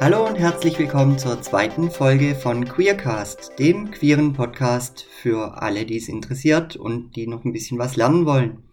Hallo 0.00 0.26
und 0.26 0.36
herzlich 0.36 0.76
willkommen 0.80 1.16
zur 1.16 1.40
zweiten 1.42 1.88
Folge 1.88 2.34
von 2.34 2.64
Queercast, 2.64 3.52
dem 3.60 3.92
queeren 3.92 4.32
Podcast 4.32 5.04
für 5.04 5.62
alle, 5.62 5.86
die 5.86 5.96
es 5.96 6.08
interessiert 6.08 6.74
und 6.74 7.14
die 7.14 7.28
noch 7.28 7.44
ein 7.44 7.52
bisschen 7.52 7.78
was 7.78 7.94
lernen 7.94 8.26
wollen. 8.26 8.64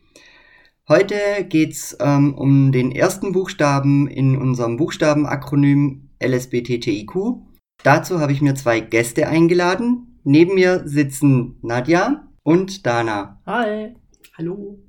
Heute 0.88 1.46
geht's 1.48 1.96
ähm, 2.00 2.34
um 2.34 2.72
den 2.72 2.92
ersten 2.92 3.32
Buchstaben 3.32 4.08
in 4.08 4.38
unserem 4.38 4.78
Buchstabenakronym 4.78 6.10
LSBTTIQ. 6.20 7.44
Dazu 7.84 8.20
habe 8.20 8.32
ich 8.32 8.42
mir 8.42 8.56
zwei 8.56 8.80
Gäste 8.80 9.28
eingeladen. 9.28 10.20
Neben 10.24 10.56
mir 10.56 10.82
sitzen 10.88 11.60
Nadja 11.62 12.28
und 12.42 12.88
Dana. 12.88 13.40
Hi. 13.46 13.99
Hallo. 14.40 14.80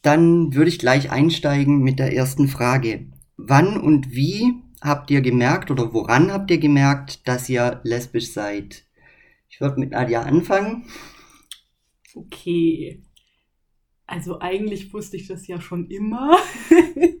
Dann 0.00 0.54
würde 0.54 0.70
ich 0.70 0.78
gleich 0.78 1.10
einsteigen 1.10 1.82
mit 1.82 1.98
der 1.98 2.14
ersten 2.14 2.48
Frage. 2.48 3.12
Wann 3.36 3.78
und 3.78 4.12
wie 4.12 4.54
habt 4.80 5.10
ihr 5.10 5.20
gemerkt 5.20 5.70
oder 5.70 5.92
woran 5.92 6.32
habt 6.32 6.50
ihr 6.50 6.56
gemerkt, 6.56 7.28
dass 7.28 7.50
ihr 7.50 7.82
lesbisch 7.84 8.32
seid? 8.32 8.86
Ich 9.50 9.60
würde 9.60 9.78
mit 9.78 9.90
Nadja 9.90 10.22
anfangen. 10.22 10.86
Okay. 12.14 13.02
Also 14.06 14.40
eigentlich 14.40 14.94
wusste 14.94 15.18
ich 15.18 15.28
das 15.28 15.46
ja 15.46 15.60
schon 15.60 15.90
immer. 15.90 16.38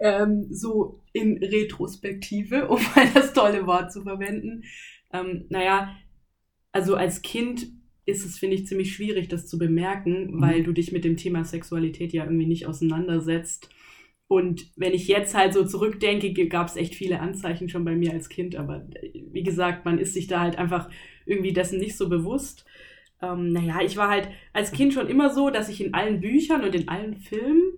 ähm, 0.00 0.46
so 0.50 1.02
in 1.12 1.36
Retrospektive, 1.44 2.68
um 2.68 2.80
mal 2.96 3.06
das 3.12 3.34
tolle 3.34 3.66
Wort 3.66 3.92
zu 3.92 4.00
verwenden. 4.00 4.64
Ähm, 5.12 5.44
naja, 5.50 5.94
also 6.72 6.94
als 6.94 7.20
Kind 7.20 7.66
ist 8.04 8.24
es, 8.24 8.38
finde 8.38 8.56
ich, 8.56 8.66
ziemlich 8.66 8.94
schwierig, 8.94 9.28
das 9.28 9.46
zu 9.46 9.58
bemerken, 9.58 10.32
mhm. 10.32 10.40
weil 10.40 10.62
du 10.62 10.72
dich 10.72 10.92
mit 10.92 11.04
dem 11.04 11.16
Thema 11.16 11.44
Sexualität 11.44 12.12
ja 12.12 12.24
irgendwie 12.24 12.46
nicht 12.46 12.66
auseinandersetzt. 12.66 13.70
Und 14.28 14.70
wenn 14.76 14.94
ich 14.94 15.08
jetzt 15.08 15.34
halt 15.34 15.52
so 15.52 15.64
zurückdenke, 15.64 16.32
gab 16.48 16.68
es 16.68 16.76
echt 16.76 16.94
viele 16.94 17.20
Anzeichen 17.20 17.68
schon 17.68 17.84
bei 17.84 17.94
mir 17.94 18.12
als 18.12 18.28
Kind. 18.30 18.56
Aber 18.56 18.88
wie 19.30 19.42
gesagt, 19.42 19.84
man 19.84 19.98
ist 19.98 20.14
sich 20.14 20.26
da 20.26 20.40
halt 20.40 20.56
einfach 20.56 20.88
irgendwie 21.26 21.52
dessen 21.52 21.78
nicht 21.78 21.96
so 21.96 22.08
bewusst. 22.08 22.64
Ähm, 23.20 23.50
naja, 23.50 23.80
ich 23.84 23.96
war 23.96 24.08
halt 24.08 24.28
als 24.54 24.72
Kind 24.72 24.94
schon 24.94 25.08
immer 25.08 25.28
so, 25.34 25.50
dass 25.50 25.68
ich 25.68 25.84
in 25.84 25.92
allen 25.92 26.20
Büchern 26.20 26.64
und 26.64 26.74
in 26.74 26.88
allen 26.88 27.16
Filmen 27.16 27.74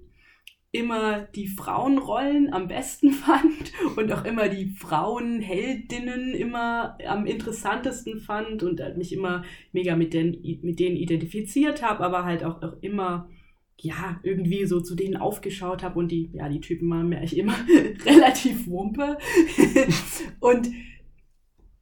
immer 0.75 1.20
die 1.20 1.47
Frauenrollen 1.47 2.53
am 2.53 2.67
besten 2.67 3.12
fand 3.12 3.72
und 3.97 4.12
auch 4.12 4.25
immer 4.25 4.48
die 4.48 4.70
Frauenheldinnen 4.70 6.34
immer 6.34 6.98
am 7.06 7.27
interessantesten 7.27 8.19
fand 8.19 8.62
und 8.64 8.81
halt 8.81 8.98
mich 8.98 9.12
immer 9.12 9.44
mega 9.72 9.94
mit, 9.94 10.12
den, 10.12 10.41
mit 10.62 10.81
denen 10.81 10.97
identifiziert 10.97 11.83
habe, 11.83 12.05
aber 12.05 12.25
halt 12.25 12.44
auch, 12.44 12.61
auch 12.62 12.77
immer 12.83 13.28
ja, 13.81 14.20
irgendwie 14.22 14.66
so 14.66 14.81
zu 14.81 14.94
denen 14.94 15.16
aufgeschaut 15.16 15.83
habe 15.83 15.98
und 15.98 16.08
die, 16.11 16.31
ja, 16.33 16.48
die 16.48 16.61
Typen 16.61 16.88
waren 16.91 17.09
mir 17.09 17.19
eigentlich 17.19 17.38
immer 17.38 17.56
relativ 18.05 18.66
wumpe. 18.66 19.19
und 20.41 20.70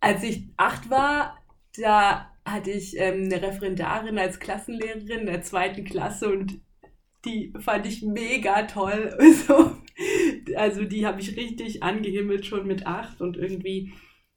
als 0.01 0.23
ich 0.23 0.49
acht 0.57 0.91
war, 0.91 1.39
da 1.79 2.31
hatte 2.45 2.71
ich 2.71 2.99
ähm, 2.99 3.25
eine 3.25 3.41
Referendarin 3.41 4.19
als 4.19 4.41
Klassenlehrerin 4.41 5.27
der 5.27 5.43
zweiten 5.43 5.85
Klasse 5.85 6.31
und 6.31 6.61
die 7.25 7.53
fand 7.61 7.87
ich 7.87 8.03
mega 8.03 8.63
toll. 8.63 9.17
So, 9.47 9.73
also 10.57 10.85
die 10.85 11.07
habe 11.07 11.21
ich 11.21 11.37
richtig 11.37 11.83
angehimmelt 11.83 12.47
schon 12.47 12.67
mit 12.67 12.87
acht 12.87 13.21
und 13.21 13.37
irgendwie, 13.37 13.93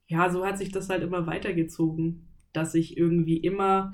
ja, 0.07 0.29
so 0.29 0.45
hat 0.45 0.57
sich 0.57 0.71
das 0.71 0.89
halt 0.89 1.03
immer 1.03 1.25
weitergezogen, 1.27 2.27
dass 2.53 2.75
ich 2.75 2.97
irgendwie 2.97 3.37
immer 3.37 3.91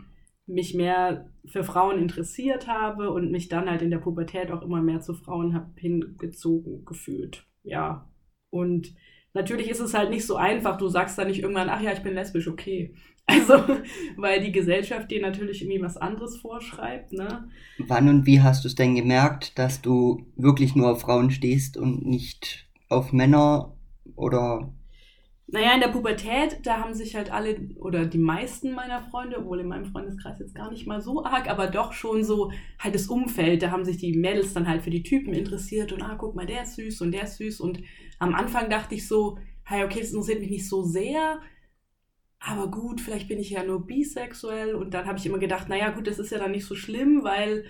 mich 0.47 0.73
mehr 0.73 1.30
für 1.45 1.64
Frauen 1.64 2.00
interessiert 2.00 2.67
habe 2.67 3.12
und 3.12 3.31
mich 3.31 3.47
dann 3.47 3.69
halt 3.69 3.81
in 3.81 3.92
der 3.92 4.00
Pubertät 4.00 4.52
auch 4.52 4.62
immer 4.62 4.81
mehr 4.81 5.02
zu 5.02 5.14
Frauen 5.14 5.53
habe 5.53 5.72
hingezogen 5.75 6.86
gefühlt. 6.86 7.45
Ja. 7.64 8.09
Und 8.50 8.94
natürlich 9.34 9.69
ist 9.69 9.80
es 9.80 9.94
halt 9.94 10.09
nicht 10.09 10.25
so 10.25 10.35
einfach. 10.35 10.78
Du 10.78 10.88
sagst 10.88 11.18
dann 11.18 11.28
nicht 11.28 11.41
irgendwann, 11.41 11.69
ach 11.69 11.81
ja, 11.81 11.94
ich 11.94 12.03
bin 12.03 12.13
lesbisch, 12.13 12.47
okay. 12.47 12.96
Also, 13.31 13.64
weil 14.18 14.42
die 14.42 14.52
Gesellschaft 14.52 15.09
dir 15.09 15.22
natürlich 15.22 15.62
irgendwie 15.62 15.81
was 15.81 15.97
anderes 15.97 16.38
vorschreibt, 16.38 17.14
ne? 17.14 17.47
Wann 17.78 18.09
und 18.09 18.25
wie 18.25 18.42
hast 18.42 18.64
du 18.64 18.68
es 18.68 18.75
denn 18.75 18.96
gemerkt, 18.96 19.58
dass 19.58 19.81
du 19.81 20.25
wirklich 20.36 20.75
nur 20.75 20.92
auf 20.92 21.02
Frauen 21.02 21.31
stehst 21.31 21.78
und 21.78 22.06
nicht 22.06 22.68
auf 22.90 23.14
Männer 23.14 23.74
oder? 24.16 24.74
Naja, 25.47 25.74
in 25.74 25.81
der 25.81 25.90
Pubertät, 25.90 26.59
da 26.64 26.78
haben 26.78 26.94
sich 26.94 27.16
halt 27.16 27.31
alle 27.31 27.58
oder 27.80 28.06
die 28.06 28.18
meisten 28.18 28.72
meiner 28.72 29.02
Freunde, 29.02 29.38
obwohl 29.38 29.59
in 29.59 29.68
meinem 29.68 29.86
Freundeskreis 29.86 30.40
jetzt 30.40 30.56
gar 30.56 30.72
nicht 30.72 30.88
mal 30.88 31.02
so 31.02 31.25
arg, 31.25 31.50
aber 31.50 31.68
doch 31.68 31.91
schon 31.91 32.24
so 32.24 32.52
halt 32.80 32.96
das 32.96 33.08
Umfeld, 33.08 33.62
da 33.62 33.70
haben 33.70 33.84
sich 33.84 33.97
die 33.97 34.18
Mädels 34.18 34.53
dann 34.53 34.68
halt 34.68 34.81
für 34.81 34.90
die 34.90 35.03
Typen 35.03 35.34
interessiert 35.34 35.91
und 35.91 36.02
ah, 36.02 36.16
guck 36.18 36.36
mal, 36.36 36.46
der 36.46 36.64
ist 36.64 36.75
süß 36.75 37.02
und 37.02 37.12
der 37.12 37.24
ist 37.24 37.38
süß. 37.38 37.59
Und 37.59 37.81
am 38.20 38.34
Anfang 38.34 38.70
dachte 38.70 38.96
ich 38.96 39.08
so, 39.08 39.40
hey, 39.64 39.84
okay, 39.84 40.00
das 40.00 40.12
interessiert 40.12 40.40
mich 40.40 40.52
nicht 40.52 40.70
so 40.70 40.84
sehr, 40.84 41.41
aber 42.44 42.72
gut, 42.72 43.02
vielleicht 43.02 43.28
bin 43.28 43.40
ich 43.40 43.52
ja 43.52 43.63
nur 43.63 43.85
bisexuell 43.85 44.74
und 44.74 44.96
dann 44.96 45.06
habe 45.06 45.19
ich 45.19 45.25
immer 45.28 45.38
gedacht, 45.38 45.69
naja, 45.69 45.91
gut, 45.91 46.07
das 46.07 46.18
ist 46.18 46.31
ja 46.31 46.40
dann 46.40 46.52
nicht 46.52 46.66
so 46.66 46.74
schlimm, 46.74 47.24
weil 47.24 47.66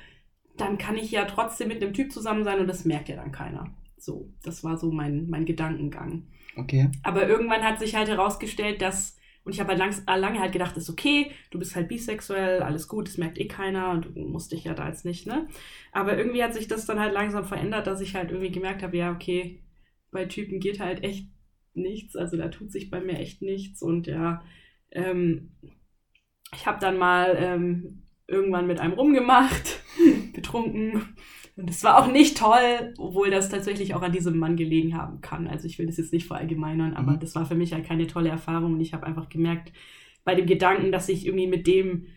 dann 0.56 0.78
kann 0.78 0.96
ich 0.96 1.12
ja 1.12 1.26
trotzdem 1.26 1.68
mit 1.68 1.84
einem 1.84 1.94
Typ 1.94 2.12
zusammen 2.12 2.46
sein 2.46 2.59
und 2.59 2.68
das 2.68 2.86
merkt 2.86 3.09
ja 3.09 3.18
dann 3.18 3.34
keiner. 3.34 3.76
So, 3.98 4.34
das 4.44 4.64
war 4.64 4.78
so 4.78 4.92
mein, 4.92 5.30
mein 5.30 5.46
Gedankengang. 5.46 6.28
Okay. 6.56 6.90
Aber 7.04 7.28
irgendwann 7.28 7.64
hat 7.64 7.80
sich 7.80 7.96
halt 7.96 8.08
herausgestellt, 8.08 8.82
dass, 8.82 9.18
und 9.44 9.54
ich 9.54 9.59
habe 9.59 9.70
halt 9.70 9.80
lang, 9.80 9.94
äh, 10.08 10.18
lange 10.18 10.40
halt 10.40 10.54
gedacht, 10.54 10.78
ist 10.78 10.90
okay, 10.90 11.32
du 11.52 11.59
bist 11.59 11.76
halt 11.76 11.90
bisexuell, 11.90 12.62
alles 12.62 12.88
gut, 12.88 13.09
das 13.09 13.18
merkt 13.18 13.40
eh 13.40 13.48
keiner 13.48 13.92
und 13.92 14.16
du 14.16 14.22
musst 14.22 14.53
dich 14.53 14.64
ja 14.64 14.74
da 14.74 14.88
jetzt 14.88 15.03
nicht, 15.03 15.28
ne? 15.28 15.48
Aber 15.92 16.18
irgendwie 16.18 16.44
hat 16.44 16.53
sich 16.53 16.70
das 16.70 16.86
dann 16.86 17.00
halt 17.00 17.14
langsam 17.14 17.44
verändert, 17.44 17.88
dass 17.88 18.00
ich 18.00 18.16
halt 18.16 18.32
irgendwie 18.32 18.52
gemerkt 18.52 18.84
habe, 18.84 18.96
ja, 18.96 19.12
okay, 19.12 19.62
bei 20.12 20.26
Typen 20.26 20.62
geht 20.62 20.80
halt 20.80 21.03
echt 21.03 21.30
nichts, 21.74 22.16
also 22.16 22.38
da 22.38 22.48
tut 22.48 22.72
sich 22.72 22.90
bei 22.90 23.02
mir 23.02 23.20
echt 23.20 23.42
nichts 23.42 23.82
und 23.82 24.08
ja, 24.08 24.44
ähm, 24.91 25.52
ich 26.53 26.66
habe 26.66 26.79
dann 26.79 26.97
mal 26.97 27.35
ähm, 27.40 28.03
irgendwann 28.28 28.68
mit 28.68 28.79
einem 28.79 28.94
rumgemacht, 28.94 29.79
betrunken 30.34 31.16
und 31.56 31.69
es 31.69 31.84
war 31.84 31.97
auch 32.00 32.12
nicht 32.12 32.38
toll, 32.38 32.94
obwohl 32.97 33.29
das 33.29 33.50
tatsächlich 33.50 33.94
auch 33.94 34.02
an 34.02 34.12
diesem 34.12 34.38
Mann 34.38 34.56
gelegen 34.56 34.97
haben 34.97 35.22
kann. 35.22 35.47
Also 35.47 35.68
ich 35.68 35.78
will 35.78 35.85
das 35.85 35.97
jetzt 35.97 36.13
nicht 36.13 36.28
verallgemeinern, 36.28 36.94
aber 36.94 37.13
mhm. 37.13 37.19
das 37.19 37.35
war 37.35 37.46
für 37.46 37.56
mich 37.56 37.74
halt 37.74 37.85
keine 37.85 38.07
tolle 38.07 38.29
Erfahrung 38.29 38.74
und 38.74 38.81
ich 38.81 38.94
habe 38.94 39.06
einfach 39.06 39.29
gemerkt, 39.29 39.72
bei 40.24 40.35
dem 40.35 40.46
Gedanken, 40.46 40.91
dass 40.91 41.09
ich 41.09 41.25
irgendwie 41.25 41.47
mit 41.47 41.68
dem 41.68 42.08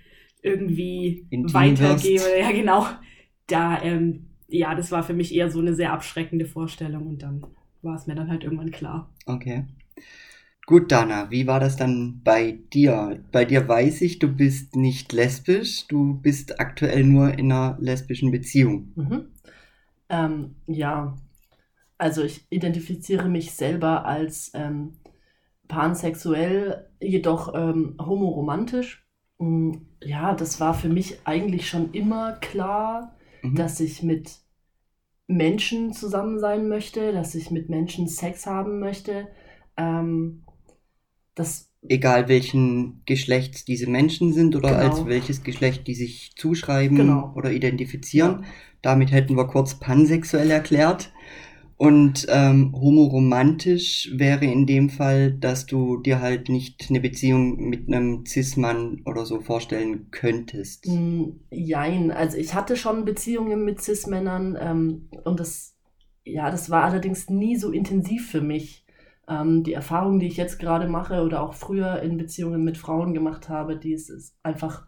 irgendwie 0.43 1.27
Intim 1.31 1.55
weitergehe, 1.55 2.41
ja 2.41 2.53
genau, 2.53 2.87
da, 3.47 3.83
ähm, 3.83 4.31
ja, 4.49 4.75
das 4.75 4.93
war 4.93 5.03
für 5.03 5.15
mich 5.15 5.35
eher 5.35 5.51
so 5.51 5.61
eine 5.61 5.75
sehr 5.75 5.93
abschreckende 5.93 6.45
Vorstellung 6.45 7.07
und 7.07 7.23
dann 7.23 7.45
war 7.83 7.97
es 7.97 8.07
mir 8.07 8.15
dann 8.15 8.31
halt 8.31 8.45
irgendwann 8.45 8.71
klar. 8.71 9.13
Okay. 9.27 9.65
Gut, 10.67 10.91
Dana, 10.91 11.31
wie 11.31 11.47
war 11.47 11.61
das 11.61 11.77
dann 11.77 12.23
bei 12.25 12.59
dir? 12.73 13.23
Bei 13.33 13.45
dir 13.45 13.69
weiß 13.69 14.01
ich, 14.01 14.19
du 14.19 14.29
bist 14.29 14.77
nicht 14.77 15.13
lesbisch, 15.13 15.87
du 15.89 16.15
bist 16.15 16.59
aktuell 16.59 17.05
nur 17.05 17.39
in 17.39 17.53
einer 17.53 17.77
lesbischen 17.81 18.31
Beziehung. 18.31 18.93
Mhm. 18.95 19.27
Ähm, 20.09 20.57
ja, 20.67 21.17
also 21.99 22.23
ich 22.23 22.47
identifiziere 22.51 23.29
mich 23.29 23.53
selber 23.53 24.07
als 24.07 24.53
ähm, 24.55 24.97
pansexuell, 25.69 26.89
jedoch 27.01 27.55
ähm, 27.55 27.97
homoromantisch. 27.99 29.07
Mm, 29.39 29.73
ja, 30.03 30.35
das 30.35 30.61
war 30.61 30.73
für 30.73 30.89
mich 30.89 31.19
eigentlich 31.25 31.69
schon 31.69 31.93
immer 31.93 32.33
klar, 32.41 33.15
mhm. 33.43 33.55
dass 33.55 33.81
ich 33.81 34.03
mit 34.03 34.39
Menschen 35.27 35.93
zusammen 35.93 36.39
sein 36.39 36.69
möchte, 36.69 37.13
dass 37.13 37.35
ich 37.35 37.51
mit 37.51 37.69
Menschen 37.69 38.09
Sex 38.09 38.47
haben 38.47 38.81
möchte. 38.81 39.29
Ähm, 39.77 40.44
das 41.35 41.71
Egal 41.87 42.29
welchen 42.29 43.03
Geschlechts 43.05 43.67
diese 43.67 43.89
Menschen 43.91 44.33
sind 44.33 44.57
oder 44.57 44.71
genau. 44.71 44.81
als 44.81 45.07
welches 45.07 45.43
Geschlecht 45.43 45.87
die 45.87 45.95
sich 45.95 46.33
zuschreiben 46.35 46.97
genau. 46.97 47.33
oder 47.37 47.53
identifizieren. 47.53 48.47
Damit 48.81 49.13
hätten 49.13 49.37
wir 49.37 49.47
kurz 49.47 49.75
pansexuell 49.75 50.51
erklärt. 50.51 51.13
Und 51.77 52.27
ähm, 52.31 52.73
homoromantisch 52.73 54.11
wäre 54.15 54.47
in 54.47 54.65
dem 54.65 54.89
Fall, 54.89 55.33
dass 55.33 55.67
du 55.67 55.99
dir 55.99 56.21
halt 56.21 56.49
nicht 56.49 56.87
eine 56.89 57.01
Beziehung 57.01 57.69
mit 57.69 57.89
einem 57.89 58.25
Cis-Mann 58.25 59.03
oder 59.05 59.27
so 59.27 59.41
vorstellen 59.41 60.11
könntest. 60.11 60.87
Mm, 60.87 61.41
jein, 61.51 62.13
also 62.13 62.39
ich 62.39 62.55
hatte 62.55 62.77
schon 62.77 63.05
Beziehungen 63.05 63.65
mit 63.65 63.83
Cis-Männern 63.83 64.57
ähm, 64.59 65.09
und 65.25 65.41
das, 65.41 65.75
ja, 66.25 66.51
das 66.51 66.71
war 66.71 66.85
allerdings 66.85 67.29
nie 67.29 67.57
so 67.57 67.73
intensiv 67.73 68.31
für 68.31 68.41
mich. 68.41 68.84
Ähm, 69.29 69.63
die 69.63 69.73
Erfahrung, 69.73 70.19
die 70.19 70.27
ich 70.27 70.37
jetzt 70.37 70.59
gerade 70.59 70.89
mache 70.89 71.23
oder 71.23 71.43
auch 71.43 71.55
früher 71.55 72.01
in 72.03 72.17
Beziehungen 72.17 72.65
mit 72.65 72.79
Frauen 72.79 73.15
gemacht 73.15 73.49
habe, 73.49 73.77
die 73.77 73.93
ist, 73.93 74.11
ist 74.11 74.37
einfach 74.43 74.87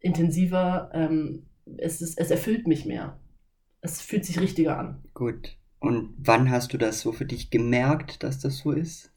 intensiver. 0.00 0.90
Ähm, 0.92 1.46
es, 1.76 2.00
ist, 2.00 2.18
es 2.18 2.30
erfüllt 2.30 2.66
mich 2.66 2.86
mehr. 2.86 3.18
Es 3.80 4.00
fühlt 4.00 4.24
sich 4.24 4.40
richtiger 4.40 4.78
an. 4.78 5.02
Gut. 5.14 5.56
Und 5.78 6.14
wann 6.18 6.50
hast 6.50 6.72
du 6.72 6.78
das 6.78 7.00
so 7.00 7.12
für 7.12 7.26
dich 7.26 7.50
gemerkt, 7.50 8.22
dass 8.22 8.38
das 8.38 8.58
so 8.58 8.72
ist? 8.72 9.12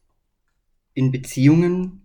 In 0.94 1.12
Beziehungen? 1.12 2.02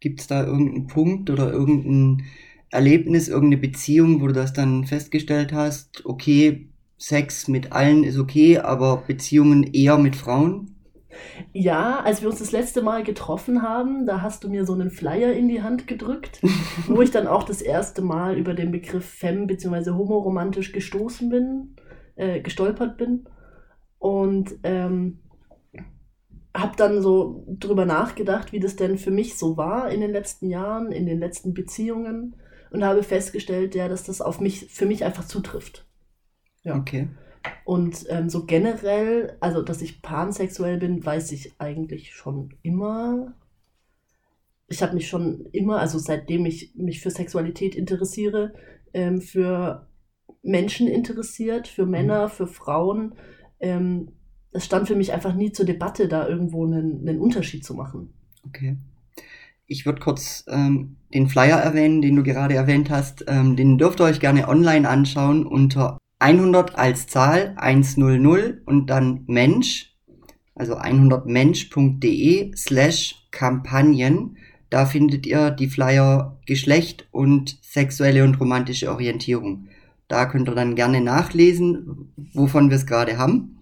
Gibt 0.00 0.20
es 0.20 0.26
da 0.26 0.44
irgendeinen 0.44 0.86
Punkt 0.86 1.30
oder 1.30 1.52
irgendein 1.52 2.24
Erlebnis, 2.70 3.28
irgendeine 3.28 3.60
Beziehung, 3.60 4.20
wo 4.20 4.28
du 4.28 4.32
das 4.32 4.52
dann 4.52 4.86
festgestellt 4.86 5.52
hast, 5.52 6.06
okay, 6.06 6.70
Sex 6.96 7.48
mit 7.48 7.72
allen 7.72 8.04
ist 8.04 8.18
okay, 8.18 8.58
aber 8.58 8.98
Beziehungen 9.06 9.62
eher 9.62 9.98
mit 9.98 10.16
Frauen? 10.16 10.76
Ja, 11.52 12.00
als 12.00 12.22
wir 12.22 12.28
uns 12.28 12.38
das 12.38 12.52
letzte 12.52 12.82
Mal 12.82 13.02
getroffen 13.02 13.62
haben, 13.62 14.06
da 14.06 14.22
hast 14.22 14.44
du 14.44 14.48
mir 14.48 14.64
so 14.64 14.72
einen 14.72 14.90
Flyer 14.90 15.32
in 15.32 15.48
die 15.48 15.62
Hand 15.62 15.86
gedrückt, 15.86 16.40
wo 16.86 17.02
ich 17.02 17.10
dann 17.10 17.26
auch 17.26 17.42
das 17.42 17.62
erste 17.62 18.02
Mal 18.02 18.36
über 18.36 18.54
den 18.54 18.70
Begriff 18.70 19.04
Fem 19.04 19.46
bzw. 19.46 19.90
homoromantisch 19.90 20.72
gestoßen 20.72 21.28
bin, 21.28 21.76
äh, 22.16 22.40
gestolpert 22.40 22.96
bin. 22.96 23.26
Und 23.98 24.54
ähm, 24.62 25.18
habe 26.54 26.76
dann 26.76 27.00
so 27.00 27.44
drüber 27.46 27.84
nachgedacht, 27.84 28.52
wie 28.52 28.60
das 28.60 28.76
denn 28.76 28.98
für 28.98 29.10
mich 29.10 29.38
so 29.38 29.56
war 29.56 29.90
in 29.90 30.00
den 30.00 30.10
letzten 30.10 30.48
Jahren, 30.48 30.90
in 30.90 31.06
den 31.06 31.18
letzten 31.18 31.54
Beziehungen 31.54 32.36
und 32.70 32.84
habe 32.84 33.02
festgestellt, 33.02 33.74
ja, 33.74 33.88
dass 33.88 34.04
das 34.04 34.20
auf 34.20 34.40
mich, 34.40 34.66
für 34.70 34.86
mich 34.86 35.04
einfach 35.04 35.24
zutrifft. 35.24 35.86
Ja. 36.62 36.76
Okay. 36.76 37.08
Und 37.64 38.06
ähm, 38.08 38.28
so 38.28 38.44
generell, 38.44 39.36
also 39.40 39.62
dass 39.62 39.82
ich 39.82 40.02
pansexuell 40.02 40.78
bin, 40.78 41.04
weiß 41.04 41.32
ich 41.32 41.52
eigentlich 41.58 42.12
schon 42.12 42.54
immer. 42.62 43.34
Ich 44.68 44.82
habe 44.82 44.94
mich 44.94 45.08
schon 45.08 45.46
immer, 45.52 45.78
also 45.78 45.98
seitdem 45.98 46.46
ich 46.46 46.74
mich 46.74 47.00
für 47.00 47.10
Sexualität 47.10 47.74
interessiere, 47.74 48.54
ähm, 48.92 49.20
für 49.20 49.86
Menschen 50.42 50.88
interessiert, 50.88 51.68
für 51.68 51.86
Männer, 51.86 52.26
mhm. 52.26 52.30
für 52.30 52.46
Frauen. 52.46 53.14
Ähm, 53.60 54.12
es 54.52 54.64
stand 54.64 54.88
für 54.88 54.96
mich 54.96 55.12
einfach 55.12 55.34
nie 55.34 55.52
zur 55.52 55.66
Debatte, 55.66 56.08
da 56.08 56.26
irgendwo 56.28 56.66
einen, 56.66 57.08
einen 57.08 57.20
Unterschied 57.20 57.64
zu 57.64 57.74
machen. 57.74 58.12
Okay. 58.46 58.76
Ich 59.66 59.86
würde 59.86 60.00
kurz 60.00 60.44
ähm, 60.48 60.96
den 61.14 61.28
Flyer 61.28 61.58
erwähnen, 61.58 62.02
den 62.02 62.16
du 62.16 62.24
gerade 62.24 62.54
erwähnt 62.54 62.90
hast. 62.90 63.24
Ähm, 63.28 63.54
den 63.54 63.78
dürft 63.78 64.00
ihr 64.00 64.04
euch 64.04 64.18
gerne 64.18 64.48
online 64.48 64.88
anschauen 64.88 65.46
unter 65.46 65.98
100 66.20 66.78
als 66.78 67.06
Zahl 67.06 67.54
100 67.56 68.66
und 68.66 68.86
dann 68.86 69.24
Mensch, 69.26 69.96
also 70.54 70.76
100mensch.de 70.76 72.52
slash 72.56 73.26
Kampagnen. 73.30 74.36
Da 74.68 74.86
findet 74.86 75.26
ihr 75.26 75.50
die 75.50 75.68
Flyer 75.68 76.38
Geschlecht 76.46 77.08
und 77.10 77.58
sexuelle 77.62 78.22
und 78.22 78.38
romantische 78.38 78.90
Orientierung. 78.90 79.68
Da 80.08 80.26
könnt 80.26 80.48
ihr 80.48 80.54
dann 80.54 80.74
gerne 80.74 81.00
nachlesen, 81.00 82.12
wovon 82.34 82.68
wir 82.68 82.76
es 82.76 82.86
gerade 82.86 83.16
haben. 83.16 83.58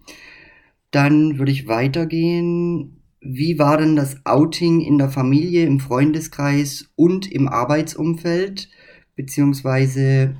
Dann 0.91 1.39
würde 1.39 1.51
ich 1.51 1.67
weitergehen. 1.67 3.01
Wie 3.21 3.57
war 3.57 3.77
denn 3.77 3.95
das 3.95 4.25
Outing 4.25 4.81
in 4.81 4.97
der 4.97 5.09
Familie, 5.09 5.65
im 5.65 5.79
Freundeskreis 5.79 6.89
und 6.95 7.31
im 7.31 7.47
Arbeitsumfeld? 7.47 8.69
Beziehungsweise 9.15 10.35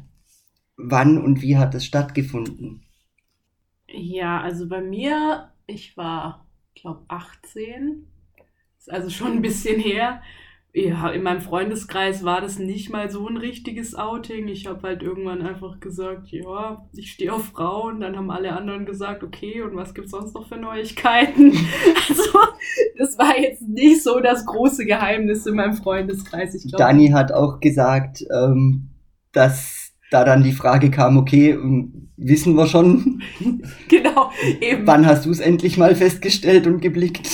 wann 0.79 1.17
und 1.17 1.41
wie 1.41 1.57
hat 1.57 1.75
es 1.75 1.85
stattgefunden? 1.85 2.83
Ja, 3.87 4.41
also 4.41 4.67
bei 4.67 4.81
mir, 4.81 5.51
ich 5.67 5.97
war, 5.97 6.45
glaube 6.75 7.03
18, 7.07 8.07
ist 8.77 8.91
also 8.91 9.09
schon 9.09 9.33
ein 9.33 9.41
bisschen 9.41 9.79
her. 9.79 10.21
Ja, 10.71 11.09
in 11.09 11.23
meinem 11.23 11.41
Freundeskreis 11.41 12.23
war 12.23 12.41
das 12.41 12.59
nicht 12.59 12.91
mal 12.91 13.09
so 13.09 13.27
ein 13.27 13.37
richtiges 13.37 13.95
Outing. 13.95 14.47
Ich 14.47 14.67
habe 14.67 14.83
halt 14.83 15.01
irgendwann 15.01 15.41
einfach 15.41 15.79
gesagt, 15.79 16.27
ja, 16.27 16.87
ich 16.93 17.11
stehe 17.11 17.33
auf 17.33 17.45
Frauen. 17.45 18.01
Dann 18.01 18.15
haben 18.15 18.29
alle 18.29 18.55
anderen 18.55 18.85
gesagt, 18.85 19.23
okay, 19.23 19.63
und 19.63 19.75
was 19.75 19.95
gibt's 19.95 20.11
sonst 20.11 20.35
noch 20.35 20.47
für 20.47 20.57
Neuigkeiten? 20.57 21.53
also, 22.09 22.39
das 22.99 23.17
war 23.17 23.37
jetzt 23.39 23.67
nicht 23.67 24.03
so 24.03 24.19
das 24.19 24.45
große 24.45 24.85
Geheimnis 24.85 25.47
in 25.47 25.55
meinem 25.55 25.73
Freundeskreis. 25.73 26.53
Ich 26.53 26.69
glaub, 26.69 26.77
Dani 26.77 27.09
hat 27.09 27.31
auch 27.31 27.59
gesagt, 27.59 28.23
ähm, 28.31 28.91
dass 29.31 29.78
da 30.11 30.23
dann 30.23 30.43
die 30.43 30.53
Frage 30.53 30.91
kam, 30.91 31.17
okay, 31.17 31.51
ähm, 31.51 32.09
wissen 32.17 32.55
wir 32.55 32.67
schon. 32.67 33.21
genau, 33.87 34.31
eben. 34.61 34.85
Wann 34.85 35.05
hast 35.05 35.25
du 35.25 35.31
es 35.31 35.39
endlich 35.39 35.77
mal 35.77 35.95
festgestellt 35.95 36.67
und 36.67 36.81
geblickt? 36.81 37.29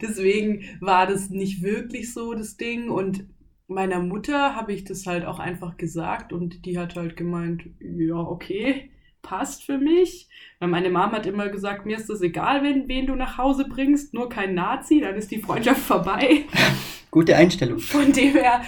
Deswegen 0.00 0.62
war 0.80 1.06
das 1.06 1.30
nicht 1.30 1.62
wirklich 1.62 2.12
so 2.12 2.34
das 2.34 2.56
Ding 2.56 2.90
und 2.90 3.24
meiner 3.66 4.00
Mutter 4.00 4.54
habe 4.56 4.72
ich 4.72 4.84
das 4.84 5.06
halt 5.06 5.24
auch 5.24 5.38
einfach 5.38 5.76
gesagt 5.76 6.32
und 6.32 6.64
die 6.64 6.78
hat 6.78 6.96
halt 6.96 7.16
gemeint, 7.16 7.64
ja, 7.80 8.16
okay, 8.16 8.90
passt 9.22 9.64
für 9.64 9.78
mich. 9.78 10.28
Weil 10.58 10.68
meine 10.68 10.90
Mama 10.90 11.12
hat 11.16 11.26
immer 11.26 11.48
gesagt, 11.48 11.86
mir 11.86 11.96
ist 11.96 12.08
das 12.08 12.20
egal, 12.20 12.62
wenn, 12.62 12.88
wen 12.88 13.06
du 13.06 13.14
nach 13.14 13.38
Hause 13.38 13.66
bringst, 13.68 14.14
nur 14.14 14.28
kein 14.28 14.54
Nazi, 14.54 15.00
dann 15.00 15.14
ist 15.16 15.30
die 15.30 15.40
Freundschaft 15.40 15.80
vorbei. 15.80 16.44
Gute 17.10 17.36
Einstellung. 17.36 17.78
Von 17.78 18.12
dem 18.12 18.32
her 18.32 18.62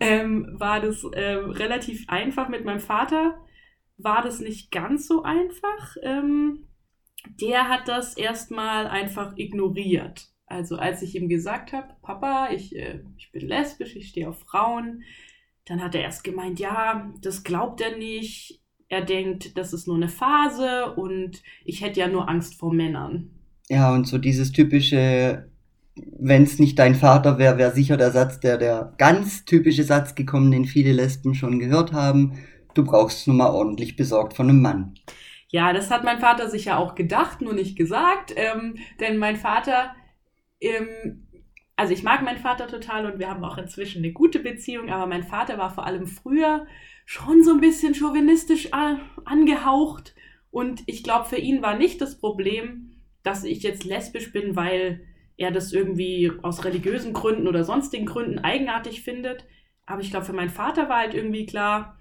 ähm, 0.00 0.48
war 0.58 0.80
das 0.80 1.06
ähm, 1.14 1.50
relativ 1.50 2.04
einfach. 2.08 2.48
Mit 2.48 2.64
meinem 2.64 2.80
Vater 2.80 3.38
war 3.96 4.22
das 4.22 4.40
nicht 4.40 4.70
ganz 4.70 5.06
so 5.06 5.22
einfach. 5.22 5.96
Ähm, 6.02 6.66
der 7.40 7.68
hat 7.68 7.88
das 7.88 8.16
erstmal 8.16 8.86
einfach 8.86 9.34
ignoriert. 9.36 10.28
Also 10.46 10.76
als 10.76 11.02
ich 11.02 11.14
ihm 11.14 11.28
gesagt 11.28 11.72
habe, 11.72 11.94
Papa, 12.02 12.50
ich, 12.50 12.76
äh, 12.76 13.00
ich 13.16 13.32
bin 13.32 13.46
lesbisch, 13.46 13.96
ich 13.96 14.08
stehe 14.08 14.28
auf 14.28 14.40
Frauen, 14.40 15.02
dann 15.64 15.82
hat 15.82 15.94
er 15.94 16.02
erst 16.02 16.24
gemeint, 16.24 16.58
ja, 16.58 17.12
das 17.20 17.42
glaubt 17.42 17.80
er 17.80 17.96
nicht. 17.96 18.60
Er 18.88 19.02
denkt, 19.02 19.56
das 19.56 19.72
ist 19.72 19.86
nur 19.86 19.96
eine 19.96 20.08
Phase 20.08 20.94
und 20.94 21.42
ich 21.64 21.82
hätte 21.82 22.00
ja 22.00 22.08
nur 22.08 22.28
Angst 22.28 22.54
vor 22.54 22.72
Männern. 22.72 23.30
Ja, 23.68 23.94
und 23.94 24.06
so 24.06 24.18
dieses 24.18 24.52
typische, 24.52 25.50
wenn 25.94 26.42
es 26.42 26.58
nicht 26.58 26.78
dein 26.78 26.94
Vater 26.94 27.38
wäre, 27.38 27.56
wäre 27.56 27.72
sicher 27.72 27.96
der 27.96 28.10
Satz, 28.10 28.40
der 28.40 28.58
der 28.58 28.94
ganz 28.98 29.44
typische 29.44 29.84
Satz 29.84 30.14
gekommen, 30.14 30.50
den 30.50 30.66
viele 30.66 30.92
Lesben 30.92 31.34
schon 31.34 31.58
gehört 31.58 31.92
haben. 31.92 32.38
Du 32.74 32.84
brauchst 32.84 33.20
es 33.20 33.26
nun 33.26 33.38
mal 33.38 33.50
ordentlich 33.50 33.96
besorgt 33.96 34.34
von 34.34 34.48
einem 34.48 34.60
Mann. 34.60 34.94
Ja, 35.48 35.72
das 35.72 35.90
hat 35.90 36.04
mein 36.04 36.18
Vater 36.18 36.50
sich 36.50 36.66
ja 36.66 36.76
auch 36.78 36.94
gedacht, 36.94 37.40
nur 37.40 37.54
nicht 37.54 37.76
gesagt. 37.76 38.34
Ähm, 38.36 38.74
denn 39.00 39.18
mein 39.18 39.36
Vater, 39.36 39.94
ähm, 40.60 41.23
also 41.76 41.92
ich 41.92 42.02
mag 42.02 42.22
meinen 42.22 42.38
Vater 42.38 42.66
total 42.68 43.06
und 43.06 43.18
wir 43.18 43.28
haben 43.28 43.44
auch 43.44 43.58
inzwischen 43.58 43.98
eine 44.04 44.12
gute 44.12 44.38
Beziehung, 44.38 44.90
aber 44.90 45.06
mein 45.06 45.24
Vater 45.24 45.58
war 45.58 45.70
vor 45.70 45.86
allem 45.86 46.06
früher 46.06 46.66
schon 47.04 47.42
so 47.42 47.52
ein 47.52 47.60
bisschen 47.60 47.94
chauvinistisch 47.94 48.70
angehaucht. 48.72 50.14
Und 50.50 50.82
ich 50.86 51.02
glaube, 51.02 51.28
für 51.28 51.36
ihn 51.36 51.62
war 51.62 51.76
nicht 51.76 52.00
das 52.00 52.18
Problem, 52.18 52.92
dass 53.22 53.44
ich 53.44 53.62
jetzt 53.62 53.84
lesbisch 53.84 54.32
bin, 54.32 54.54
weil 54.54 55.04
er 55.36 55.50
das 55.50 55.72
irgendwie 55.72 56.30
aus 56.42 56.64
religiösen 56.64 57.12
Gründen 57.12 57.48
oder 57.48 57.64
sonstigen 57.64 58.06
Gründen 58.06 58.38
eigenartig 58.38 59.02
findet. 59.02 59.44
Aber 59.84 60.00
ich 60.00 60.10
glaube, 60.10 60.26
für 60.26 60.32
meinen 60.32 60.50
Vater 60.50 60.88
war 60.88 60.98
halt 60.98 61.14
irgendwie 61.14 61.44
klar, 61.44 61.98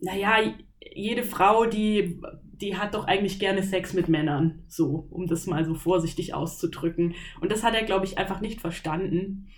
naja, 0.00 0.52
jede 0.94 1.22
Frau, 1.22 1.64
die, 1.64 2.20
die 2.60 2.76
hat 2.76 2.94
doch 2.94 3.06
eigentlich 3.06 3.38
gerne 3.38 3.62
Sex 3.62 3.92
mit 3.92 4.08
Männern, 4.08 4.64
so, 4.68 5.06
um 5.10 5.26
das 5.26 5.46
mal 5.46 5.64
so 5.64 5.74
vorsichtig 5.74 6.34
auszudrücken. 6.34 7.14
Und 7.40 7.52
das 7.52 7.62
hat 7.62 7.74
er, 7.74 7.82
glaube 7.82 8.06
ich, 8.06 8.18
einfach 8.18 8.40
nicht 8.40 8.60
verstanden. 8.60 9.48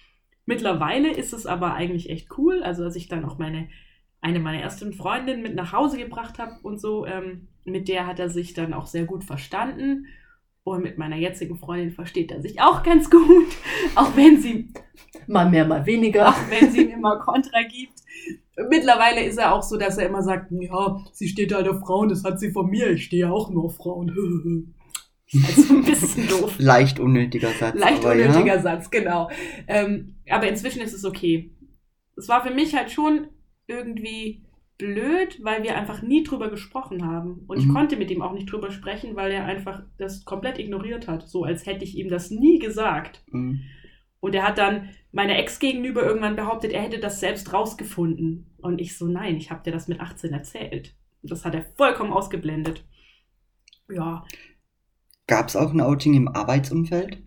Mittlerweile 0.46 1.12
ist 1.12 1.32
es 1.32 1.46
aber 1.46 1.74
eigentlich 1.74 2.10
echt 2.10 2.38
cool. 2.38 2.62
Also, 2.62 2.84
als 2.84 2.96
ich 2.96 3.08
dann 3.08 3.24
auch 3.24 3.38
meine, 3.38 3.68
eine 4.20 4.40
meiner 4.40 4.60
ersten 4.60 4.92
Freundinnen 4.92 5.42
mit 5.42 5.54
nach 5.54 5.72
Hause 5.72 5.98
gebracht 5.98 6.38
habe 6.38 6.54
und 6.62 6.80
so, 6.80 7.06
ähm, 7.06 7.48
mit 7.64 7.88
der 7.88 8.06
hat 8.06 8.18
er 8.18 8.30
sich 8.30 8.54
dann 8.54 8.74
auch 8.74 8.86
sehr 8.86 9.04
gut 9.04 9.24
verstanden. 9.24 10.06
Und 10.64 10.82
mit 10.82 10.98
meiner 10.98 11.16
jetzigen 11.16 11.56
Freundin 11.56 11.92
versteht 11.92 12.30
er 12.30 12.42
sich 12.42 12.60
auch 12.60 12.82
ganz 12.82 13.08
gut, 13.08 13.46
auch 13.94 14.16
wenn 14.16 14.40
sie 14.40 14.68
mal 15.26 15.48
mehr, 15.48 15.64
mal 15.64 15.86
weniger, 15.86 16.28
auch 16.28 16.50
wenn 16.50 16.70
sie 16.70 16.82
ihm 16.82 16.90
immer 16.90 17.18
Kontra 17.18 17.62
gibt. 17.62 17.98
Mittlerweile 18.68 19.22
ist 19.22 19.38
er 19.38 19.54
auch 19.54 19.62
so, 19.62 19.76
dass 19.76 19.98
er 19.98 20.06
immer 20.06 20.22
sagt, 20.22 20.50
ja, 20.50 21.00
sie 21.12 21.28
steht 21.28 21.54
halt 21.54 21.68
auf 21.68 21.80
Frauen, 21.80 22.08
das 22.08 22.24
hat 22.24 22.40
sie 22.40 22.50
von 22.50 22.68
mir, 22.68 22.90
ich 22.90 23.04
stehe 23.04 23.30
auch 23.30 23.50
nur 23.50 23.64
auf 23.64 23.76
Frauen. 23.76 24.74
Also 25.30 25.74
ein 25.74 25.84
bisschen 25.84 26.26
doof. 26.26 26.54
Leicht 26.58 26.98
unnötiger 26.98 27.50
Satz. 27.50 27.78
Leicht 27.78 28.02
unnötiger 28.02 28.46
ja. 28.46 28.62
Satz, 28.62 28.90
genau. 28.90 29.28
Ähm, 29.66 30.14
aber 30.30 30.48
inzwischen 30.48 30.80
ist 30.80 30.94
es 30.94 31.04
okay. 31.04 31.54
Es 32.16 32.30
war 32.30 32.42
für 32.42 32.54
mich 32.54 32.74
halt 32.74 32.90
schon 32.90 33.26
irgendwie 33.66 34.46
blöd, 34.78 35.38
weil 35.42 35.64
wir 35.64 35.76
einfach 35.76 36.02
nie 36.02 36.22
drüber 36.22 36.48
gesprochen 36.48 37.04
haben. 37.04 37.44
Und 37.46 37.58
mhm. 37.58 37.64
ich 37.64 37.68
konnte 37.74 37.96
mit 37.96 38.10
ihm 38.10 38.22
auch 38.22 38.32
nicht 38.32 38.50
drüber 38.50 38.70
sprechen, 38.70 39.16
weil 39.16 39.32
er 39.32 39.44
einfach 39.44 39.82
das 39.98 40.24
komplett 40.24 40.58
ignoriert 40.58 41.08
hat. 41.08 41.28
So 41.28 41.44
als 41.44 41.66
hätte 41.66 41.84
ich 41.84 41.96
ihm 41.98 42.08
das 42.08 42.30
nie 42.30 42.58
gesagt. 42.58 43.22
Mhm. 43.30 43.60
Und 44.20 44.34
er 44.34 44.46
hat 44.46 44.58
dann 44.58 44.90
meiner 45.12 45.38
Ex 45.38 45.58
gegenüber 45.58 46.02
irgendwann 46.02 46.36
behauptet, 46.36 46.72
er 46.72 46.82
hätte 46.82 46.98
das 46.98 47.20
selbst 47.20 47.52
rausgefunden. 47.52 48.54
Und 48.58 48.80
ich 48.80 48.96
so, 48.96 49.06
nein, 49.06 49.36
ich 49.36 49.50
habe 49.50 49.62
dir 49.62 49.72
das 49.72 49.88
mit 49.88 50.00
18 50.00 50.32
erzählt. 50.32 50.96
Und 51.22 51.30
das 51.30 51.44
hat 51.44 51.54
er 51.54 51.64
vollkommen 51.76 52.12
ausgeblendet. 52.12 52.84
Ja. 53.88 54.24
Gab 55.26 55.48
es 55.48 55.56
auch 55.56 55.72
ein 55.72 55.80
Outing 55.80 56.14
im 56.14 56.28
Arbeitsumfeld? 56.28 57.22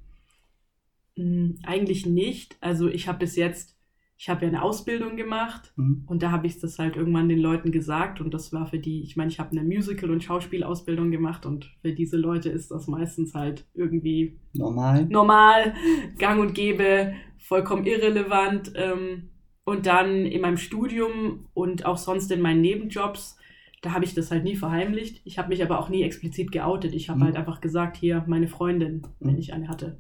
Hm, 1.16 1.60
eigentlich 1.64 2.06
nicht. 2.06 2.58
Also 2.62 2.88
ich 2.88 3.08
habe 3.08 3.20
bis 3.20 3.36
jetzt 3.36 3.78
ich 4.22 4.30
habe 4.30 4.44
ja 4.44 4.50
eine 4.50 4.62
Ausbildung 4.62 5.16
gemacht 5.16 5.74
mhm. 5.78 6.04
und 6.06 6.22
da 6.22 6.30
habe 6.30 6.46
ich 6.46 6.60
das 6.60 6.78
halt 6.78 6.96
irgendwann 6.96 7.28
den 7.28 7.40
Leuten 7.40 7.72
gesagt 7.72 8.22
und 8.22 8.32
das 8.36 8.54
war 8.54 8.68
für 8.68 8.78
die, 8.78 9.02
ich 9.02 9.16
meine, 9.18 9.32
ich 9.32 9.40
habe 9.40 9.50
eine 9.52 9.64
Musical- 9.64 10.12
und 10.12 10.24
Schauspielausbildung 10.24 11.10
gemacht 11.10 11.48
und 11.48 11.66
für 11.82 11.92
diese 11.94 12.18
Leute 12.18 12.50
ist 12.50 12.70
das 12.70 12.86
meistens 12.88 13.34
halt 13.34 13.66
irgendwie 13.74 14.38
normal, 14.54 15.06
normal 15.06 15.74
gang 16.20 16.40
und 16.40 16.54
gäbe, 16.54 17.14
vollkommen 17.40 17.86
irrelevant. 17.86 18.72
Ähm, 18.76 19.30
Und 19.64 19.86
dann 19.86 20.26
in 20.26 20.42
meinem 20.42 20.58
Studium 20.58 21.48
und 21.54 21.86
auch 21.86 21.98
sonst 21.98 22.32
in 22.32 22.42
meinen 22.42 22.62
Nebenjobs, 22.62 23.38
da 23.84 23.94
habe 23.94 24.06
ich 24.06 24.14
das 24.16 24.32
halt 24.32 24.44
nie 24.44 24.56
verheimlicht. 24.56 25.22
Ich 25.24 25.38
habe 25.38 25.50
mich 25.50 25.64
aber 25.64 25.80
auch 25.80 25.90
nie 25.90 26.02
explizit 26.04 26.52
geoutet. 26.52 26.94
Ich 26.96 27.10
habe 27.10 27.20
Mhm. 27.20 27.24
halt 27.26 27.36
einfach 27.38 27.62
gesagt, 27.62 27.96
hier 27.98 28.24
meine 28.28 28.48
Freundin, 28.48 29.04
wenn 29.20 29.36
Mhm. 29.36 29.40
ich 29.40 29.54
eine 29.54 29.68
hatte. 29.68 30.00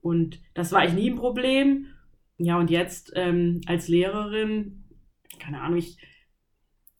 Und 0.00 0.40
das 0.54 0.72
war 0.72 0.80
eigentlich 0.80 1.04
nie 1.04 1.10
ein 1.10 1.16
Problem. 1.16 1.86
Ja, 2.42 2.58
und 2.58 2.70
jetzt 2.70 3.12
ähm, 3.14 3.60
als 3.66 3.86
Lehrerin, 3.86 4.82
keine 5.38 5.60
Ahnung, 5.60 5.78
ich, 5.78 5.96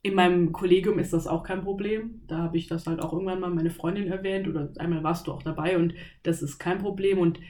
in 0.00 0.14
meinem 0.14 0.52
Kollegium 0.52 1.00
ist 1.00 1.12
das 1.12 1.26
auch 1.26 1.42
kein 1.42 1.62
Problem. 1.62 2.22
Da 2.28 2.38
habe 2.38 2.56
ich 2.56 2.68
das 2.68 2.86
halt 2.86 3.00
auch 3.00 3.12
irgendwann 3.12 3.40
mal 3.40 3.50
meine 3.50 3.70
Freundin 3.70 4.06
erwähnt 4.06 4.46
oder 4.46 4.72
einmal 4.78 5.02
warst 5.02 5.26
du 5.26 5.32
auch 5.32 5.42
dabei 5.42 5.78
und 5.78 5.94
das 6.22 6.42
ist 6.42 6.58
kein 6.58 6.78
Problem. 6.78 7.18
Und 7.18 7.40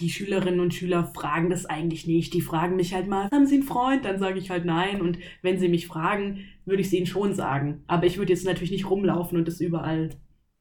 die 0.00 0.10
Schülerinnen 0.10 0.58
und 0.58 0.74
Schüler 0.74 1.04
fragen 1.04 1.50
das 1.50 1.66
eigentlich 1.66 2.08
nicht. 2.08 2.34
Die 2.34 2.40
fragen 2.40 2.74
mich 2.74 2.94
halt 2.94 3.06
mal, 3.06 3.30
haben 3.30 3.46
Sie 3.46 3.56
einen 3.56 3.64
Freund? 3.64 4.04
Dann 4.04 4.18
sage 4.18 4.40
ich 4.40 4.50
halt 4.50 4.64
nein. 4.64 5.00
Und 5.00 5.18
wenn 5.42 5.58
sie 5.58 5.68
mich 5.68 5.86
fragen, 5.86 6.40
würde 6.64 6.80
ich 6.80 6.88
es 6.88 6.92
ihnen 6.92 7.06
schon 7.06 7.32
sagen. 7.32 7.84
Aber 7.86 8.06
ich 8.06 8.18
würde 8.18 8.32
jetzt 8.32 8.44
natürlich 8.44 8.72
nicht 8.72 8.90
rumlaufen 8.90 9.38
und 9.38 9.46
das 9.46 9.60
überall, 9.60 10.10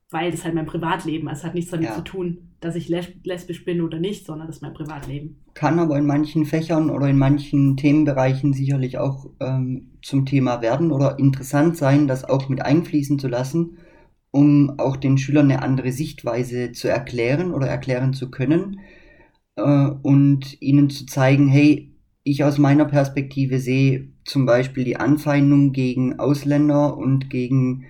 weil 0.10 0.32
das 0.32 0.44
halt 0.46 0.56
mein 0.56 0.66
Privatleben 0.66 1.28
ist. 1.28 1.40
Es 1.40 1.44
hat 1.44 1.54
nichts 1.56 1.72
damit 1.72 1.90
Ja. 1.90 1.96
zu 1.96 2.02
tun, 2.04 2.50
dass 2.60 2.76
ich 2.76 2.88
les 2.90 3.08
lesbisch 3.24 3.66
bin 3.66 3.82
oder 3.82 4.00
nicht, 4.00 4.26
sondern 4.26 4.48
das 4.48 4.58
ist 4.58 4.62
mein 4.62 4.74
Privatleben. 4.74 5.38
Kann 5.54 5.80
aber 5.80 5.98
in 5.98 6.06
manchen 6.06 6.46
Fächern 6.46 6.90
oder 6.90 7.08
in 7.08 7.18
manchen 7.18 7.78
Themenbereichen 7.78 8.54
sicherlich 8.54 8.98
auch 8.98 9.30
ähm, 9.40 9.92
zum 10.02 10.26
Thema 10.26 10.62
werden 10.62 10.92
oder 10.92 11.20
interessant 11.20 11.78
sein, 11.78 12.08
das 12.08 12.24
auch 12.24 12.48
mit 12.50 12.62
einfließen 12.62 13.20
zu 13.20 13.28
lassen, 13.28 13.78
um 14.32 14.80
auch 14.80 14.96
den 14.98 15.18
Schülern 15.18 15.52
eine 15.52 15.62
andere 15.62 15.92
Sichtweise 15.92 16.72
zu 16.72 16.88
erklären 16.88 17.54
oder 17.54 17.68
erklären 17.68 18.14
zu 18.14 18.32
können 18.32 18.80
äh, 19.56 19.90
und 20.02 20.62
ihnen 20.62 20.90
zu 20.90 21.06
zeigen, 21.06 21.48
hey, 21.48 21.92
ich 22.24 22.44
aus 22.44 22.58
meiner 22.58 22.86
Perspektive 22.86 23.60
sehe 23.60 24.10
zum 24.26 24.46
Beispiel 24.46 24.84
die 24.84 24.98
Anfeindung 24.98 25.72
gegen 25.72 26.20
Ausländer 26.20 26.98
und 26.98 27.30
gegen 27.30 27.86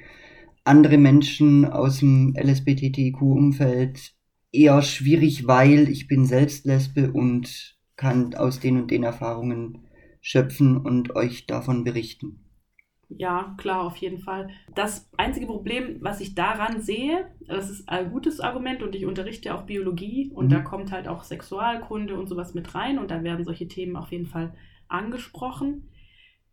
andere 0.67 0.97
Menschen 0.97 1.65
aus 1.65 1.99
dem 1.99 2.35
LSBTTQ-Umfeld 2.35 4.15
eher 4.51 4.81
schwierig, 4.83 5.47
weil 5.47 5.89
ich 5.89 6.07
bin 6.07 6.25
selbst 6.25 6.65
Lesbe 6.65 7.11
und 7.11 7.77
kann 7.95 8.35
aus 8.35 8.59
den 8.59 8.77
und 8.81 8.91
den 8.91 9.03
Erfahrungen 9.03 9.87
schöpfen 10.21 10.77
und 10.77 11.15
euch 11.15 11.45
davon 11.47 11.83
berichten. 11.83 12.43
Ja, 13.09 13.55
klar, 13.57 13.83
auf 13.83 13.95
jeden 13.97 14.19
Fall. 14.19 14.49
Das 14.75 15.09
einzige 15.15 15.45
Problem, 15.45 15.97
was 16.01 16.19
ich 16.19 16.35
daran 16.35 16.81
sehe, 16.81 17.31
das 17.47 17.69
ist 17.69 17.87
ein 17.87 18.11
gutes 18.11 18.41
Argument 18.41 18.83
und 18.83 18.95
ich 18.95 19.05
unterrichte 19.05 19.55
auch 19.55 19.63
Biologie 19.63 20.29
und 20.33 20.51
Mhm. 20.51 20.53
da 20.53 20.59
kommt 20.59 20.91
halt 20.91 21.07
auch 21.07 21.23
Sexualkunde 21.23 22.15
und 22.19 22.27
sowas 22.27 22.53
mit 22.53 22.75
rein 22.75 22.99
und 22.99 23.09
da 23.09 23.23
werden 23.23 23.45
solche 23.45 23.67
Themen 23.69 23.95
auf 23.95 24.11
jeden 24.11 24.25
Fall 24.27 24.53
angesprochen. 24.89 25.87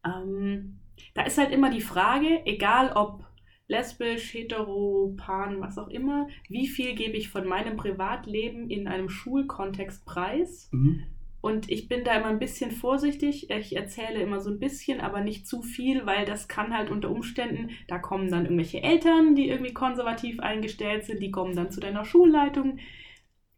Ähm, 0.05 0.81
da 1.15 1.23
ist 1.25 1.39
halt 1.39 1.53
immer 1.53 1.71
die 1.71 1.81
Frage, 1.83 2.47
egal 2.47 2.93
ob 2.95 3.25
lesbisch, 3.67 4.33
hetero, 4.35 5.15
pan, 5.17 5.61
was 5.61 5.79
auch 5.79 5.89
immer, 5.89 6.29
wie 6.49 6.67
viel 6.67 6.95
gebe 6.95 7.17
ich 7.17 7.29
von 7.29 7.47
meinem 7.47 7.77
Privatleben 7.77 8.69
in 8.69 8.89
einem 8.89 9.09
Schulkontext 9.09 10.05
preis? 10.05 10.69
Mhm. 10.73 11.05
Und 11.41 11.71
ich 11.71 11.89
bin 11.89 12.05
da 12.05 12.15
immer 12.17 12.29
ein 12.29 12.39
bisschen 12.39 12.71
vorsichtig. 12.71 13.51
Ich 13.51 13.77
erzähle 13.77 14.23
immer 14.23 14.41
so 14.41 14.49
ein 14.49 14.59
bisschen, 14.59 15.01
aber 15.01 15.21
nicht 15.21 15.47
zu 15.47 15.61
viel, 15.61 16.07
weil 16.07 16.25
das 16.25 16.49
kann 16.49 16.75
halt 16.75 16.91
unter 16.91 17.11
Umständen, 17.11 17.69
da 17.87 17.99
kommen 17.99 18.31
dann 18.31 18.45
irgendwelche 18.45 18.83
Eltern, 18.83 19.35
die 19.35 19.49
irgendwie 19.49 19.75
konservativ 19.75 20.41
eingestellt 20.41 21.05
sind, 21.05 21.21
die 21.21 21.31
kommen 21.31 21.55
dann 21.55 21.71
zu 21.71 21.81
deiner 21.81 22.07
Schulleitung. 22.07 22.79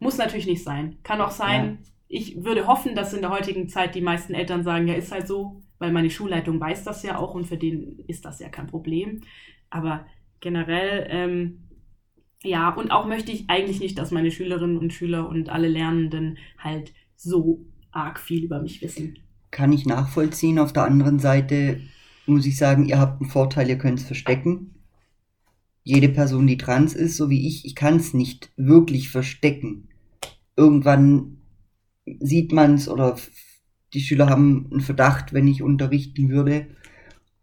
Muss 0.00 0.18
natürlich 0.18 0.48
nicht 0.48 0.64
sein. 0.64 0.98
Kann 1.04 1.20
auch 1.20 1.30
sein, 1.30 1.78
ich 2.08 2.44
würde 2.44 2.66
hoffen, 2.66 2.96
dass 2.96 3.14
in 3.14 3.20
der 3.20 3.30
heutigen 3.30 3.68
Zeit 3.68 3.94
die 3.94 4.00
meisten 4.00 4.34
Eltern 4.34 4.64
sagen, 4.64 4.88
ja, 4.88 4.94
ist 4.94 5.12
halt 5.12 5.28
so, 5.28 5.62
weil 5.78 5.92
meine 5.92 6.10
Schulleitung 6.10 6.60
weiß 6.60 6.82
das 6.82 7.04
ja 7.04 7.18
auch 7.18 7.34
und 7.34 7.46
für 7.46 7.56
den 7.56 8.00
ist 8.08 8.24
das 8.24 8.40
ja 8.40 8.48
kein 8.48 8.66
Problem. 8.66 9.22
Aber 9.76 10.06
generell, 10.40 11.06
ähm, 11.10 11.68
ja, 12.42 12.70
und 12.70 12.90
auch 12.90 13.06
möchte 13.06 13.30
ich 13.30 13.50
eigentlich 13.50 13.78
nicht, 13.78 13.98
dass 13.98 14.10
meine 14.10 14.30
Schülerinnen 14.30 14.78
und 14.78 14.94
Schüler 14.94 15.28
und 15.28 15.50
alle 15.50 15.68
Lernenden 15.68 16.38
halt 16.58 16.94
so 17.14 17.66
arg 17.90 18.18
viel 18.18 18.44
über 18.44 18.62
mich 18.62 18.80
wissen. 18.80 19.18
Kann 19.50 19.72
ich 19.72 19.84
nachvollziehen. 19.84 20.58
Auf 20.58 20.72
der 20.72 20.84
anderen 20.84 21.18
Seite 21.18 21.80
muss 22.24 22.46
ich 22.46 22.56
sagen, 22.56 22.86
ihr 22.86 22.98
habt 22.98 23.20
einen 23.20 23.30
Vorteil, 23.30 23.68
ihr 23.68 23.76
könnt 23.76 23.98
es 23.98 24.06
verstecken. 24.06 24.74
Jede 25.82 26.08
Person, 26.08 26.46
die 26.46 26.56
trans 26.56 26.94
ist, 26.94 27.16
so 27.16 27.28
wie 27.28 27.46
ich, 27.46 27.66
ich 27.66 27.74
kann 27.74 27.96
es 27.96 28.14
nicht 28.14 28.50
wirklich 28.56 29.10
verstecken. 29.10 29.88
Irgendwann 30.56 31.36
sieht 32.20 32.52
man 32.52 32.74
es 32.74 32.88
oder 32.88 33.16
die 33.92 34.00
Schüler 34.00 34.28
haben 34.28 34.68
einen 34.70 34.80
Verdacht, 34.80 35.34
wenn 35.34 35.46
ich 35.46 35.62
unterrichten 35.62 36.30
würde 36.30 36.66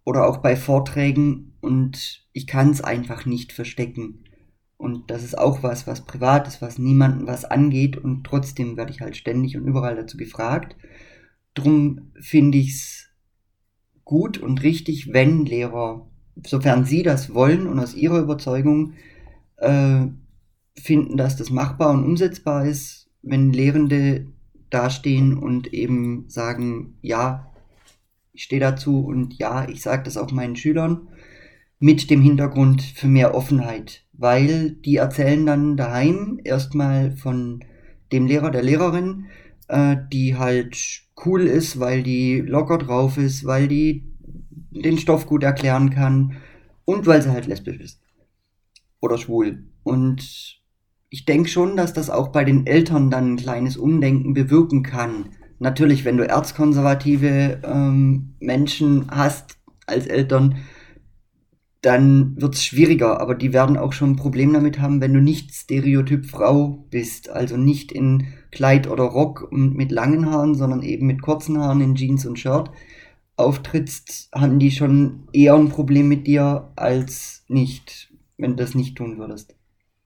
oder 0.03 0.27
auch 0.27 0.37
bei 0.37 0.55
Vorträgen 0.55 1.52
und 1.63 2.25
ich 2.33 2.45
kann 2.45 2.71
es 2.71 2.81
einfach 2.81 3.25
nicht 3.25 3.53
verstecken. 3.53 4.25
Und 4.75 5.09
das 5.09 5.23
ist 5.23 5.37
auch 5.37 5.63
was, 5.63 5.87
was 5.87 6.05
privat 6.05 6.45
ist, 6.45 6.61
was 6.61 6.77
niemanden 6.77 7.25
was 7.25 7.45
angeht 7.45 7.95
und 7.95 8.25
trotzdem 8.25 8.75
werde 8.75 8.91
ich 8.91 8.99
halt 8.99 9.15
ständig 9.15 9.55
und 9.55 9.65
überall 9.65 9.95
dazu 9.95 10.17
gefragt. 10.17 10.75
Drum 11.53 12.11
finde 12.19 12.57
ich 12.57 12.71
es 12.71 13.09
gut 14.03 14.37
und 14.37 14.61
richtig, 14.61 15.13
wenn 15.13 15.45
Lehrer, 15.45 16.05
sofern 16.45 16.83
sie 16.83 17.01
das 17.01 17.33
wollen 17.33 17.67
und 17.67 17.79
aus 17.79 17.95
ihrer 17.95 18.19
Überzeugung 18.19 18.93
äh, 19.55 20.07
finden, 20.77 21.15
dass 21.15 21.37
das 21.37 21.49
machbar 21.49 21.91
und 21.91 22.03
umsetzbar 22.03 22.65
ist, 22.65 23.09
wenn 23.21 23.53
Lehrende 23.53 24.27
dastehen 24.69 25.37
und 25.37 25.73
eben 25.73 26.25
sagen, 26.27 26.97
ja, 27.01 27.53
ich 28.33 28.43
stehe 28.43 28.59
dazu 28.59 29.05
und 29.05 29.35
ja, 29.35 29.65
ich 29.69 29.81
sage 29.81 30.03
das 30.03 30.17
auch 30.17 30.31
meinen 30.31 30.57
Schülern 30.57 31.07
mit 31.83 32.09
dem 32.09 32.21
Hintergrund 32.21 32.81
für 32.81 33.09
mehr 33.09 33.35
Offenheit, 33.35 34.05
weil 34.13 34.69
die 34.71 34.95
erzählen 34.95 35.45
dann 35.45 35.75
daheim 35.75 36.39
erstmal 36.41 37.11
von 37.11 37.61
dem 38.13 38.25
Lehrer, 38.25 38.51
der 38.51 38.63
Lehrerin, 38.63 39.25
äh, 39.67 39.97
die 40.13 40.37
halt 40.37 40.77
cool 41.25 41.41
ist, 41.41 41.81
weil 41.81 42.01
die 42.01 42.39
locker 42.39 42.77
drauf 42.77 43.17
ist, 43.17 43.43
weil 43.43 43.67
die 43.67 44.05
den 44.71 44.97
Stoff 44.97 45.25
gut 45.25 45.43
erklären 45.43 45.89
kann 45.89 46.37
und 46.85 47.05
weil 47.05 47.21
sie 47.21 47.31
halt 47.31 47.47
lesbisch 47.47 47.81
ist 47.81 48.01
oder 49.01 49.17
schwul. 49.17 49.65
Und 49.83 50.61
ich 51.09 51.25
denke 51.25 51.49
schon, 51.49 51.75
dass 51.75 51.91
das 51.91 52.09
auch 52.09 52.29
bei 52.29 52.45
den 52.45 52.65
Eltern 52.65 53.11
dann 53.11 53.33
ein 53.33 53.37
kleines 53.37 53.75
Umdenken 53.75 54.33
bewirken 54.33 54.83
kann. 54.83 55.31
Natürlich, 55.59 56.05
wenn 56.05 56.15
du 56.15 56.25
erzkonservative 56.25 57.59
ähm, 57.61 58.35
Menschen 58.39 59.07
hast 59.11 59.57
als 59.85 60.07
Eltern, 60.07 60.63
dann 61.83 62.39
wird 62.41 62.55
es 62.55 62.65
schwieriger, 62.65 63.19
aber 63.19 63.35
die 63.35 63.51
werden 63.51 63.75
auch 63.75 63.91
schon 63.91 64.11
ein 64.11 64.15
Problem 64.15 64.53
damit 64.53 64.79
haben, 64.79 65.01
wenn 65.01 65.13
du 65.13 65.19
nicht 65.19 65.53
Stereotyp 65.53 66.25
Frau 66.25 66.87
bist, 66.89 67.29
also 67.29 67.57
nicht 67.57 67.91
in 67.91 68.27
Kleid 68.51 68.87
oder 68.87 69.03
Rock 69.03 69.45
und 69.51 69.75
mit 69.75 69.91
langen 69.91 70.25
Haaren, 70.25 70.55
sondern 70.55 70.81
eben 70.81 71.05
mit 71.05 71.21
kurzen 71.21 71.59
Haaren 71.59 71.81
in 71.81 71.95
Jeans 71.95 72.25
und 72.25 72.39
Shirt 72.39 72.71
auftrittst, 73.35 74.29
haben 74.33 74.59
die 74.59 74.71
schon 74.71 75.27
eher 75.33 75.55
ein 75.55 75.69
Problem 75.69 76.07
mit 76.07 76.25
dir 76.25 76.71
als 76.77 77.43
nicht, 77.49 78.13
wenn 78.37 78.51
du 78.51 78.63
das 78.63 78.75
nicht 78.75 78.95
tun 78.95 79.17
würdest. 79.17 79.55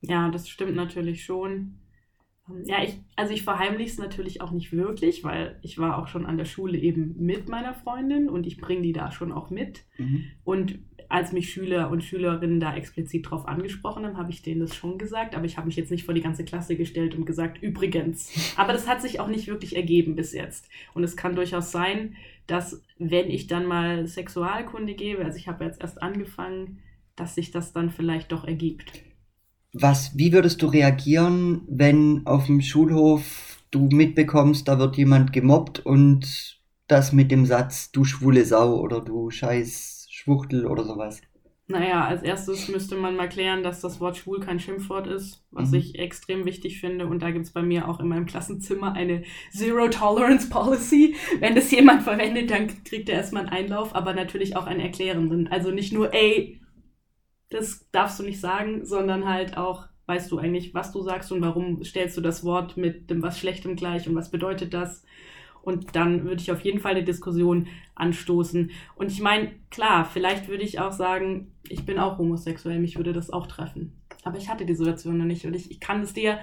Ja, 0.01 0.29
das 0.29 0.49
stimmt 0.49 0.75
natürlich 0.75 1.23
schon. 1.25 1.75
Ähm, 2.49 2.63
Ja, 2.65 2.83
ich, 2.83 2.99
also 3.15 3.33
ich 3.33 3.43
verheimliche 3.43 3.91
es 3.91 3.97
natürlich 3.97 4.41
auch 4.41 4.51
nicht 4.51 4.71
wirklich, 4.71 5.23
weil 5.23 5.59
ich 5.61 5.77
war 5.77 5.97
auch 5.97 6.07
schon 6.07 6.25
an 6.25 6.37
der 6.37 6.45
Schule 6.45 6.77
eben 6.77 7.15
mit 7.17 7.49
meiner 7.49 7.73
Freundin 7.73 8.29
und 8.29 8.47
ich 8.47 8.57
bringe 8.57 8.81
die 8.81 8.93
da 8.93 9.11
schon 9.11 9.31
auch 9.31 9.49
mit. 9.49 9.85
Mhm. 9.97 10.25
Und 10.43 10.79
als 11.09 11.31
mich 11.31 11.51
Schüler 11.51 11.89
und 11.89 12.03
Schülerinnen 12.03 12.59
da 12.59 12.75
explizit 12.75 13.29
drauf 13.29 13.47
angesprochen 13.47 14.05
haben, 14.05 14.17
habe 14.17 14.31
ich 14.31 14.41
denen 14.41 14.59
das 14.59 14.75
schon 14.75 14.97
gesagt, 14.97 15.35
aber 15.35 15.45
ich 15.45 15.57
habe 15.57 15.67
mich 15.67 15.77
jetzt 15.77 15.91
nicht 15.91 16.03
vor 16.03 16.13
die 16.13 16.21
ganze 16.21 16.43
Klasse 16.43 16.75
gestellt 16.75 17.15
und 17.15 17.25
gesagt, 17.25 17.61
übrigens. 17.61 18.53
Aber 18.57 18.73
das 18.73 18.87
hat 18.87 19.01
sich 19.01 19.19
auch 19.19 19.27
nicht 19.27 19.47
wirklich 19.47 19.75
ergeben 19.75 20.15
bis 20.15 20.33
jetzt. 20.33 20.69
Und 20.93 21.03
es 21.03 21.15
kann 21.15 21.35
durchaus 21.35 21.71
sein, 21.71 22.15
dass 22.45 22.83
wenn 22.97 23.29
ich 23.29 23.47
dann 23.47 23.65
mal 23.65 24.05
Sexualkunde 24.05 24.95
gebe, 24.95 25.23
also 25.23 25.37
ich 25.37 25.47
habe 25.47 25.63
jetzt 25.63 25.81
erst 25.81 26.01
angefangen, 26.01 26.79
dass 27.15 27.35
sich 27.35 27.51
das 27.51 27.73
dann 27.73 27.89
vielleicht 27.89 28.31
doch 28.31 28.45
ergibt. 28.45 28.91
Was, 29.79 30.17
wie 30.17 30.33
würdest 30.33 30.61
du 30.61 30.67
reagieren, 30.67 31.61
wenn 31.67 32.25
auf 32.25 32.45
dem 32.47 32.61
Schulhof 32.61 33.57
du 33.71 33.89
mitbekommst, 33.91 34.67
da 34.67 34.79
wird 34.79 34.97
jemand 34.97 35.33
gemobbt 35.33 35.79
und 35.85 36.59
das 36.87 37.11
mit 37.13 37.31
dem 37.31 37.45
Satz, 37.45 37.91
du 37.91 38.03
schwule 38.05 38.45
Sau 38.45 38.79
oder 38.79 39.01
du 39.01 39.29
scheiß 39.29 40.07
Schwuchtel 40.09 40.65
oder 40.65 40.83
sowas? 40.85 41.21
Naja, 41.69 42.05
als 42.05 42.23
erstes 42.23 42.69
müsste 42.69 42.95
man 42.95 43.17
mal 43.17 43.27
klären, 43.27 43.61
dass 43.61 43.81
das 43.81 43.99
Wort 43.99 44.15
schwul 44.15 44.39
kein 44.39 44.57
Schimpfwort 44.59 45.05
ist, 45.05 45.43
was 45.51 45.71
Mhm. 45.71 45.77
ich 45.79 45.99
extrem 45.99 46.45
wichtig 46.45 46.79
finde. 46.79 47.07
Und 47.07 47.21
da 47.21 47.31
gibt 47.31 47.45
es 47.45 47.51
bei 47.51 47.61
mir 47.61 47.89
auch 47.89 47.99
in 47.99 48.07
meinem 48.07 48.25
Klassenzimmer 48.25 48.93
eine 48.93 49.23
Zero 49.51 49.89
Tolerance 49.89 50.49
Policy. 50.49 51.15
Wenn 51.39 51.55
das 51.55 51.69
jemand 51.71 52.03
verwendet, 52.03 52.51
dann 52.51 52.67
kriegt 52.85 53.09
er 53.09 53.15
erstmal 53.17 53.43
einen 53.47 53.51
Einlauf, 53.51 53.93
aber 53.95 54.13
natürlich 54.13 54.55
auch 54.55 54.65
einen 54.65 54.79
erklärenden. 54.79 55.49
Also 55.49 55.71
nicht 55.71 55.91
nur, 55.91 56.13
ey, 56.13 56.61
das 57.49 57.87
darfst 57.91 58.19
du 58.19 58.23
nicht 58.23 58.39
sagen, 58.39 58.85
sondern 58.85 59.27
halt 59.27 59.57
auch, 59.57 59.85
weißt 60.05 60.31
du 60.31 60.39
eigentlich, 60.39 60.73
was 60.73 60.91
du 60.91 61.01
sagst 61.01 61.31
und 61.31 61.41
warum 61.41 61.83
stellst 61.83 62.17
du 62.17 62.21
das 62.21 62.43
Wort 62.43 62.77
mit 62.77 63.09
dem 63.09 63.21
was 63.21 63.39
Schlechtem 63.39 63.75
gleich 63.75 64.07
und 64.07 64.15
was 64.15 64.31
bedeutet 64.31 64.73
das? 64.73 65.03
Und 65.61 65.95
dann 65.95 66.23
würde 66.23 66.41
ich 66.41 66.51
auf 66.51 66.61
jeden 66.61 66.79
Fall 66.79 66.91
eine 66.91 67.03
Diskussion 67.03 67.67
anstoßen. 67.95 68.71
Und 68.95 69.11
ich 69.11 69.19
meine, 69.19 69.51
klar, 69.69 70.05
vielleicht 70.05 70.47
würde 70.47 70.63
ich 70.63 70.79
auch 70.79 70.93
sagen, 70.93 71.51
ich 71.67 71.85
bin 71.85 71.99
auch 71.99 72.17
homosexuell, 72.17 72.79
mich 72.79 72.95
würde 72.95 73.11
das 73.11 73.31
auch 73.31 73.47
treffen. 73.47 73.99
Aber 74.23 74.37
ich 74.37 74.49
hatte 74.49 74.65
die 74.65 74.75
Situation 74.75 75.17
noch 75.17 75.25
nicht 75.25 75.45
und 75.45 75.55
ich, 75.55 75.69
ich 75.69 75.79
kann 75.79 76.01
es 76.01 76.13
dir 76.13 76.39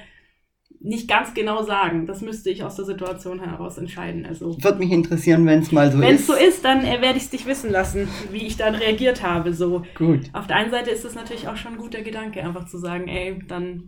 nicht 0.80 1.08
ganz 1.08 1.32
genau 1.34 1.62
sagen. 1.62 2.06
Das 2.06 2.20
müsste 2.20 2.50
ich 2.50 2.62
aus 2.62 2.76
der 2.76 2.84
Situation 2.84 3.40
heraus 3.40 3.78
entscheiden. 3.78 4.26
Also 4.26 4.56
Würde 4.62 4.78
mich 4.78 4.90
interessieren, 4.92 5.46
wenn 5.46 5.60
es 5.60 5.72
mal 5.72 5.90
so 5.90 5.98
wenn 6.00 6.14
ist. 6.14 6.22
es 6.22 6.26
so 6.26 6.34
ist, 6.34 6.64
dann 6.64 6.84
äh, 6.84 7.00
werde 7.00 7.16
ich 7.16 7.24
es 7.24 7.30
dich 7.30 7.46
wissen 7.46 7.70
lassen, 7.70 8.08
wie 8.32 8.46
ich 8.46 8.56
dann 8.56 8.74
reagiert 8.74 9.22
habe. 9.22 9.54
So 9.54 9.82
Gut. 9.96 10.20
auf 10.34 10.46
der 10.46 10.56
einen 10.56 10.70
Seite 10.70 10.90
ist 10.90 11.04
es 11.04 11.14
natürlich 11.14 11.48
auch 11.48 11.56
schon 11.56 11.72
ein 11.72 11.78
guter 11.78 12.02
Gedanke, 12.02 12.42
einfach 12.44 12.66
zu 12.66 12.78
sagen, 12.78 13.08
ey, 13.08 13.38
dann 13.48 13.84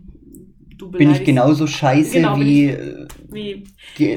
du 0.77 0.89
Bin 0.91 1.01
ich 1.01 1.07
beleidigst 1.19 1.25
genauso 1.25 1.67
scheiße 1.67 2.13
Genau, 2.13 2.39
wie, 2.39 2.65
ich- 2.69 2.77
äh, 2.77 3.07
wie 3.29 3.63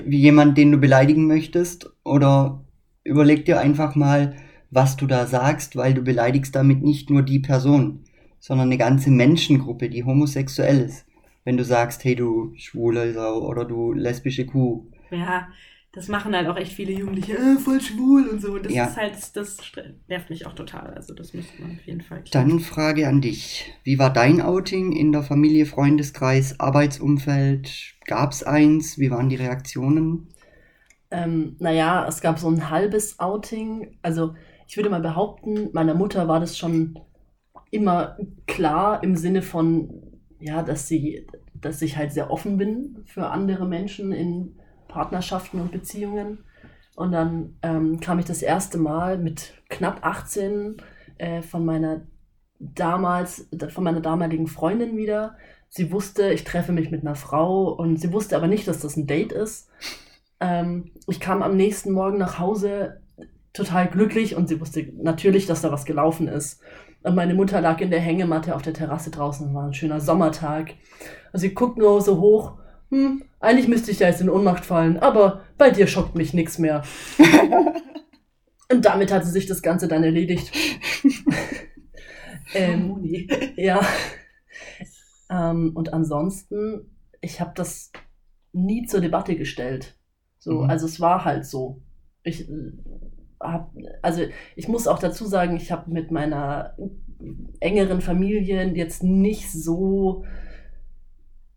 wie 0.07 0.19
jemand, 0.19 0.57
den 0.59 0.73
du 0.73 0.79
beleidigen 0.79 1.27
möchtest? 1.27 1.91
Oder 2.05 2.65
überleg 3.05 3.45
dir 3.45 3.61
einfach 3.61 3.95
mal, 3.95 4.37
was 4.71 4.97
du 4.97 5.07
da 5.07 5.27
sagst, 5.27 5.77
weil 5.77 5.95
du 5.95 6.03
beleidigst 6.03 6.55
damit 6.55 6.83
nicht 6.83 7.11
nur 7.11 7.23
die 7.23 7.41
Person, 7.41 8.05
sondern 8.39 8.69
eine 8.69 8.79
ganze 8.79 9.11
Menschengruppe, 9.11 9.89
die 9.91 10.05
homosexuell 10.05 10.81
ist. 10.81 11.05
Wenn 11.45 11.59
du 11.59 11.65
sagst, 11.65 12.03
hey 12.05 12.15
du 12.17 12.55
schwule 12.57 13.13
Sau 13.13 13.47
oder 13.47 13.67
du 13.67 13.93
lesbische 13.93 14.47
Kuh. 14.47 14.87
ja, 15.11 15.49
das 15.93 16.09
machen 16.09 16.35
halt 16.37 16.47
auch 16.49 16.57
echt 16.57 16.73
viele 16.73 16.93
Jugendliche, 16.93 17.35
äh, 17.37 17.59
voll 17.59 17.81
schwul 17.81 18.29
und 18.29 18.41
so. 18.41 18.53
Und 18.55 18.65
das 18.67 18.75
Ja. 18.75 18.85
ist 18.85 18.97
halt, 18.97 19.15
das 19.37 19.57
nervt 20.09 20.31
mich 20.31 20.47
auch 20.47 20.55
total. 20.55 20.95
Also 20.95 21.15
das 21.15 21.35
müsste 21.35 21.61
man 21.63 21.73
auf 21.73 21.83
jeden 21.87 22.01
Fall 22.01 22.23
klären. 22.23 22.49
Dann 22.49 22.61
Frage 22.61 23.07
an 23.07 23.21
dich. 23.21 23.73
Wie 23.85 23.99
war 24.01 24.13
dein 24.13 24.41
Outing 24.41 24.93
in 24.93 25.13
der 25.13 25.23
Familie, 25.23 25.65
Freundeskreis, 25.67 26.59
Arbeitsumfeld? 26.59 27.95
Gab's 28.05 28.43
eins? 28.43 28.99
Wie 28.99 29.11
waren 29.13 29.29
die 29.29 29.37
Reaktionen? 29.37 30.29
Ähm, 31.11 31.57
naja, 31.59 32.07
es 32.07 32.21
gab 32.21 32.39
so 32.39 32.49
ein 32.49 32.71
halbes 32.71 33.19
Outing. 33.19 33.99
Also 34.03 34.35
ich 34.67 34.77
würde 34.77 34.91
mal 34.91 35.01
behaupten, 35.01 35.71
meiner 35.73 35.95
Mutter 35.95 36.29
war 36.29 36.41
das 36.41 36.57
schon 36.57 36.99
immer 37.71 38.17
klar 38.47 39.03
im 39.03 39.17
Sinne 39.17 39.43
von, 39.43 40.10
ja, 40.41 40.63
dass 40.63 40.89
sie, 40.89 41.27
dass 41.55 41.83
ich 41.83 41.97
halt 41.97 42.13
sehr 42.13 42.31
offen 42.31 42.57
bin 42.57 43.03
für 43.07 43.29
andere 43.29 43.67
Menschen 43.67 44.13
in 44.13 44.57
Partnerschaften 44.89 45.61
und 45.61 45.73
Beziehungen. 45.73 46.45
Und 46.97 47.13
dann 47.13 47.57
ähm, 47.63 48.01
kam 48.01 48.19
ich 48.19 48.25
das 48.25 48.43
erste 48.43 48.79
Mal 48.79 49.19
mit 49.19 49.55
knapp 49.69 50.05
18 50.05 50.77
äh, 51.19 51.43
von 51.43 51.65
meiner 51.65 52.03
damals, 52.59 53.49
von 53.69 53.85
meiner 53.85 54.01
damaligen 54.01 54.47
Freundin 54.47 54.97
wieder. 54.97 55.37
Sie 55.69 55.93
wusste, 55.93 56.33
ich 56.33 56.45
treffe 56.45 56.73
mich 56.73 56.91
mit 56.91 57.03
einer 57.03 57.15
Frau 57.15 57.73
und 57.73 57.99
sie 57.99 58.13
wusste 58.13 58.37
aber 58.37 58.49
nicht, 58.49 58.67
dass 58.69 58.81
das 58.81 58.97
ein 58.97 59.07
Date 59.07 59.33
ist. 59.33 59.71
Ähm, 60.41 60.91
ich 61.07 61.21
kam 61.21 61.43
am 61.43 61.57
nächsten 61.57 61.93
Morgen 61.93 62.19
nach 62.19 62.39
Hause 62.39 63.01
total 63.53 63.89
glücklich 63.89 64.37
und 64.37 64.49
sie 64.49 64.61
wusste 64.61 64.93
natürlich, 64.97 65.47
dass 65.47 65.63
da 65.63 65.73
was 65.73 65.85
gelaufen 65.85 66.29
ist. 66.29 66.61
Und 67.03 67.15
meine 67.15 67.35
Mutter 67.35 67.61
lag 67.61 67.81
in 67.81 67.91
der 67.91 68.01
Hängematte 68.01 68.55
auf 68.55 68.63
der 68.63 68.75
Terrasse 68.75 69.11
draußen. 69.11 69.55
War 69.55 69.67
ein 69.67 69.75
schöner 69.75 70.01
Sommertag. 70.01 70.75
Und 71.33 71.39
sie 71.41 71.55
guckt 71.55 71.79
nur 71.79 72.01
so 72.01 72.21
hoch. 72.21 72.59
Hm, 72.91 73.23
eigentlich 73.39 73.69
müsste 73.69 73.91
ich 73.91 74.01
ja 74.01 74.09
jetzt 74.09 74.21
in 74.21 74.29
Ohnmacht 74.29 74.65
fallen, 74.65 74.99
aber 74.99 75.43
bei 75.57 75.71
dir 75.71 75.87
schockt 75.87 76.15
mich 76.17 76.35
nichts 76.35 76.59
mehr. 76.59 76.83
und 78.71 78.85
damit 78.85 79.13
hatte 79.13 79.27
sich 79.27 79.47
das 79.47 79.63
Ganze 79.63 79.89
dann 79.89 80.03
erledigt. 80.05 80.53
ähm, 82.55 82.89
Moni. 82.89 83.29
ja. 83.57 83.81
Ähm, 85.31 85.71
und 85.75 85.93
ansonsten, 85.93 86.91
ich 87.21 87.41
habe 87.41 87.53
das 87.55 87.93
nie 88.53 88.87
zur 88.87 89.01
Debatte 89.01 89.37
gestellt. 89.37 89.97
So, 90.39 90.63
Mhm. 90.63 90.71
also 90.71 90.87
es 90.87 91.01
war 91.01 91.25
halt 91.25 91.47
so. 91.47 91.81
Ich 92.25 92.49
hab, 93.41 93.75
also 94.03 94.23
ich 94.55 94.69
muss 94.69 94.87
auch 94.87 94.99
dazu 94.99 95.25
sagen, 95.25 95.57
ich 95.57 95.73
habe 95.73 95.91
mit 95.91 96.11
meiner 96.11 96.77
engeren 97.61 98.01
Familie 98.01 98.65
jetzt 98.75 99.03
nicht 99.03 99.51
so 99.51 100.25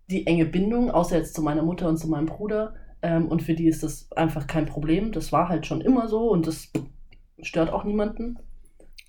die 0.10 0.28
enge 0.28 0.46
Bindung, 0.46 0.91
außer 0.91 1.17
jetzt 1.17 1.36
zu 1.36 1.41
meiner 1.41 1.63
Mutter 1.63 1.88
und 1.88 1.98
zu 1.98 2.08
meinem 2.08 2.26
Bruder. 2.26 2.76
Ähm, 3.02 3.28
und 3.28 3.41
für 3.41 3.54
die 3.54 3.67
ist 3.67 3.84
das 3.84 4.12
einfach 4.13 4.48
kein 4.48 4.65
Problem. 4.65 5.12
Das 5.12 5.32
war 5.32 5.50
halt 5.50 5.65
schon 5.65 5.82
immer 5.82 6.08
so 6.08 6.30
und 6.30 6.48
das 6.48 6.72
stört 7.41 7.72
auch 7.72 7.84
niemanden. 7.84 8.39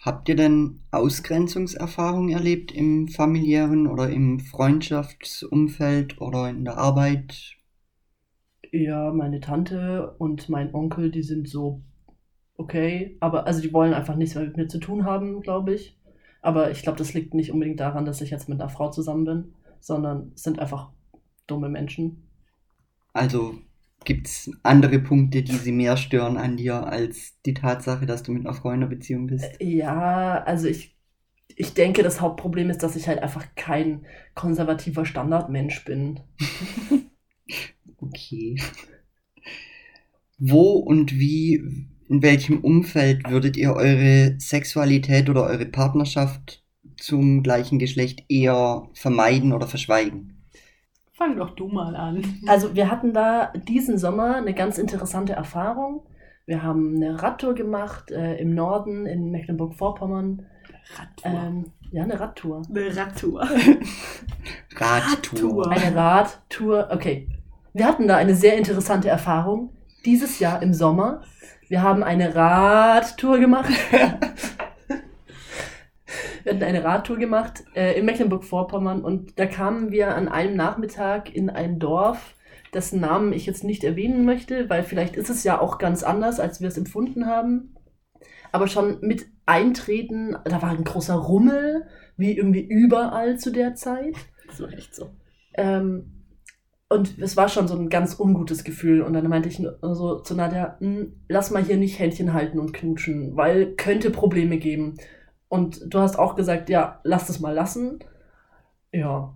Habt 0.00 0.28
ihr 0.28 0.36
denn 0.36 0.80
Ausgrenzungserfahrungen 0.90 2.30
erlebt 2.30 2.72
im 2.72 3.08
familiären 3.08 3.86
oder 3.86 4.10
im 4.10 4.38
Freundschaftsumfeld 4.38 6.20
oder 6.20 6.50
in 6.50 6.64
der 6.64 6.76
Arbeit? 6.76 7.56
Ja, 8.70 9.12
meine 9.12 9.40
Tante 9.40 10.14
und 10.18 10.48
mein 10.48 10.74
Onkel, 10.74 11.10
die 11.10 11.22
sind 11.22 11.48
so 11.48 11.82
okay, 12.56 13.16
aber 13.20 13.46
also 13.46 13.60
die 13.60 13.72
wollen 13.72 13.94
einfach 13.94 14.16
nichts 14.16 14.34
mehr 14.34 14.44
mit 14.44 14.56
mir 14.56 14.68
zu 14.68 14.78
tun 14.78 15.04
haben, 15.04 15.40
glaube 15.40 15.74
ich. 15.74 15.98
Aber 16.42 16.70
ich 16.70 16.82
glaube, 16.82 16.98
das 16.98 17.14
liegt 17.14 17.34
nicht 17.34 17.52
unbedingt 17.52 17.80
daran, 17.80 18.04
dass 18.04 18.20
ich 18.20 18.30
jetzt 18.30 18.48
mit 18.48 18.60
einer 18.60 18.68
Frau 18.68 18.90
zusammen 18.90 19.24
bin, 19.24 19.54
sondern 19.80 20.32
es 20.34 20.42
sind 20.42 20.58
einfach 20.58 20.90
dumme 21.46 21.68
Menschen. 21.68 22.28
Also 23.12 23.54
gibt's 24.04 24.50
andere 24.62 24.98
Punkte, 24.98 25.42
die 25.42 25.56
sie 25.56 25.72
mehr 25.72 25.96
stören 25.96 26.36
an 26.36 26.56
dir 26.56 26.86
als 26.86 27.40
die 27.46 27.54
Tatsache, 27.54 28.04
dass 28.06 28.22
du 28.22 28.32
mit 28.32 28.46
einer 28.46 28.54
Frau 28.54 28.70
in 28.70 28.76
einer 28.76 28.86
Beziehung 28.86 29.26
bist? 29.26 29.46
Ja, 29.60 30.42
also 30.42 30.68
ich, 30.68 30.94
ich 31.48 31.72
denke, 31.72 32.02
das 32.02 32.20
Hauptproblem 32.20 32.68
ist, 32.70 32.82
dass 32.82 32.96
ich 32.96 33.08
halt 33.08 33.22
einfach 33.22 33.46
kein 33.54 34.04
konservativer 34.34 35.06
Standardmensch 35.06 35.84
bin. 35.84 36.20
Okay. 38.04 38.56
Wo 40.38 40.72
und 40.72 41.12
wie, 41.12 41.88
in 42.08 42.22
welchem 42.22 42.60
Umfeld 42.60 43.28
würdet 43.30 43.56
ihr 43.56 43.74
eure 43.74 44.34
Sexualität 44.38 45.30
oder 45.30 45.44
eure 45.44 45.66
Partnerschaft 45.66 46.62
zum 46.96 47.42
gleichen 47.42 47.78
Geschlecht 47.78 48.24
eher 48.28 48.88
vermeiden 48.94 49.52
oder 49.52 49.66
verschweigen? 49.66 50.34
Fang 51.12 51.36
doch 51.36 51.50
du 51.50 51.68
mal 51.68 51.94
an. 51.94 52.40
Also 52.46 52.74
wir 52.74 52.90
hatten 52.90 53.12
da 53.14 53.52
diesen 53.68 53.98
Sommer 53.98 54.36
eine 54.36 54.52
ganz 54.52 54.78
interessante 54.78 55.32
Erfahrung. 55.32 56.02
Wir 56.46 56.62
haben 56.62 56.96
eine 56.96 57.22
Radtour 57.22 57.54
gemacht 57.54 58.10
äh, 58.10 58.36
im 58.36 58.54
Norden 58.54 59.06
in 59.06 59.30
Mecklenburg-Vorpommern. 59.30 60.46
Radtour. 60.96 61.40
Ähm, 61.40 61.64
ja, 61.92 62.02
eine 62.02 62.18
Radtour. 62.18 62.62
Eine 62.68 62.96
Radtour. 62.96 63.40
Radtour. 64.76 65.10
Radtour. 65.12 65.70
Eine 65.70 65.96
Radtour. 65.96 66.88
Okay. 66.90 67.28
Wir 67.72 67.86
hatten 67.86 68.06
da 68.06 68.16
eine 68.16 68.34
sehr 68.34 68.56
interessante 68.56 69.08
Erfahrung. 69.08 69.70
Dieses 70.04 70.38
Jahr 70.38 70.62
im 70.62 70.74
Sommer. 70.74 71.22
Wir 71.68 71.80
haben 71.82 72.02
eine 72.02 72.34
Radtour 72.34 73.38
gemacht. 73.38 73.72
wir 76.44 76.52
hatten 76.52 76.62
eine 76.62 76.84
Radtour 76.84 77.16
gemacht 77.16 77.64
äh, 77.74 77.98
in 77.98 78.04
Mecklenburg-Vorpommern 78.04 79.02
und 79.02 79.38
da 79.38 79.46
kamen 79.46 79.90
wir 79.92 80.14
an 80.14 80.28
einem 80.28 80.56
Nachmittag 80.56 81.34
in 81.34 81.48
ein 81.48 81.78
Dorf, 81.78 82.34
dessen 82.74 83.00
Namen 83.00 83.32
ich 83.32 83.46
jetzt 83.46 83.64
nicht 83.64 83.82
erwähnen 83.82 84.26
möchte, 84.26 84.68
weil 84.68 84.82
vielleicht 84.82 85.16
ist 85.16 85.30
es 85.30 85.42
ja 85.42 85.58
auch 85.58 85.78
ganz 85.78 86.02
anders, 86.02 86.38
als 86.38 86.60
wir 86.60 86.68
es 86.68 86.76
empfunden 86.76 87.24
haben. 87.26 87.74
Aber 88.52 88.68
schon 88.68 88.98
mit 89.00 89.26
Eintreten, 89.46 90.36
da 90.44 90.60
war 90.60 90.70
ein 90.70 90.84
großer 90.84 91.14
Rummel, 91.14 91.86
wie 92.18 92.36
irgendwie 92.36 92.62
überall 92.62 93.38
zu 93.38 93.50
der 93.50 93.74
Zeit. 93.74 94.16
Das 94.46 94.60
war 94.60 94.70
echt 94.70 94.94
so. 94.94 95.10
Ähm, 95.54 96.13
und 96.88 97.18
es 97.18 97.36
war 97.36 97.48
schon 97.48 97.68
so 97.68 97.76
ein 97.76 97.88
ganz 97.88 98.18
ungutes 98.18 98.64
Gefühl. 98.64 99.02
Und 99.02 99.14
dann 99.14 99.28
meinte 99.28 99.48
ich 99.48 99.56
so 99.82 100.20
zu 100.20 100.34
Nadja, 100.34 100.76
"Hm, 100.80 101.14
lass 101.28 101.50
mal 101.50 101.62
hier 101.64 101.76
nicht 101.76 101.98
Händchen 101.98 102.32
halten 102.32 102.58
und 102.58 102.72
knutschen, 102.72 103.36
weil 103.36 103.74
könnte 103.76 104.10
Probleme 104.10 104.58
geben. 104.58 104.94
Und 105.48 105.82
du 105.92 105.98
hast 106.00 106.18
auch 106.18 106.36
gesagt, 106.36 106.68
ja, 106.70 107.00
lass 107.04 107.26
das 107.26 107.40
mal 107.40 107.54
lassen. 107.54 108.00
Ja. 108.92 109.34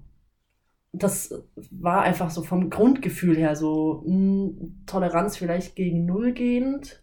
Das 0.92 1.34
war 1.70 2.02
einfach 2.02 2.30
so 2.30 2.42
vom 2.42 2.70
Grundgefühl 2.70 3.37
her 3.37 3.56
so 3.56 4.02
hm, 4.06 4.84
Toleranz 4.87 5.37
vielleicht 5.37 5.76
gegen 5.76 6.06
Null 6.06 6.32
gehend. 6.32 7.02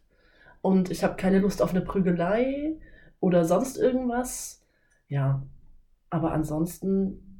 Und 0.61 0.89
ich 0.91 1.03
habe 1.03 1.15
keine 1.15 1.39
Lust 1.39 1.61
auf 1.61 1.71
eine 1.71 1.81
Prügelei 1.81 2.77
oder 3.19 3.45
sonst 3.45 3.77
irgendwas. 3.77 4.63
Ja. 5.07 5.43
Aber 6.09 6.31
ansonsten 6.33 7.34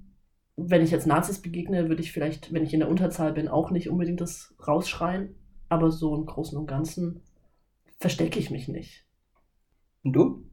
wenn 0.57 0.81
ich 0.81 0.91
jetzt 0.91 1.07
Nazis 1.07 1.41
begegne, 1.41 1.89
würde 1.89 2.01
ich 2.01 2.11
vielleicht, 2.11 2.53
wenn 2.53 2.63
ich 2.63 2.73
in 2.73 2.79
der 2.79 2.89
Unterzahl 2.89 3.33
bin, 3.33 3.47
auch 3.47 3.71
nicht 3.71 3.89
unbedingt 3.89 4.21
das 4.21 4.55
rausschreien. 4.65 5.35
Aber 5.67 5.91
so 5.91 6.15
im 6.15 6.25
Großen 6.25 6.57
und 6.57 6.67
Ganzen 6.67 7.21
verstecke 7.97 8.39
ich 8.39 8.51
mich 8.51 8.67
nicht. 8.67 9.05
Und 10.03 10.13
du? 10.13 10.45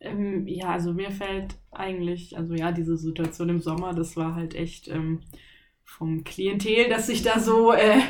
Ähm, 0.00 0.46
ja, 0.46 0.70
also 0.70 0.92
mir 0.92 1.10
fällt 1.10 1.56
eigentlich, 1.70 2.36
also 2.36 2.54
ja, 2.54 2.72
diese 2.72 2.96
Situation 2.96 3.48
im 3.48 3.60
Sommer, 3.60 3.94
das 3.94 4.16
war 4.16 4.34
halt 4.34 4.54
echt 4.54 4.88
ähm, 4.88 5.20
vom 5.84 6.24
Klientel, 6.24 6.88
das 6.88 7.06
sich 7.06 7.22
da 7.22 7.38
so, 7.38 7.72
äh, 7.72 8.00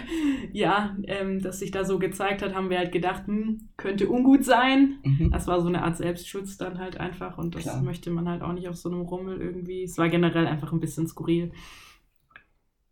ja, 0.53 0.97
ähm, 1.07 1.43
das 1.43 1.59
sich 1.59 1.71
da 1.71 1.85
so 1.85 1.99
gezeigt 1.99 2.41
hat, 2.41 2.55
haben 2.55 2.71
wir 2.71 2.79
halt 2.79 2.93
gedacht, 2.93 3.27
hm, 3.27 3.69
könnte 3.77 4.09
ungut 4.09 4.45
sein. 4.45 5.01
Mhm. 5.03 5.31
Das 5.33 5.47
war 5.47 5.61
so 5.61 5.69
eine 5.69 5.83
Art 5.83 5.97
Selbstschutz 5.97 6.57
dann 6.57 6.79
halt 6.79 6.99
einfach 6.99 7.37
und 7.37 7.55
das 7.55 7.65
Klar. 7.65 7.83
möchte 7.83 8.11
man 8.11 8.29
halt 8.29 8.43
auch 8.43 8.53
nicht 8.53 8.69
auf 8.69 8.77
so 8.77 8.89
einem 8.89 9.03
Rummel 9.03 9.41
irgendwie. 9.41 9.83
Es 9.83 9.99
war 9.99 10.09
generell 10.09 10.47
einfach 10.47 10.73
ein 10.73 10.81
bisschen 10.81 11.07
skurril. 11.09 11.53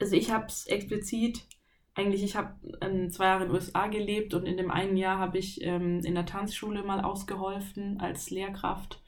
Also 0.00 0.16
ich 0.16 0.32
habe 0.32 0.46
es 0.46 0.66
explizit 0.66 1.46
eigentlich, 1.94 2.22
ich 2.22 2.36
habe 2.36 2.54
ähm, 2.80 3.10
zwei 3.10 3.26
Jahre 3.26 3.44
in 3.44 3.50
den 3.50 3.54
USA 3.54 3.86
gelebt 3.86 4.34
und 4.34 4.46
in 4.46 4.56
dem 4.56 4.70
einen 4.70 4.96
Jahr 4.96 5.18
habe 5.18 5.38
ich 5.38 5.62
ähm, 5.62 6.00
in 6.00 6.14
der 6.14 6.26
Tanzschule 6.26 6.82
mal 6.82 7.00
ausgeholfen 7.00 8.00
als 8.00 8.30
Lehrkraft. 8.30 9.02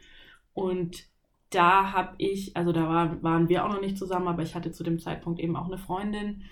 Und 0.53 1.09
da 1.55 1.93
habe 1.93 2.15
ich, 2.19 2.57
also 2.57 2.73
da 2.73 2.89
war, 2.89 3.23
waren 3.23 3.49
wir 3.49 3.65
auch 3.65 3.73
noch 3.73 3.81
nicht 3.81 3.99
zusammen, 3.99 4.29
aber 4.29 4.43
ich 4.43 4.55
hatte 4.55 4.73
zu 4.73 4.85
dem 4.85 4.99
Zeitpunkt 4.99 5.41
eben 5.41 5.57
auch 5.57 5.67
eine 5.67 5.79
Freundin. 5.79 6.43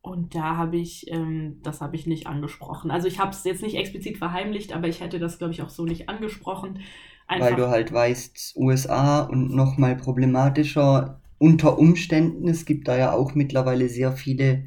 Und 0.00 0.34
da 0.34 0.56
habe 0.56 0.76
ich, 0.76 1.10
ähm, 1.10 1.60
das 1.62 1.80
habe 1.80 1.96
ich 1.96 2.06
nicht 2.06 2.26
angesprochen. 2.26 2.90
Also 2.90 3.08
ich 3.08 3.18
habe 3.18 3.32
es 3.32 3.44
jetzt 3.44 3.62
nicht 3.62 3.76
explizit 3.76 4.16
verheimlicht, 4.16 4.72
aber 4.72 4.88
ich 4.88 5.00
hätte 5.00 5.18
das, 5.18 5.38
glaube 5.38 5.52
ich, 5.52 5.62
auch 5.62 5.68
so 5.68 5.84
nicht 5.84 6.08
angesprochen. 6.08 6.80
Einfach, 7.26 7.48
Weil 7.48 7.56
du 7.56 7.68
halt 7.68 7.92
weißt, 7.92 8.54
USA 8.56 9.20
und 9.20 9.54
nochmal 9.54 9.96
problematischer 9.96 11.20
unter 11.38 11.78
Umständen. 11.78 12.48
Es 12.48 12.64
gibt 12.64 12.88
da 12.88 12.96
ja 12.96 13.12
auch 13.12 13.34
mittlerweile 13.34 13.88
sehr 13.88 14.12
viele, 14.12 14.64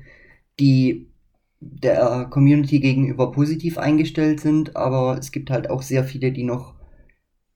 die 0.59 1.07
der 1.59 2.27
Community 2.29 2.79
gegenüber 2.79 3.31
positiv 3.31 3.77
eingestellt 3.77 4.39
sind, 4.39 4.75
aber 4.75 5.17
es 5.17 5.31
gibt 5.31 5.49
halt 5.49 5.69
auch 5.69 5.81
sehr 5.81 6.03
viele, 6.03 6.31
die 6.31 6.43
noch 6.43 6.73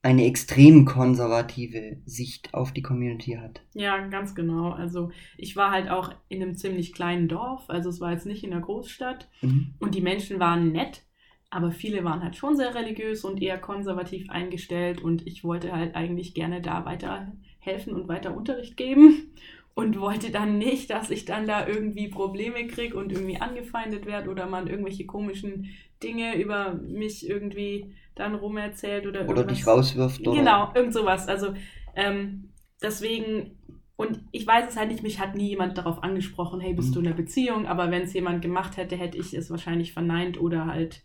eine 0.05 0.25
extrem 0.25 0.85
konservative 0.85 1.97
Sicht 2.05 2.53
auf 2.53 2.71
die 2.71 2.83
Community 2.83 3.39
hat. 3.41 3.61
Ja, 3.73 4.05
ganz 4.07 4.35
genau. 4.35 4.69
Also 4.69 5.09
ich 5.35 5.55
war 5.55 5.71
halt 5.71 5.89
auch 5.89 6.13
in 6.29 6.43
einem 6.43 6.55
ziemlich 6.55 6.93
kleinen 6.93 7.27
Dorf, 7.27 7.63
also 7.69 7.89
es 7.89 7.99
war 7.99 8.11
jetzt 8.11 8.27
nicht 8.27 8.43
in 8.43 8.51
der 8.51 8.59
Großstadt 8.59 9.27
mhm. 9.41 9.73
und 9.79 9.95
die 9.95 10.01
Menschen 10.01 10.39
waren 10.39 10.71
nett, 10.71 11.01
aber 11.49 11.71
viele 11.71 12.03
waren 12.03 12.21
halt 12.21 12.35
schon 12.35 12.55
sehr 12.55 12.75
religiös 12.75 13.25
und 13.25 13.41
eher 13.41 13.57
konservativ 13.57 14.29
eingestellt 14.29 15.01
und 15.01 15.25
ich 15.25 15.43
wollte 15.43 15.71
halt 15.71 15.95
eigentlich 15.95 16.35
gerne 16.35 16.61
da 16.61 16.85
weiter 16.85 17.31
helfen 17.57 17.95
und 17.95 18.07
weiter 18.07 18.37
Unterricht 18.37 18.77
geben 18.77 19.33
und 19.75 19.99
wollte 19.99 20.31
dann 20.31 20.57
nicht, 20.57 20.89
dass 20.89 21.11
ich 21.11 21.25
dann 21.25 21.45
da 21.45 21.67
irgendwie 21.67 22.07
Probleme 22.07 22.65
kriege 22.65 22.97
und 22.97 23.11
irgendwie 23.11 23.39
angefeindet 23.39 24.05
werde 24.05 24.29
oder 24.29 24.47
man 24.47 24.67
irgendwelche 24.67 25.05
komischen 25.05 25.69
Dinge 26.01 26.41
über 26.41 26.73
mich 26.73 27.29
irgendwie 27.29 27.93
dann 28.15 28.35
rumerzählt 28.35 29.05
oder 29.05 29.27
Oder 29.27 29.43
dich 29.43 29.67
rauswirft. 29.67 30.25
Oder? 30.25 30.37
Genau, 30.39 30.71
irgend 30.73 30.93
sowas. 30.93 31.27
Also 31.27 31.53
ähm, 31.93 32.51
deswegen, 32.81 33.57
und 33.97 34.21
ich 34.31 34.47
weiß 34.47 34.69
es 34.69 34.77
halt 34.77 34.89
nicht, 34.89 35.03
mich 35.03 35.19
hat 35.19 35.35
nie 35.35 35.49
jemand 35.49 35.77
darauf 35.77 36.01
angesprochen, 36.01 36.61
hey, 36.61 36.73
bist 36.73 36.89
mhm. 36.89 36.93
du 36.93 36.99
in 37.01 37.07
einer 37.07 37.15
Beziehung? 37.15 37.67
Aber 37.67 37.91
wenn 37.91 38.03
es 38.03 38.13
jemand 38.13 38.41
gemacht 38.41 38.77
hätte, 38.77 38.95
hätte 38.95 39.17
ich 39.17 39.33
es 39.33 39.51
wahrscheinlich 39.51 39.91
verneint 39.91 40.39
oder 40.39 40.67
halt 40.67 41.03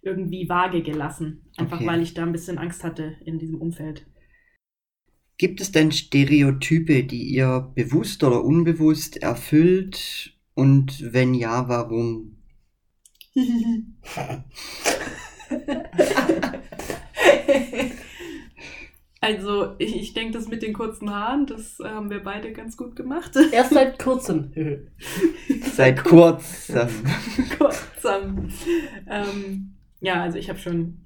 irgendwie 0.00 0.48
vage 0.48 0.82
gelassen. 0.82 1.42
Einfach 1.56 1.78
okay. 1.78 1.88
weil 1.88 2.02
ich 2.02 2.14
da 2.14 2.22
ein 2.22 2.32
bisschen 2.32 2.58
Angst 2.58 2.84
hatte 2.84 3.16
in 3.24 3.40
diesem 3.40 3.60
Umfeld. 3.60 4.06
Gibt 5.42 5.60
es 5.60 5.72
denn 5.72 5.90
Stereotype, 5.90 7.02
die 7.02 7.24
ihr 7.24 7.72
bewusst 7.74 8.22
oder 8.22 8.44
unbewusst 8.44 9.16
erfüllt? 9.16 10.38
Und 10.54 11.12
wenn 11.12 11.34
ja, 11.34 11.66
warum? 11.66 12.36
also, 19.20 19.74
ich, 19.78 19.96
ich 19.96 20.14
denke, 20.14 20.34
das 20.34 20.46
mit 20.46 20.62
den 20.62 20.74
kurzen 20.74 21.10
Haaren, 21.10 21.46
das 21.46 21.80
haben 21.82 22.08
wir 22.10 22.22
beide 22.22 22.52
ganz 22.52 22.76
gut 22.76 22.94
gemacht. 22.94 23.32
Erst 23.52 23.74
seit 23.74 23.98
kurzem. 23.98 24.52
seit 25.74 26.04
kurzem. 26.04 26.88
kurzem. 27.58 28.48
Ähm, 29.08 29.74
ja, 30.00 30.22
also 30.22 30.38
ich 30.38 30.48
habe 30.48 30.60
schon 30.60 31.00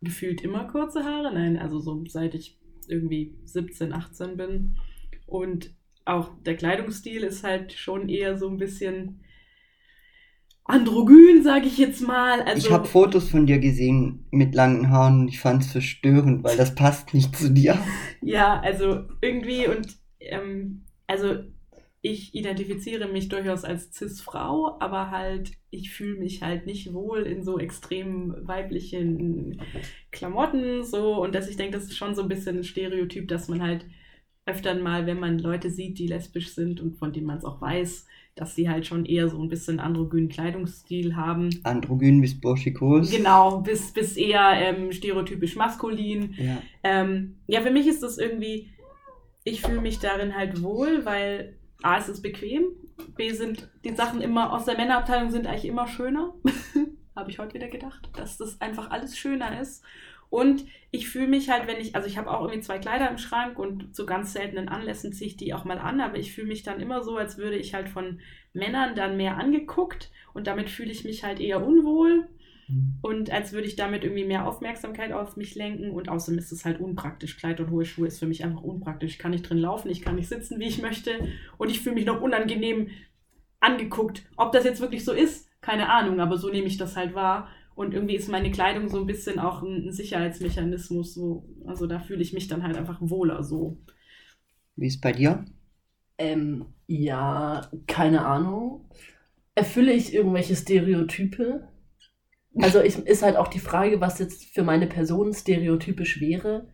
gefühlt 0.00 0.40
immer 0.40 0.64
kurze 0.64 1.04
Haare. 1.04 1.32
Nein, 1.32 1.56
also 1.56 1.78
so 1.78 2.04
seit 2.08 2.34
ich 2.34 2.58
irgendwie 2.88 3.36
17, 3.44 3.92
18 3.92 4.36
bin. 4.36 4.76
Und 5.26 5.74
auch 6.04 6.30
der 6.44 6.56
Kleidungsstil 6.56 7.22
ist 7.24 7.44
halt 7.44 7.72
schon 7.72 8.08
eher 8.08 8.36
so 8.36 8.48
ein 8.48 8.58
bisschen 8.58 9.20
androgyn, 10.64 11.42
sage 11.42 11.66
ich 11.66 11.78
jetzt 11.78 12.00
mal. 12.00 12.42
Also, 12.42 12.66
ich 12.66 12.72
habe 12.72 12.86
Fotos 12.86 13.28
von 13.28 13.46
dir 13.46 13.58
gesehen 13.58 14.26
mit 14.30 14.54
langen 14.54 14.90
Haaren 14.90 15.20
und 15.20 15.28
ich 15.28 15.40
fand 15.40 15.62
es 15.62 15.72
verstörend, 15.72 16.44
weil 16.44 16.56
das 16.56 16.74
passt 16.74 17.14
nicht 17.14 17.36
zu 17.36 17.50
dir. 17.50 17.78
ja, 18.22 18.60
also 18.60 19.04
irgendwie 19.20 19.68
und 19.68 19.96
ähm, 20.20 20.84
also 21.06 21.36
ich 22.06 22.34
identifiziere 22.36 23.08
mich 23.08 23.28
durchaus 23.28 23.64
als 23.64 23.92
Cis-Frau, 23.92 24.76
aber 24.78 25.10
halt, 25.10 25.50
ich 25.70 25.90
fühle 25.90 26.20
mich 26.20 26.40
halt 26.40 26.64
nicht 26.64 26.92
wohl 26.92 27.22
in 27.22 27.42
so 27.42 27.58
extrem 27.58 28.34
weiblichen 28.42 29.60
Klamotten, 30.12 30.84
so, 30.84 31.20
und 31.20 31.34
dass 31.34 31.48
ich 31.48 31.56
denke, 31.56 31.76
das 31.76 31.84
ist 31.84 31.96
schon 31.96 32.14
so 32.14 32.22
ein 32.22 32.28
bisschen 32.28 32.58
ein 32.58 32.64
Stereotyp, 32.64 33.26
dass 33.26 33.48
man 33.48 33.60
halt 33.60 33.86
öfter 34.46 34.76
mal, 34.76 35.06
wenn 35.06 35.18
man 35.18 35.40
Leute 35.40 35.68
sieht, 35.68 35.98
die 35.98 36.06
lesbisch 36.06 36.54
sind 36.54 36.80
und 36.80 36.96
von 36.96 37.12
denen 37.12 37.26
man 37.26 37.38
es 37.38 37.44
auch 37.44 37.60
weiß, 37.60 38.06
dass 38.36 38.54
sie 38.54 38.68
halt 38.68 38.86
schon 38.86 39.04
eher 39.04 39.28
so 39.28 39.42
ein 39.42 39.48
bisschen 39.48 39.80
androgynen 39.80 40.28
Kleidungsstil 40.28 41.16
haben. 41.16 41.50
Androgyn 41.64 42.20
bis 42.20 42.40
burschikos. 42.40 43.10
Genau, 43.10 43.62
bis, 43.62 43.92
bis 43.92 44.16
eher 44.16 44.52
ähm, 44.52 44.92
stereotypisch 44.92 45.56
maskulin. 45.56 46.34
Ja. 46.38 46.62
Ähm, 46.84 47.38
ja, 47.48 47.62
für 47.62 47.72
mich 47.72 47.88
ist 47.88 48.04
das 48.04 48.18
irgendwie, 48.18 48.68
ich 49.42 49.62
fühle 49.62 49.80
mich 49.80 49.98
darin 49.98 50.36
halt 50.36 50.62
wohl, 50.62 51.04
weil 51.04 51.56
A, 51.86 51.98
es 51.98 52.08
ist 52.08 52.20
bequem. 52.20 52.64
B, 53.16 53.30
sind 53.30 53.70
die 53.84 53.94
Sachen 53.94 54.20
immer 54.20 54.52
aus 54.52 54.64
der 54.64 54.76
Männerabteilung 54.76 55.30
sind 55.30 55.46
eigentlich 55.46 55.66
immer 55.66 55.86
schöner. 55.86 56.34
habe 57.14 57.30
ich 57.30 57.38
heute 57.38 57.54
wieder 57.54 57.68
gedacht, 57.68 58.10
dass 58.16 58.38
das 58.38 58.60
einfach 58.60 58.90
alles 58.90 59.16
schöner 59.16 59.60
ist. 59.60 59.84
Und 60.28 60.66
ich 60.90 61.08
fühle 61.08 61.28
mich 61.28 61.48
halt, 61.48 61.68
wenn 61.68 61.76
ich, 61.76 61.94
also 61.94 62.08
ich 62.08 62.18
habe 62.18 62.28
auch 62.30 62.40
irgendwie 62.42 62.60
zwei 62.60 62.80
Kleider 62.80 63.08
im 63.08 63.18
Schrank 63.18 63.56
und 63.58 63.94
zu 63.94 64.04
ganz 64.04 64.32
seltenen 64.32 64.68
Anlässen 64.68 65.12
ziehe 65.12 65.28
ich 65.28 65.36
die 65.36 65.54
auch 65.54 65.64
mal 65.64 65.78
an, 65.78 66.00
aber 66.00 66.18
ich 66.18 66.34
fühle 66.34 66.48
mich 66.48 66.64
dann 66.64 66.80
immer 66.80 67.04
so, 67.04 67.16
als 67.16 67.38
würde 67.38 67.56
ich 67.56 67.72
halt 67.72 67.88
von 67.88 68.20
Männern 68.52 68.96
dann 68.96 69.16
mehr 69.16 69.36
angeguckt 69.36 70.10
und 70.34 70.48
damit 70.48 70.68
fühle 70.68 70.90
ich 70.90 71.04
mich 71.04 71.22
halt 71.22 71.38
eher 71.38 71.64
unwohl. 71.64 72.26
Und 73.00 73.30
als 73.30 73.52
würde 73.52 73.68
ich 73.68 73.76
damit 73.76 74.02
irgendwie 74.02 74.24
mehr 74.24 74.46
Aufmerksamkeit 74.46 75.12
auf 75.12 75.36
mich 75.36 75.54
lenken. 75.54 75.90
Und 75.90 76.08
außerdem 76.08 76.38
ist 76.38 76.52
es 76.52 76.64
halt 76.64 76.80
unpraktisch. 76.80 77.36
Kleid 77.36 77.60
und 77.60 77.70
hohe 77.70 77.84
Schuhe 77.84 78.08
ist 78.08 78.18
für 78.18 78.26
mich 78.26 78.44
einfach 78.44 78.62
unpraktisch. 78.62 79.12
Ich 79.12 79.18
kann 79.18 79.30
nicht 79.30 79.48
drin 79.48 79.58
laufen, 79.58 79.90
ich 79.90 80.02
kann 80.02 80.16
nicht 80.16 80.28
sitzen, 80.28 80.58
wie 80.58 80.66
ich 80.66 80.82
möchte. 80.82 81.28
Und 81.58 81.70
ich 81.70 81.80
fühle 81.80 81.94
mich 81.94 82.06
noch 82.06 82.20
unangenehm 82.20 82.88
angeguckt. 83.60 84.24
Ob 84.36 84.52
das 84.52 84.64
jetzt 84.64 84.80
wirklich 84.80 85.04
so 85.04 85.12
ist, 85.12 85.48
keine 85.60 85.90
Ahnung, 85.90 86.20
aber 86.20 86.38
so 86.38 86.48
nehme 86.50 86.66
ich 86.66 86.76
das 86.76 86.96
halt 86.96 87.14
wahr. 87.14 87.48
Und 87.76 87.94
irgendwie 87.94 88.16
ist 88.16 88.28
meine 88.28 88.50
Kleidung 88.50 88.88
so 88.88 88.98
ein 88.98 89.06
bisschen 89.06 89.38
auch 89.38 89.62
ein 89.62 89.92
Sicherheitsmechanismus. 89.92 91.14
So. 91.14 91.46
Also 91.66 91.86
da 91.86 92.00
fühle 92.00 92.22
ich 92.22 92.32
mich 92.32 92.48
dann 92.48 92.62
halt 92.62 92.76
einfach 92.76 92.98
wohler 93.00 93.44
so. 93.44 93.78
Wie 94.74 94.86
ist 94.88 95.00
bei 95.00 95.12
dir? 95.12 95.44
Ähm, 96.18 96.66
ja, 96.86 97.70
keine 97.86 98.24
Ahnung. 98.26 98.88
Erfülle 99.54 99.92
ich 99.92 100.14
irgendwelche 100.14 100.56
Stereotype? 100.56 101.68
Also 102.62 102.80
ich, 102.80 102.96
ist 102.98 103.22
halt 103.22 103.36
auch 103.36 103.48
die 103.48 103.58
Frage, 103.58 104.00
was 104.00 104.18
jetzt 104.18 104.54
für 104.54 104.62
meine 104.62 104.86
Person 104.86 105.32
stereotypisch 105.32 106.20
wäre, 106.20 106.68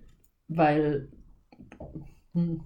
weil. 0.49 1.09
Hm. 2.33 2.63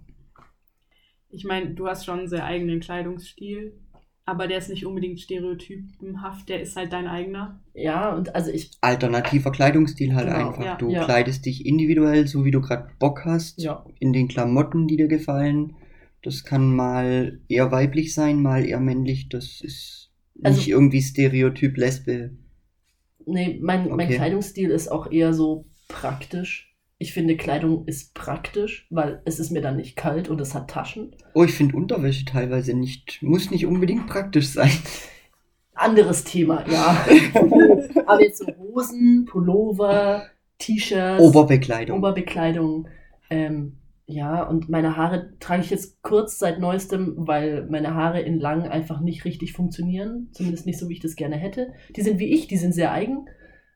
Ich 1.30 1.44
meine, 1.44 1.74
du 1.74 1.86
hast 1.86 2.04
schon 2.04 2.20
einen 2.20 2.28
sehr 2.28 2.44
eigenen 2.44 2.80
Kleidungsstil, 2.80 3.78
aber 4.24 4.46
der 4.48 4.58
ist 4.58 4.70
nicht 4.70 4.86
unbedingt 4.86 5.20
stereotypenhaft, 5.20 6.48
der 6.48 6.60
ist 6.60 6.76
halt 6.76 6.92
dein 6.92 7.06
eigener. 7.06 7.62
Ja, 7.74 8.14
und 8.14 8.34
also 8.34 8.50
ich. 8.50 8.70
Alternativer 8.80 9.50
Kleidungsstil 9.50 10.14
halt 10.14 10.28
genau, 10.28 10.48
einfach. 10.48 10.64
Ja, 10.64 10.76
du 10.76 10.90
ja. 10.90 11.04
kleidest 11.04 11.44
dich 11.46 11.66
individuell, 11.66 12.26
so 12.26 12.44
wie 12.44 12.50
du 12.50 12.60
gerade 12.60 12.90
Bock 12.98 13.24
hast, 13.24 13.62
ja. 13.62 13.84
in 13.98 14.12
den 14.12 14.28
Klamotten, 14.28 14.86
die 14.86 14.96
dir 14.96 15.08
gefallen. 15.08 15.76
Das 16.22 16.44
kann 16.44 16.74
mal 16.74 17.40
eher 17.48 17.70
weiblich 17.70 18.14
sein, 18.14 18.42
mal 18.42 18.66
eher 18.66 18.80
männlich. 18.80 19.28
Das 19.28 19.60
ist 19.60 20.12
also, 20.42 20.58
nicht 20.58 20.68
irgendwie 20.68 21.02
Stereotyp 21.02 21.76
Lesbe 21.76 22.32
Nee, 23.26 23.58
mein, 23.60 23.86
okay. 23.86 23.96
mein 23.96 24.08
Kleidungsstil 24.08 24.70
ist 24.70 24.88
auch 24.88 25.10
eher 25.10 25.34
so 25.34 25.66
praktisch. 25.88 26.74
Ich 26.98 27.12
finde, 27.12 27.36
Kleidung 27.36 27.84
ist 27.86 28.14
praktisch, 28.14 28.86
weil 28.88 29.20
es 29.26 29.38
ist 29.38 29.50
mir 29.50 29.60
dann 29.60 29.76
nicht 29.76 29.96
kalt 29.96 30.30
und 30.30 30.40
es 30.40 30.54
hat 30.54 30.70
Taschen. 30.70 31.14
Oh, 31.34 31.44
ich 31.44 31.52
finde 31.52 31.76
Unterwäsche 31.76 32.24
teilweise 32.24 32.72
nicht, 32.72 33.18
muss 33.22 33.50
nicht 33.50 33.66
unbedingt 33.66 34.06
praktisch 34.06 34.48
sein. 34.48 34.70
Anderes 35.74 36.24
Thema, 36.24 36.64
ja. 36.70 37.06
Aber 38.06 38.22
jetzt 38.22 38.38
so 38.38 38.46
Hosen, 38.56 39.26
Pullover, 39.26 40.24
T-Shirts. 40.58 41.22
Oberbekleidung. 41.22 41.98
Oberbekleidung. 41.98 42.88
Ähm, 43.28 43.76
ja, 44.08 44.44
und 44.44 44.68
meine 44.68 44.96
Haare 44.96 45.36
trage 45.40 45.62
ich 45.62 45.70
jetzt 45.70 46.00
kurz 46.02 46.38
seit 46.38 46.60
neuestem, 46.60 47.14
weil 47.16 47.66
meine 47.68 47.94
Haare 47.94 48.20
in 48.20 48.38
lang 48.38 48.68
einfach 48.68 49.00
nicht 49.00 49.24
richtig 49.24 49.52
funktionieren. 49.52 50.28
Zumindest 50.32 50.64
nicht 50.64 50.78
so, 50.78 50.88
wie 50.88 50.94
ich 50.94 51.00
das 51.00 51.16
gerne 51.16 51.36
hätte. 51.36 51.72
Die 51.96 52.02
sind 52.02 52.20
wie 52.20 52.32
ich, 52.32 52.46
die 52.46 52.56
sind 52.56 52.72
sehr 52.72 52.92
eigen 52.92 53.26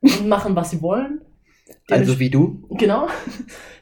und 0.01 0.29
machen, 0.29 0.55
was 0.55 0.71
sie 0.71 0.83
wollen. 0.83 1.21
Also 1.91 2.21
wie 2.21 2.31
du? 2.31 2.65
Genau. 2.71 3.09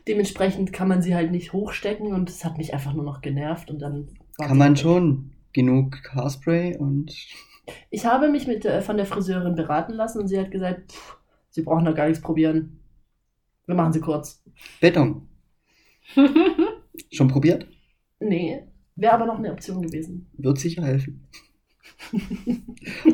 Dementsprechend 0.09 0.73
kann 0.73 0.89
man 0.89 1.03
sie 1.03 1.15
halt 1.15 1.31
nicht 1.31 1.53
hochstecken 1.53 2.15
und 2.15 2.31
es 2.31 2.45
hat 2.45 2.57
mich 2.57 2.73
einfach 2.73 2.95
nur 2.95 3.05
noch 3.05 3.21
genervt 3.21 3.71
und 3.71 3.81
dann. 3.81 4.09
Kann 4.39 4.57
man 4.57 4.73
weg. 4.73 4.79
schon 4.79 5.33
genug 5.53 5.99
Haarspray 6.15 6.79
und. 6.79 7.15
Ich 7.91 8.07
habe 8.07 8.31
mich 8.31 8.47
mit, 8.47 8.65
äh, 8.65 8.81
von 8.81 8.97
der 8.97 9.05
Friseurin 9.05 9.55
beraten 9.55 9.93
lassen 9.93 10.21
und 10.21 10.29
sie 10.29 10.39
hat 10.39 10.51
gesagt, 10.51 10.93
pff, 10.93 11.19
sie 11.51 11.61
brauchen 11.61 11.85
da 11.85 11.93
gar 11.93 12.09
nichts 12.09 12.23
probieren. 12.23 12.81
Wir 13.67 13.75
machen 13.75 13.93
sie 13.93 14.01
kurz. 14.01 14.43
Beton. 14.81 15.28
Schon 17.13 17.29
probiert? 17.29 17.67
Nee, 18.21 18.63
wäre 18.97 19.13
aber 19.13 19.27
noch 19.27 19.39
eine 19.39 19.53
Option 19.53 19.83
gewesen. 19.83 20.29
Wird 20.33 20.59
sicher 20.59 20.85
helfen. 20.85 21.29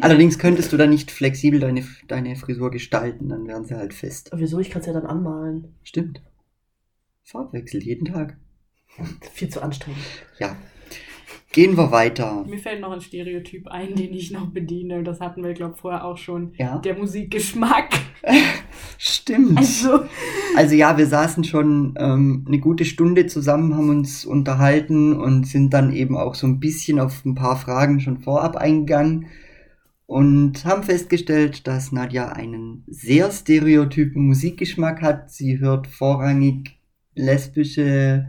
Allerdings 0.01 0.39
könntest 0.39 0.73
du 0.73 0.77
da 0.77 0.87
nicht 0.87 1.11
flexibel 1.11 1.61
deine, 1.61 1.85
deine 2.09 2.37
Frisur 2.37 2.71
gestalten, 2.71 3.29
dann 3.29 3.47
wären 3.47 3.65
sie 3.65 3.77
halt 3.77 3.95
fest. 3.95 4.31
Wieso? 4.35 4.59
Ich 4.59 4.71
kann 4.71 4.81
es 4.81 4.87
ja 4.87 4.93
dann 4.93 5.07
anmalen. 5.07 5.75
Stimmt. 5.83 6.23
Farbwechsel 7.23 7.83
jeden 7.83 8.07
Tag. 8.07 8.37
Viel 9.33 9.49
zu 9.49 9.63
anstrengend. 9.63 10.01
Ja. 10.39 10.57
Gehen 11.55 11.77
wir 11.77 11.93
weiter. 11.93 12.45
Mir 12.49 12.59
fällt 12.59 12.81
noch 12.81 12.91
ein 12.91 13.01
Stereotyp 13.01 13.69
ein, 13.69 13.95
den 13.95 14.13
ich 14.13 14.33
noch 14.33 14.49
bediene. 14.49 15.05
Das 15.05 15.21
hatten 15.21 15.45
wir, 15.45 15.53
glaube 15.53 15.75
ich, 15.77 15.81
vorher 15.81 16.05
auch 16.05 16.17
schon. 16.17 16.53
Ja. 16.59 16.79
Der 16.79 16.99
Musikgeschmack. 16.99 17.91
Stimmt. 18.99 19.57
Also, 19.57 20.01
Also 20.57 20.75
ja, 20.75 20.99
wir 20.99 21.07
saßen 21.07 21.45
schon 21.45 21.95
ähm, 21.97 22.45
eine 22.49 22.59
gute 22.59 22.85
Stunde 22.85 23.29
zusammen, 23.29 23.77
haben 23.77 23.89
uns 23.89 24.25
unterhalten 24.25 25.13
und 25.13 25.47
sind 25.47 25.73
dann 25.73 25.93
eben 25.93 26.17
auch 26.17 26.35
so 26.35 26.49
ein 26.49 26.59
bisschen 26.59 26.99
auf 26.99 27.25
ein 27.25 27.37
paar 27.37 27.57
Fragen 27.57 28.01
schon 28.01 28.19
vorab 28.19 28.57
eingegangen 28.57 29.27
und 30.07 30.65
haben 30.65 30.83
festgestellt, 30.83 31.69
dass 31.69 31.93
Nadja 31.93 32.31
einen 32.31 32.83
sehr 32.89 33.31
stereotypen 33.31 34.27
Musikgeschmack 34.27 35.03
hat. 35.03 35.31
Sie 35.31 35.61
hört 35.61 35.87
vorrangig 35.87 36.79
lesbische 37.15 38.27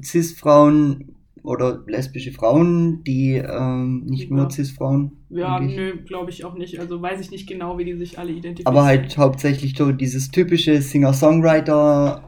Cis-Frauen 0.00 1.09
oder 1.42 1.82
lesbische 1.86 2.32
Frauen, 2.32 3.02
die 3.04 3.34
ähm, 3.34 4.04
nicht 4.06 4.30
Ja. 4.30 4.36
nur 4.36 4.50
Cis-Frauen. 4.50 5.12
ja, 5.30 5.58
denke 5.58 5.72
ich. 5.72 5.78
nö, 5.78 6.04
glaube 6.04 6.30
ich 6.30 6.44
auch 6.44 6.54
nicht. 6.54 6.78
Also 6.80 7.00
weiß 7.00 7.20
ich 7.20 7.30
nicht 7.30 7.48
genau, 7.48 7.78
wie 7.78 7.84
die 7.84 7.94
sich 7.94 8.18
alle 8.18 8.30
identifizieren. 8.32 8.66
Aber 8.76 8.84
halt 8.86 9.16
hauptsächlich 9.18 9.76
so 9.76 9.92
dieses 9.92 10.30
typische 10.30 10.80
Singer-Songwriter 10.82 12.26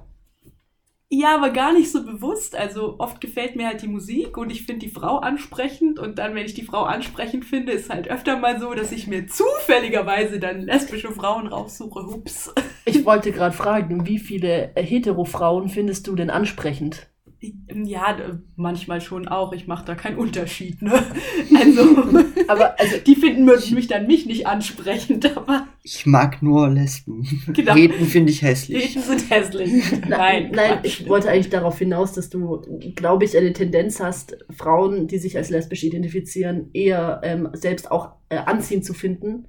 Ja, 1.15 1.37
aber 1.37 1.51
gar 1.51 1.75
nicht 1.75 1.93
so 1.93 2.05
bewusst. 2.07 2.57
Also 2.57 2.97
oft 2.99 3.21
gefällt 3.21 3.55
mir 3.55 3.67
halt 3.67 3.83
die 3.83 3.89
Musik 3.89 4.39
und 4.39 4.51
ich 4.51 4.65
finde 4.65 4.87
die 4.87 4.93
Frau 4.93 5.19
ansprechend 5.19 5.99
und 5.99 6.19
dann, 6.19 6.35
wenn 6.35 6.47
ich 6.47 6.55
die 6.55 6.63
Frau 6.65 6.85
ansprechend 6.85 7.45
finde, 7.45 7.73
ist 7.73 7.91
halt 7.91 8.09
öfter 8.11 8.39
mal 8.39 8.59
so, 8.59 8.73
dass 8.73 8.93
ich 8.93 9.07
mir 9.07 9.27
zufälligerweise 9.27 10.41
dann 10.41 10.63
lesbische 10.63 11.13
Frauen 11.13 11.49
raussuche. 11.49 12.07
Hups. 12.07 12.53
Ich 12.87 13.05
wollte 13.05 13.31
gerade 13.31 13.55
fragen, 13.55 14.07
wie 14.07 14.19
viele 14.19 14.73
Hetero-Frauen 14.75 15.69
findest 15.69 16.07
du 16.07 16.15
denn 16.17 16.31
ansprechend? 16.31 17.09
Ja, 17.75 18.17
manchmal 18.55 19.01
schon 19.01 19.27
auch. 19.27 19.53
Ich 19.53 19.67
mache 19.67 19.85
da 19.85 19.97
keinen 19.97 20.17
Unterschied, 20.17 20.81
ne? 20.81 20.93
Also, 21.55 21.83
Aber 22.47 22.79
also, 22.79 22.99
die 23.05 23.17
finden 23.17 23.45
mich 23.45 23.73
mich 23.73 23.89
dann 23.89 24.07
mich 24.07 24.27
nicht 24.27 24.47
ansprechend, 24.47 25.37
aber 25.37 25.67
Ich 25.83 26.07
mag 26.07 26.41
nur 26.43 26.69
Lesben. 26.69 27.27
Genau. 27.49 27.75
Heten 27.75 28.07
finde 28.07 28.31
ich 28.31 28.43
hässlich. 28.43 28.85
Eten 28.85 29.03
sind 29.03 29.29
hässlich. 29.29 29.73
Nein, 30.09 30.51
nein, 30.53 30.73
Quatsch. 30.75 30.85
ich 30.85 31.09
wollte 31.09 31.31
eigentlich 31.31 31.51
darauf 31.51 31.79
hinaus, 31.79 32.13
dass 32.13 32.31
du, 32.31 32.63
glaube 32.95 33.25
ich, 33.25 33.37
eine 33.37 33.53
Tendenz 33.53 33.99
hast, 33.99 34.37
Frauen, 34.51 35.09
die 35.09 35.19
sich 35.19 35.37
als 35.37 35.51
lesbisch 35.51 35.83
identifizieren, 35.83 36.71
eher 36.73 37.21
ähm, 37.25 37.49
selbst 37.55 37.91
auch 37.91 38.13
äh, 38.29 38.37
anziehend 38.37 38.85
zu 38.85 38.95
finden, 38.95 39.49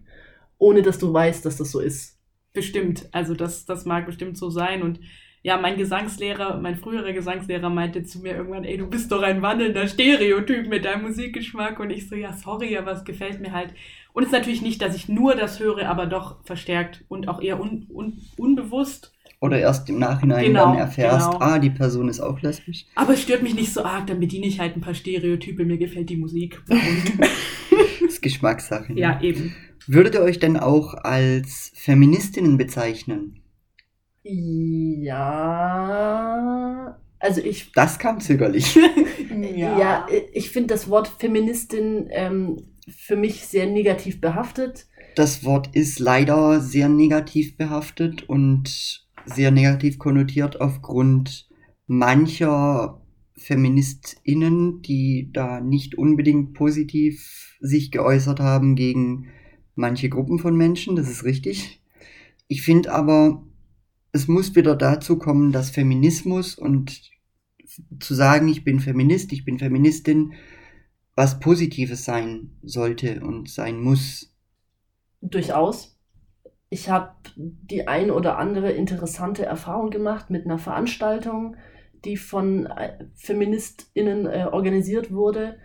ohne 0.58 0.82
dass 0.82 0.98
du 0.98 1.14
weißt, 1.14 1.46
dass 1.46 1.58
das 1.58 1.72
so 1.72 1.80
ist. 1.80 2.20
Bestimmt. 2.54 3.08
Also 3.12 3.34
das, 3.34 3.66
das 3.66 3.86
mag 3.86 4.06
bestimmt 4.06 4.38
so 4.38 4.50
sein. 4.50 4.82
Und 4.82 5.00
ja, 5.46 5.58
mein 5.58 5.78
Gesangslehrer, 5.78 6.58
mein 6.62 6.78
früherer 6.78 7.12
Gesangslehrer 7.12 7.70
meinte 7.70 8.04
zu 8.04 8.20
mir 8.20 8.36
irgendwann, 8.36 8.64
ey, 8.64 8.78
du 8.78 8.88
bist 8.88 9.12
doch 9.12 9.22
ein 9.22 9.42
wandelnder 9.42 9.88
Stereotyp 9.90 10.70
mit 10.70 10.86
deinem 10.86 11.04
Musikgeschmack. 11.04 11.82
Und 11.82 11.90
ich 11.90 12.08
so, 12.08 12.16
ja, 12.16 12.32
sorry, 12.32 12.78
aber 12.78 12.94
es 12.94 13.04
gefällt 13.04 13.42
mir 13.42 13.52
halt. 13.52 13.74
Und 14.14 14.24
es 14.24 14.30
ist 14.30 14.34
natürlich 14.34 14.62
nicht, 14.62 14.82
dass 14.82 14.96
ich 14.96 15.10
nur 15.10 15.36
das 15.36 15.60
höre, 15.60 15.90
aber 15.90 16.06
doch 16.06 16.38
verstärkt 16.46 17.04
und 17.10 17.28
auch 17.28 17.42
eher 17.42 17.60
un, 17.60 17.88
un, 17.90 18.22
unbewusst. 18.38 19.14
Oder 19.42 19.60
erst 19.60 19.90
im 19.90 20.00
Nachhinein 20.00 20.46
Genau, 20.46 20.68
dann 20.68 20.78
erfährst, 20.78 21.32
genau. 21.32 21.44
ah, 21.44 21.60
die 21.60 21.72
Person 21.72 22.08
ist 22.08 22.22
auch 22.22 22.42
lesbisch. 22.42 22.86
Aber 22.96 23.12
es 23.12 23.24
stört 23.24 23.44
mich 23.44 23.54
nicht 23.54 23.74
so 23.74 23.84
arg, 23.84 24.08
dann 24.08 24.22
bediene 24.22 24.48
ich 24.48 24.62
halt 24.62 24.78
ein 24.78 24.82
paar 24.82 24.94
Stereotype, 24.94 25.66
mir 25.66 25.78
gefällt 25.78 26.10
die 26.10 26.18
Musik. 26.18 26.62
Das 28.02 28.16
ist 28.16 28.22
Geschmackssache. 28.22 28.94
ne? 28.94 29.00
ja, 29.00 29.22
eben. 29.22 29.56
Würdet 29.88 30.16
ihr 30.16 30.22
euch 30.22 30.38
denn 30.38 30.58
auch 30.58 30.94
als 30.94 31.72
Feministinnen 31.74 32.58
bezeichnen? 32.58 33.43
Ja. 34.24 35.20
Also 37.20 37.42
ich 37.42 37.72
Das 37.74 38.00
kam 38.00 38.20
zögerlich. 38.20 38.78
Ja, 39.56 40.08
ich 40.32 40.52
finde 40.52 40.74
das 40.74 40.90
Wort 40.90 41.08
Feministin 41.08 42.08
ähm, 42.12 42.64
für 42.88 43.16
mich 43.18 43.46
sehr 43.46 43.66
negativ 43.66 44.22
behaftet. 44.22 44.88
Das 45.16 45.44
Wort 45.44 45.76
ist 45.76 46.00
leider 46.00 46.60
sehr 46.62 46.88
negativ 46.88 47.58
behaftet 47.58 48.30
und 48.30 49.04
sehr 49.26 49.52
negativ 49.52 50.00
konnotiert 50.00 50.62
aufgrund 50.62 51.50
mancher 51.88 53.02
FeministInnen, 53.36 54.82
die 54.82 55.30
da 55.34 55.60
nicht 55.60 55.96
unbedingt 55.96 56.54
positiv 56.54 57.58
sich 57.60 57.92
geäußert 57.92 58.40
haben 58.40 58.76
gegen 58.76 59.28
manche 59.76 60.10
Gruppen 60.10 60.40
von 60.40 60.56
Menschen, 60.56 60.96
das 60.96 61.10
ist 61.10 61.24
richtig. 61.24 61.82
Ich 62.48 62.62
finde 62.62 62.92
aber, 62.92 63.44
es 64.14 64.28
muss 64.28 64.56
wieder 64.56 64.76
dazu 64.76 65.18
kommen, 65.18 65.52
dass 65.52 65.72
Feminismus 65.72 66.56
und 66.56 67.12
zu 68.00 68.14
sagen, 68.14 68.48
ich 68.48 68.64
bin 68.64 68.80
Feminist, 68.80 69.34
ich 69.34 69.44
bin 69.44 69.58
Feministin, 69.58 70.34
was 71.16 71.40
Positives 71.40 72.06
sein 72.06 72.52
sollte 72.62 73.22
und 73.22 73.50
sein 73.50 73.80
muss. 73.80 74.34
Durchaus. 75.22 75.98
Ich 76.70 76.90
habe 76.90 77.14
die 77.36 77.88
ein 77.88 78.12
oder 78.12 78.38
andere 78.38 78.72
interessante 78.72 79.46
Erfahrung 79.46 79.90
gemacht 79.90 80.30
mit 80.30 80.46
einer 80.46 80.58
Veranstaltung, 80.58 81.56
die 82.06 82.18
von 82.18 82.68
äh, 82.68 83.06
FeministInnen 83.16 84.26
äh, 84.26 84.48
organisiert 84.52 85.12
wurde, 85.12 85.58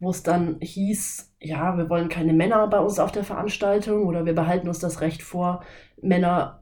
wo 0.00 0.10
es 0.10 0.22
dann 0.22 0.58
hieß, 0.60 1.34
ja, 1.40 1.76
wir 1.76 1.88
wollen 1.88 2.08
keine 2.08 2.32
Männer 2.32 2.66
bei 2.68 2.78
uns 2.78 2.98
auf 2.98 3.12
der 3.12 3.24
Veranstaltung 3.24 4.06
oder 4.06 4.24
wir 4.24 4.34
behalten 4.34 4.68
uns 4.68 4.78
das 4.78 5.00
Recht 5.00 5.22
vor, 5.22 5.64
Männer 6.00 6.61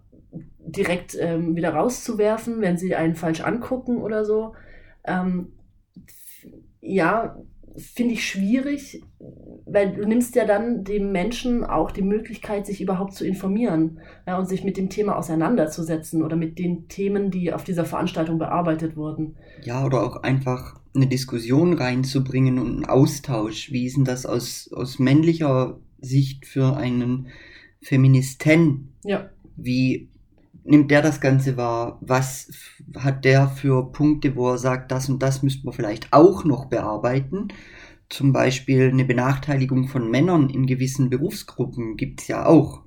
direkt 0.67 1.17
ähm, 1.19 1.57
wieder 1.57 1.75
rauszuwerfen, 1.75 2.61
wenn 2.61 2.79
sie 2.79 2.95
einen 2.95 3.15
falsch 3.15 3.41
angucken 3.41 3.99
oder 3.99 4.25
so. 4.25 4.55
Ähm, 5.05 5.53
ja, 6.81 7.37
finde 7.77 8.15
ich 8.15 8.27
schwierig, 8.27 9.03
weil 9.67 9.93
du 9.93 10.07
nimmst 10.07 10.35
ja 10.35 10.45
dann 10.45 10.85
dem 10.85 11.13
Menschen 11.13 11.65
auch 11.65 11.91
die 11.91 12.03
Möglichkeit, 12.03 12.67
sich 12.67 12.81
überhaupt 12.81 13.15
zu 13.15 13.27
informieren 13.27 14.01
ja, 14.27 14.39
und 14.39 14.49
sich 14.49 14.65
mit 14.65 14.77
dem 14.77 14.91
Thema 14.91 15.17
auseinanderzusetzen 15.17 16.23
oder 16.23 16.37
mit 16.37 16.59
den 16.59 16.89
Themen, 16.89 17.31
die 17.31 17.53
auf 17.53 17.65
dieser 17.65 17.85
Veranstaltung 17.85 18.39
bearbeitet 18.39 18.97
wurden. 18.97 19.37
Ja, 19.63 19.85
oder 19.85 20.03
auch 20.03 20.23
einfach 20.23 20.81
eine 20.95 21.07
Diskussion 21.07 21.75
reinzubringen 21.75 22.59
und 22.59 22.67
einen 22.69 22.85
Austausch. 22.87 23.71
Wie 23.71 23.87
ist 23.87 23.97
denn 23.97 24.05
das 24.05 24.27
aus, 24.27 24.71
aus 24.73 24.99
männlicher 24.99 25.79
Sicht 26.01 26.47
für 26.47 26.77
einen 26.77 27.29
Feministen? 27.81 28.93
Ja, 29.05 29.31
Wie 29.57 30.10
nimmt 30.71 30.91
der 30.91 31.03
das 31.03 31.21
Ganze 31.21 31.57
wahr? 31.57 31.99
Was 32.01 32.51
hat 32.97 33.25
der 33.25 33.49
für 33.49 33.93
Punkte, 33.93 34.37
wo 34.37 34.51
er 34.51 34.59
sagt, 34.59 34.91
das 34.93 35.09
und 35.09 35.23
das 35.23 35.43
müssten 35.43 35.67
wir 35.67 35.73
vielleicht 35.73 36.13
auch 36.13 36.45
noch 36.45 36.67
bearbeiten? 36.67 37.49
Zum 38.09 38.33
Beispiel 38.33 38.89
eine 38.89 39.05
Benachteiligung 39.05 39.89
von 39.89 40.11
Männern 40.11 40.49
in 40.49 40.67
gewissen 40.67 41.11
Berufsgruppen 41.11 41.97
gibt's 41.97 42.29
ja 42.29 42.47
auch. 42.47 42.85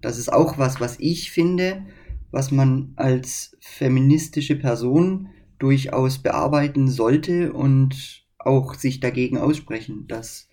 Das 0.00 0.18
ist 0.18 0.32
auch 0.32 0.58
was, 0.58 0.80
was 0.80 0.98
ich 1.00 1.32
finde, 1.32 1.86
was 2.30 2.50
man 2.50 2.92
als 2.96 3.56
feministische 3.60 4.56
Person 4.56 5.28
durchaus 5.58 6.18
bearbeiten 6.18 6.88
sollte 6.88 7.52
und 7.52 8.24
auch 8.38 8.74
sich 8.74 9.00
dagegen 9.00 9.38
aussprechen, 9.38 10.06
dass 10.06 10.48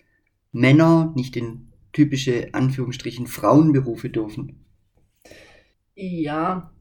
Männer 0.50 1.12
nicht 1.14 1.36
in 1.36 1.68
typische 1.92 2.48
Anführungsstrichen 2.52 3.26
Frauenberufe 3.26 4.08
dürfen. 4.08 4.63
Ja. 5.94 6.72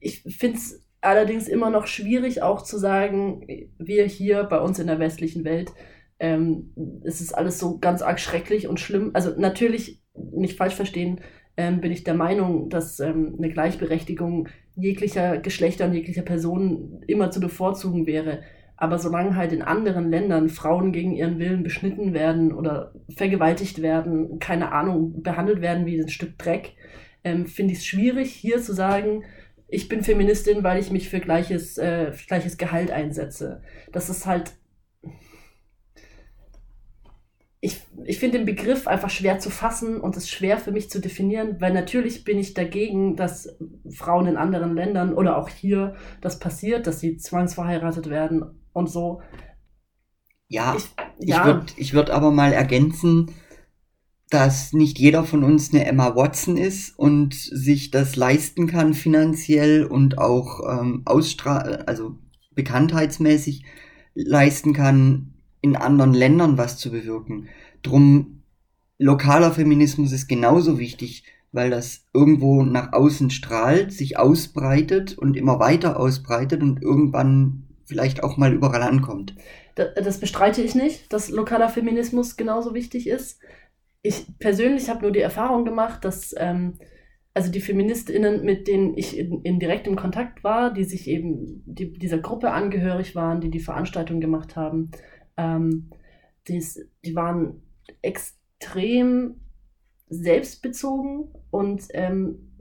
Ich 0.00 0.22
finde 0.22 0.56
es 0.58 0.84
allerdings 1.00 1.48
immer 1.48 1.70
noch 1.70 1.86
schwierig, 1.86 2.42
auch 2.42 2.62
zu 2.62 2.78
sagen, 2.78 3.46
wir 3.78 4.06
hier 4.06 4.44
bei 4.44 4.58
uns 4.60 4.78
in 4.78 4.86
der 4.86 4.98
westlichen 4.98 5.44
Welt, 5.44 5.72
ähm, 6.18 6.72
es 7.04 7.20
ist 7.20 7.32
alles 7.32 7.58
so 7.58 7.78
ganz 7.78 8.02
arg 8.02 8.20
schrecklich 8.20 8.68
und 8.68 8.80
schlimm. 8.80 9.10
Also 9.14 9.32
natürlich, 9.38 10.02
nicht 10.14 10.56
falsch 10.56 10.74
verstehen, 10.74 11.20
ähm, 11.56 11.80
bin 11.80 11.92
ich 11.92 12.04
der 12.04 12.14
Meinung, 12.14 12.68
dass 12.70 13.00
ähm, 13.00 13.34
eine 13.38 13.50
Gleichberechtigung 13.50 14.48
jeglicher 14.76 15.38
Geschlechter 15.38 15.86
und 15.86 15.94
jeglicher 15.94 16.22
Personen 16.22 17.02
immer 17.06 17.30
zu 17.30 17.40
bevorzugen 17.40 18.06
wäre. 18.06 18.42
Aber 18.76 18.98
solange 18.98 19.36
halt 19.36 19.52
in 19.52 19.62
anderen 19.62 20.10
Ländern 20.10 20.48
Frauen 20.48 20.92
gegen 20.92 21.12
ihren 21.12 21.38
Willen 21.38 21.62
beschnitten 21.62 22.12
werden 22.12 22.52
oder 22.52 22.92
vergewaltigt 23.16 23.82
werden, 23.82 24.40
keine 24.40 24.72
Ahnung, 24.72 25.22
behandelt 25.22 25.60
werden 25.60 25.86
wie 25.86 26.00
ein 26.00 26.08
Stück 26.08 26.38
Dreck, 26.38 26.72
ähm, 27.24 27.46
finde 27.46 27.72
ich 27.72 27.80
es 27.80 27.86
schwierig, 27.86 28.32
hier 28.32 28.62
zu 28.62 28.74
sagen, 28.74 29.24
ich 29.66 29.88
bin 29.88 30.04
Feministin, 30.04 30.62
weil 30.62 30.78
ich 30.78 30.90
mich 30.90 31.08
für 31.08 31.20
gleiches, 31.20 31.78
äh, 31.78 32.12
für 32.12 32.26
gleiches 32.26 32.56
Gehalt 32.56 32.90
einsetze. 32.90 33.62
Das 33.92 34.08
ist 34.08 34.26
halt. 34.26 34.52
Ich, 37.60 37.80
ich 38.04 38.18
finde 38.18 38.36
den 38.36 38.46
Begriff 38.46 38.86
einfach 38.86 39.08
schwer 39.08 39.38
zu 39.38 39.48
fassen 39.48 39.98
und 39.98 40.18
es 40.18 40.28
schwer 40.28 40.58
für 40.58 40.70
mich 40.70 40.90
zu 40.90 41.00
definieren, 41.00 41.62
weil 41.62 41.72
natürlich 41.72 42.24
bin 42.24 42.38
ich 42.38 42.52
dagegen, 42.52 43.16
dass 43.16 43.56
Frauen 43.90 44.26
in 44.26 44.36
anderen 44.36 44.74
Ländern 44.74 45.14
oder 45.14 45.38
auch 45.38 45.48
hier 45.48 45.94
das 46.20 46.38
passiert, 46.38 46.86
dass 46.86 47.00
sie 47.00 47.16
zwangsverheiratet 47.16 48.10
werden 48.10 48.44
und 48.74 48.90
so. 48.90 49.22
Ja, 50.46 50.76
Ich, 50.76 50.90
ich 51.18 51.28
ja, 51.30 51.46
würde 51.46 51.64
ich 51.78 51.94
würd 51.94 52.10
aber 52.10 52.30
mal 52.30 52.52
ergänzen, 52.52 53.30
dass 54.30 54.72
nicht 54.72 54.98
jeder 54.98 55.24
von 55.24 55.44
uns 55.44 55.72
eine 55.72 55.84
Emma 55.84 56.16
Watson 56.16 56.56
ist 56.56 56.98
und 56.98 57.34
sich 57.34 57.90
das 57.90 58.16
leisten 58.16 58.66
kann 58.66 58.94
finanziell 58.94 59.84
und 59.84 60.18
auch 60.18 60.60
ähm, 60.68 61.02
ausstrahl 61.04 61.84
also 61.86 62.16
bekanntheitsmäßig 62.54 63.64
leisten 64.14 64.72
kann, 64.72 65.34
in 65.60 65.76
anderen 65.76 66.14
Ländern 66.14 66.58
was 66.58 66.78
zu 66.78 66.90
bewirken. 66.90 67.48
Drum 67.82 68.42
lokaler 68.98 69.52
Feminismus 69.52 70.12
ist 70.12 70.28
genauso 70.28 70.78
wichtig, 70.78 71.24
weil 71.52 71.70
das 71.70 72.04
irgendwo 72.12 72.62
nach 72.64 72.92
außen 72.92 73.30
strahlt, 73.30 73.92
sich 73.92 74.18
ausbreitet 74.18 75.16
und 75.16 75.36
immer 75.36 75.58
weiter 75.60 75.98
ausbreitet 75.98 76.62
und 76.62 76.82
irgendwann 76.82 77.68
vielleicht 77.84 78.22
auch 78.22 78.36
mal 78.36 78.52
überall 78.52 78.82
ankommt. 78.82 79.36
Das 79.74 80.18
bestreite 80.18 80.62
ich 80.62 80.74
nicht, 80.74 81.12
dass 81.12 81.30
lokaler 81.30 81.68
Feminismus 81.68 82.36
genauso 82.36 82.74
wichtig 82.74 83.08
ist. 83.08 83.40
Ich 84.06 84.26
persönlich 84.38 84.90
habe 84.90 85.00
nur 85.00 85.12
die 85.12 85.20
Erfahrung 85.20 85.64
gemacht, 85.64 86.04
dass 86.04 86.34
ähm, 86.36 86.78
also 87.32 87.50
die 87.50 87.60
FeministInnen, 87.60 88.44
mit 88.44 88.68
denen 88.68 88.96
ich 88.96 89.18
in, 89.18 89.42
in 89.42 89.58
direktem 89.58 89.96
Kontakt 89.96 90.44
war, 90.44 90.72
die 90.72 90.84
sich 90.84 91.08
eben 91.08 91.62
die, 91.66 91.92
dieser 91.92 92.18
Gruppe 92.18 92.52
angehörig 92.52 93.16
waren, 93.16 93.40
die 93.40 93.50
die 93.50 93.60
Veranstaltung 93.60 94.20
gemacht 94.20 94.56
haben, 94.56 94.92
ähm, 95.36 95.90
dies, 96.46 96.86
die 97.04 97.16
waren 97.16 97.62
extrem 98.02 99.40
selbstbezogen 100.08 101.28
und 101.50 101.84
ähm, 101.92 102.52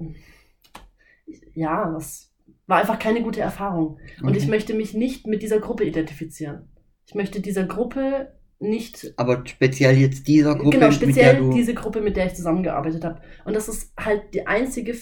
ja, 1.53 1.91
das 1.91 2.33
war 2.65 2.79
einfach 2.79 2.99
keine 2.99 3.21
gute 3.21 3.41
Erfahrung. 3.41 3.99
Und 4.21 4.29
okay. 4.29 4.37
ich 4.37 4.47
möchte 4.47 4.73
mich 4.73 4.93
nicht 4.93 5.27
mit 5.27 5.43
dieser 5.43 5.59
Gruppe 5.59 5.83
identifizieren. 5.83 6.69
Ich 7.05 7.15
möchte 7.15 7.41
dieser 7.41 7.65
Gruppe 7.65 8.33
nicht. 8.63 9.13
Aber 9.17 9.45
speziell 9.45 9.97
jetzt 9.97 10.27
dieser 10.27 10.55
Gruppe, 10.55 10.77
genau, 10.77 10.91
speziell 10.91 11.33
mit 11.33 11.41
der 11.41 11.49
du 11.49 11.53
diese 11.53 11.73
Gruppe, 11.73 12.01
mit 12.01 12.17
der 12.17 12.27
ich 12.27 12.33
zusammengearbeitet 12.33 13.03
habe. 13.03 13.21
Und 13.45 13.55
das 13.55 13.67
ist 13.67 13.93
halt 13.99 14.33
die 14.33 14.47
einzige 14.47 14.95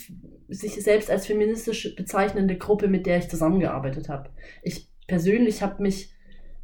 sich 0.49 0.73
selbst 0.83 1.09
als 1.09 1.27
feministisch 1.27 1.95
bezeichnende 1.95 2.57
Gruppe, 2.57 2.87
mit 2.87 3.05
der 3.05 3.19
ich 3.19 3.29
zusammengearbeitet 3.29 4.09
habe. 4.09 4.29
Ich 4.63 4.89
persönlich 5.07 5.61
habe 5.61 5.81
mich 5.81 6.13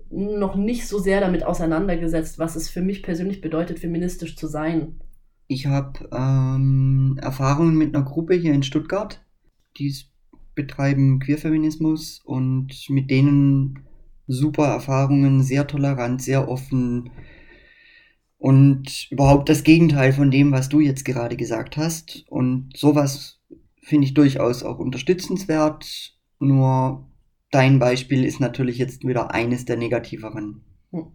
noch 0.09 0.55
nicht 0.55 0.87
so 0.87 0.99
sehr 0.99 1.21
damit 1.21 1.45
auseinandergesetzt, 1.45 2.39
was 2.39 2.55
es 2.55 2.69
für 2.69 2.81
mich 2.81 3.03
persönlich 3.03 3.41
bedeutet, 3.41 3.79
feministisch 3.79 4.35
zu 4.35 4.47
sein. 4.47 4.99
Ich 5.47 5.67
habe 5.67 6.09
ähm, 6.11 7.17
Erfahrungen 7.21 7.77
mit 7.77 7.95
einer 7.95 8.03
Gruppe 8.03 8.35
hier 8.35 8.53
in 8.53 8.63
Stuttgart, 8.63 9.23
die 9.77 9.93
betreiben 10.55 11.19
Queerfeminismus 11.19 12.21
und 12.25 12.73
mit 12.89 13.09
denen 13.09 13.86
super 14.27 14.65
Erfahrungen, 14.65 15.41
sehr 15.41 15.67
tolerant, 15.67 16.21
sehr 16.21 16.47
offen 16.49 17.09
und 18.37 19.07
überhaupt 19.09 19.49
das 19.49 19.63
Gegenteil 19.63 20.13
von 20.13 20.29
dem, 20.29 20.51
was 20.51 20.69
du 20.69 20.79
jetzt 20.79 21.05
gerade 21.05 21.35
gesagt 21.37 21.77
hast. 21.77 22.25
Und 22.29 22.75
sowas 22.75 23.41
finde 23.81 24.05
ich 24.05 24.13
durchaus 24.13 24.63
auch 24.63 24.79
unterstützenswert. 24.79 26.15
Nur 26.39 27.09
dein 27.51 27.79
Beispiel 27.79 28.23
ist 28.25 28.39
natürlich 28.39 28.77
jetzt 28.77 29.07
wieder 29.07 29.31
eines 29.31 29.65
der 29.65 29.77
negativeren. 29.77 30.61
Hm. 30.91 31.07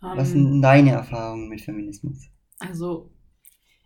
Was 0.00 0.32
sind 0.32 0.60
deine 0.60 0.90
Erfahrungen 0.90 1.48
mit 1.48 1.62
Feminismus? 1.62 2.28
Also, 2.58 3.10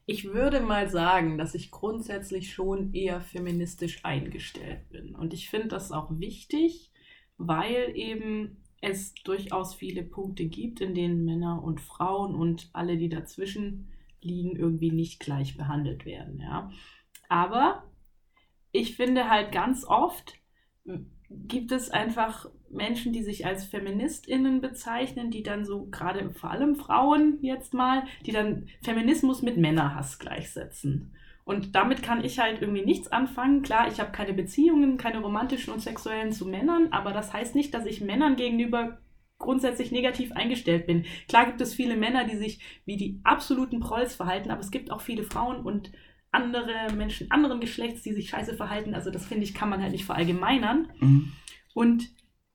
ich 0.04 0.24
würde 0.24 0.60
mal 0.60 0.88
sagen, 0.88 1.38
dass 1.38 1.54
ich 1.54 1.70
grundsätzlich 1.70 2.52
schon 2.52 2.92
eher 2.92 3.20
feministisch 3.20 4.04
eingestellt 4.04 4.88
bin. 4.90 5.14
Und 5.14 5.32
ich 5.32 5.48
finde 5.48 5.68
das 5.68 5.92
auch 5.92 6.10
wichtig, 6.18 6.90
weil 7.38 7.96
eben 7.96 8.62
es 8.80 9.14
durchaus 9.14 9.74
viele 9.74 10.02
Punkte 10.02 10.46
gibt, 10.46 10.80
in 10.80 10.94
denen 10.94 11.24
Männer 11.24 11.62
und 11.62 11.80
Frauen 11.80 12.34
und 12.34 12.68
alle, 12.72 12.96
die 12.96 13.08
dazwischen 13.08 13.88
liegen, 14.20 14.56
irgendwie 14.56 14.90
nicht 14.90 15.20
gleich 15.20 15.56
behandelt 15.56 16.04
werden. 16.04 16.40
Ja. 16.40 16.70
Aber 17.28 17.84
ich 18.72 18.96
finde 18.96 19.30
halt 19.30 19.52
ganz 19.52 19.84
oft 19.84 20.34
gibt 21.30 21.72
es 21.72 21.90
einfach 21.90 22.48
Menschen, 22.70 23.12
die 23.12 23.22
sich 23.22 23.44
als 23.44 23.64
Feministinnen 23.64 24.60
bezeichnen, 24.60 25.30
die 25.30 25.42
dann 25.42 25.64
so, 25.64 25.86
gerade 25.86 26.30
vor 26.30 26.50
allem 26.50 26.74
Frauen 26.74 27.38
jetzt 27.42 27.74
mal, 27.74 28.04
die 28.24 28.32
dann 28.32 28.68
Feminismus 28.82 29.42
mit 29.42 29.58
Männerhass 29.58 30.18
gleichsetzen. 30.18 31.14
Und 31.48 31.74
damit 31.74 32.02
kann 32.02 32.22
ich 32.22 32.38
halt 32.38 32.60
irgendwie 32.60 32.84
nichts 32.84 33.08
anfangen. 33.08 33.62
Klar, 33.62 33.88
ich 33.88 34.00
habe 34.00 34.12
keine 34.12 34.34
Beziehungen, 34.34 34.98
keine 34.98 35.20
romantischen 35.20 35.72
und 35.72 35.80
sexuellen 35.80 36.30
zu 36.30 36.44
Männern, 36.44 36.88
aber 36.90 37.14
das 37.14 37.32
heißt 37.32 37.54
nicht, 37.54 37.72
dass 37.72 37.86
ich 37.86 38.02
Männern 38.02 38.36
gegenüber 38.36 38.98
grundsätzlich 39.38 39.90
negativ 39.90 40.30
eingestellt 40.32 40.86
bin. 40.86 41.06
Klar 41.26 41.46
gibt 41.46 41.62
es 41.62 41.72
viele 41.72 41.96
Männer, 41.96 42.24
die 42.24 42.36
sich 42.36 42.60
wie 42.84 42.98
die 42.98 43.22
absoluten 43.24 43.80
Prolls 43.80 44.14
verhalten, 44.14 44.50
aber 44.50 44.60
es 44.60 44.70
gibt 44.70 44.90
auch 44.90 45.00
viele 45.00 45.22
Frauen 45.22 45.62
und 45.62 45.90
andere 46.32 46.92
Menschen 46.94 47.30
anderen 47.30 47.60
Geschlechts, 47.60 48.02
die 48.02 48.12
sich 48.12 48.28
scheiße 48.28 48.54
verhalten. 48.54 48.92
Also 48.92 49.10
das 49.10 49.24
finde 49.24 49.44
ich, 49.44 49.54
kann 49.54 49.70
man 49.70 49.80
halt 49.80 49.92
nicht 49.92 50.04
verallgemeinern. 50.04 50.92
Mhm. 51.00 51.32
Und 51.72 52.10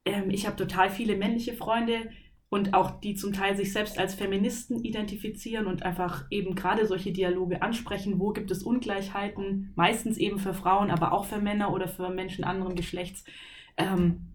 ähm, 0.06 0.30
ich 0.30 0.46
habe 0.46 0.56
total 0.56 0.92
viele 0.92 1.16
männliche 1.16 1.56
Freunde, 1.56 2.12
und 2.54 2.76
auch 2.76 3.02
die 3.02 3.16
zum 3.16 3.34
Teil 3.34 3.58
sich 3.58 3.74
selbst 3.74 3.98
als 3.98 4.14
Feministen 4.14 4.84
identifizieren 4.84 5.66
und 5.66 5.82
einfach 5.82 6.26
eben 6.30 6.54
gerade 6.54 6.86
solche 6.86 7.12
Dialoge 7.12 7.64
ansprechen, 7.64 8.20
wo 8.20 8.30
gibt 8.30 8.52
es 8.52 8.62
Ungleichheiten, 8.62 9.72
meistens 9.74 10.20
eben 10.20 10.38
für 10.38 10.54
Frauen, 10.54 10.92
aber 10.92 11.14
auch 11.14 11.26
für 11.26 11.40
Männer 11.40 11.74
oder 11.74 11.88
für 11.88 12.12
Menschen 12.12 12.44
anderen 12.44 12.76
Geschlechts. 12.76 13.24
Ähm, 13.76 14.28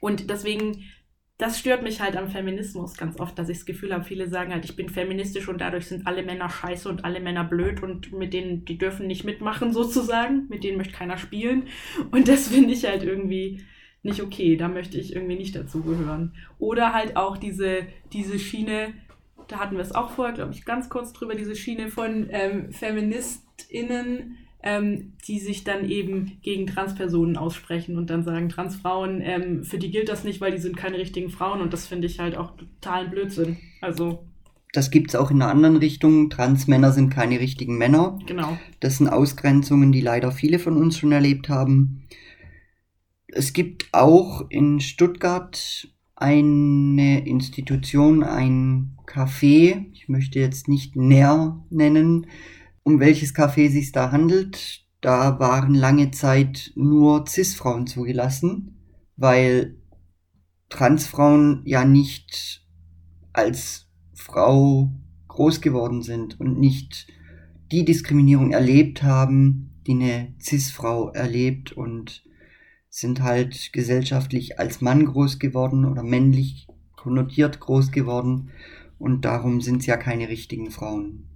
und 0.00 0.30
deswegen, 0.30 0.82
das 1.38 1.60
stört 1.60 1.84
mich 1.84 2.00
halt 2.00 2.16
am 2.16 2.28
Feminismus 2.28 2.96
ganz 2.96 3.20
oft, 3.20 3.38
dass 3.38 3.48
ich 3.48 3.58
das 3.58 3.66
Gefühl 3.66 3.94
habe, 3.94 4.02
viele 4.02 4.26
sagen 4.26 4.52
halt, 4.52 4.64
ich 4.64 4.74
bin 4.74 4.88
feministisch 4.88 5.46
und 5.46 5.60
dadurch 5.60 5.86
sind 5.86 6.08
alle 6.08 6.24
Männer 6.24 6.50
scheiße 6.50 6.88
und 6.88 7.04
alle 7.04 7.20
Männer 7.20 7.44
blöd 7.44 7.84
und 7.84 8.12
mit 8.12 8.34
denen, 8.34 8.64
die 8.64 8.78
dürfen 8.78 9.06
nicht 9.06 9.22
mitmachen 9.22 9.72
sozusagen, 9.72 10.48
mit 10.48 10.64
denen 10.64 10.76
möchte 10.76 10.94
keiner 10.94 11.18
spielen. 11.18 11.68
Und 12.10 12.26
das 12.26 12.48
finde 12.48 12.72
ich 12.72 12.84
halt 12.84 13.04
irgendwie 13.04 13.62
nicht 14.04 14.22
okay, 14.22 14.56
da 14.56 14.68
möchte 14.68 14.98
ich 14.98 15.14
irgendwie 15.14 15.36
nicht 15.36 15.56
dazugehören. 15.56 16.32
Oder 16.58 16.92
halt 16.92 17.16
auch 17.16 17.36
diese, 17.36 17.86
diese 18.12 18.38
Schiene, 18.38 18.92
da 19.48 19.58
hatten 19.58 19.76
wir 19.76 19.82
es 19.82 19.94
auch 19.94 20.10
vorher, 20.10 20.34
glaube 20.34 20.52
ich, 20.52 20.64
ganz 20.64 20.88
kurz 20.88 21.12
drüber, 21.12 21.34
diese 21.34 21.56
Schiene 21.56 21.88
von 21.88 22.28
ähm, 22.30 22.70
FeministInnen, 22.70 24.36
ähm, 24.62 25.14
die 25.26 25.40
sich 25.40 25.64
dann 25.64 25.88
eben 25.88 26.38
gegen 26.42 26.66
Transpersonen 26.66 27.36
aussprechen 27.36 27.96
und 27.96 28.10
dann 28.10 28.24
sagen, 28.24 28.50
Transfrauen, 28.50 29.20
ähm, 29.22 29.64
für 29.64 29.78
die 29.78 29.90
gilt 29.90 30.08
das 30.08 30.22
nicht, 30.22 30.40
weil 30.40 30.52
die 30.52 30.58
sind 30.58 30.76
keine 30.76 30.98
richtigen 30.98 31.30
Frauen 31.30 31.60
und 31.60 31.72
das 31.72 31.86
finde 31.86 32.06
ich 32.06 32.20
halt 32.20 32.36
auch 32.36 32.56
totalen 32.56 33.10
Blödsinn. 33.10 33.56
Also. 33.80 34.24
Das 34.72 34.90
gibt 34.90 35.10
es 35.10 35.16
auch 35.16 35.30
in 35.30 35.40
einer 35.40 35.50
anderen 35.50 35.76
Richtung. 35.76 36.30
Transmänner 36.30 36.92
sind 36.92 37.08
keine 37.08 37.40
richtigen 37.40 37.78
Männer. 37.78 38.18
Genau. 38.26 38.58
Das 38.80 38.98
sind 38.98 39.08
Ausgrenzungen, 39.08 39.92
die 39.92 40.00
leider 40.00 40.32
viele 40.32 40.58
von 40.58 40.76
uns 40.76 40.98
schon 40.98 41.12
erlebt 41.12 41.48
haben. 41.48 42.02
Es 43.36 43.52
gibt 43.52 43.88
auch 43.90 44.48
in 44.48 44.78
Stuttgart 44.78 45.88
eine 46.14 47.26
Institution, 47.26 48.22
ein 48.22 48.96
Café, 49.06 49.86
ich 49.92 50.08
möchte 50.08 50.38
jetzt 50.38 50.68
nicht 50.68 50.94
näher 50.94 51.60
nennen, 51.68 52.28
um 52.84 53.00
welches 53.00 53.34
Café 53.34 53.68
sich 53.70 53.90
da 53.90 54.12
handelt. 54.12 54.86
Da 55.00 55.40
waren 55.40 55.74
lange 55.74 56.12
Zeit 56.12 56.70
nur 56.76 57.26
CIS-Frauen 57.26 57.88
zugelassen, 57.88 58.76
weil 59.16 59.78
Transfrauen 60.68 61.62
ja 61.64 61.84
nicht 61.84 62.64
als 63.32 63.88
Frau 64.12 64.92
groß 65.26 65.60
geworden 65.60 66.02
sind 66.02 66.38
und 66.38 66.60
nicht 66.60 67.08
die 67.72 67.84
Diskriminierung 67.84 68.52
erlebt 68.52 69.02
haben, 69.02 69.72
die 69.88 69.94
eine 69.94 70.34
CIS-Frau 70.40 71.10
erlebt 71.10 71.72
und 71.72 72.22
sind 72.94 73.24
halt 73.24 73.72
gesellschaftlich 73.72 74.60
als 74.60 74.80
Mann 74.80 75.04
groß 75.04 75.40
geworden 75.40 75.84
oder 75.84 76.04
männlich 76.04 76.68
konnotiert 76.94 77.58
groß 77.58 77.90
geworden 77.90 78.52
und 79.00 79.24
darum 79.24 79.60
sind 79.60 79.82
sie 79.82 79.90
ja 79.90 79.96
keine 79.96 80.28
richtigen 80.28 80.70
Frauen. 80.70 81.28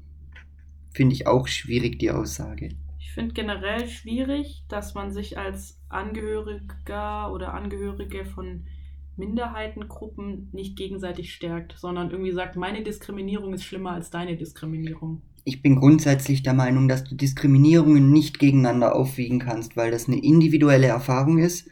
Finde 0.94 1.16
ich 1.16 1.26
auch 1.26 1.48
schwierig, 1.48 1.98
die 1.98 2.12
Aussage. 2.12 2.76
Ich 3.00 3.10
finde 3.12 3.34
generell 3.34 3.88
schwierig, 3.88 4.66
dass 4.68 4.94
man 4.94 5.10
sich 5.10 5.36
als 5.36 5.80
Angehöriger 5.88 7.32
oder 7.32 7.54
Angehörige 7.54 8.24
von 8.24 8.64
Minderheitengruppen 9.16 10.50
nicht 10.52 10.76
gegenseitig 10.76 11.34
stärkt, 11.34 11.74
sondern 11.76 12.12
irgendwie 12.12 12.30
sagt, 12.30 12.54
meine 12.54 12.84
Diskriminierung 12.84 13.52
ist 13.52 13.64
schlimmer 13.64 13.90
als 13.90 14.10
deine 14.10 14.36
Diskriminierung 14.36 15.22
ich 15.48 15.62
bin 15.62 15.76
grundsätzlich 15.76 16.42
der 16.42 16.52
Meinung, 16.52 16.88
dass 16.88 17.04
du 17.04 17.14
Diskriminierungen 17.14 18.12
nicht 18.12 18.38
gegeneinander 18.38 18.94
aufwiegen 18.94 19.38
kannst, 19.38 19.78
weil 19.78 19.90
das 19.90 20.06
eine 20.06 20.22
individuelle 20.22 20.88
Erfahrung 20.88 21.38
ist. 21.38 21.70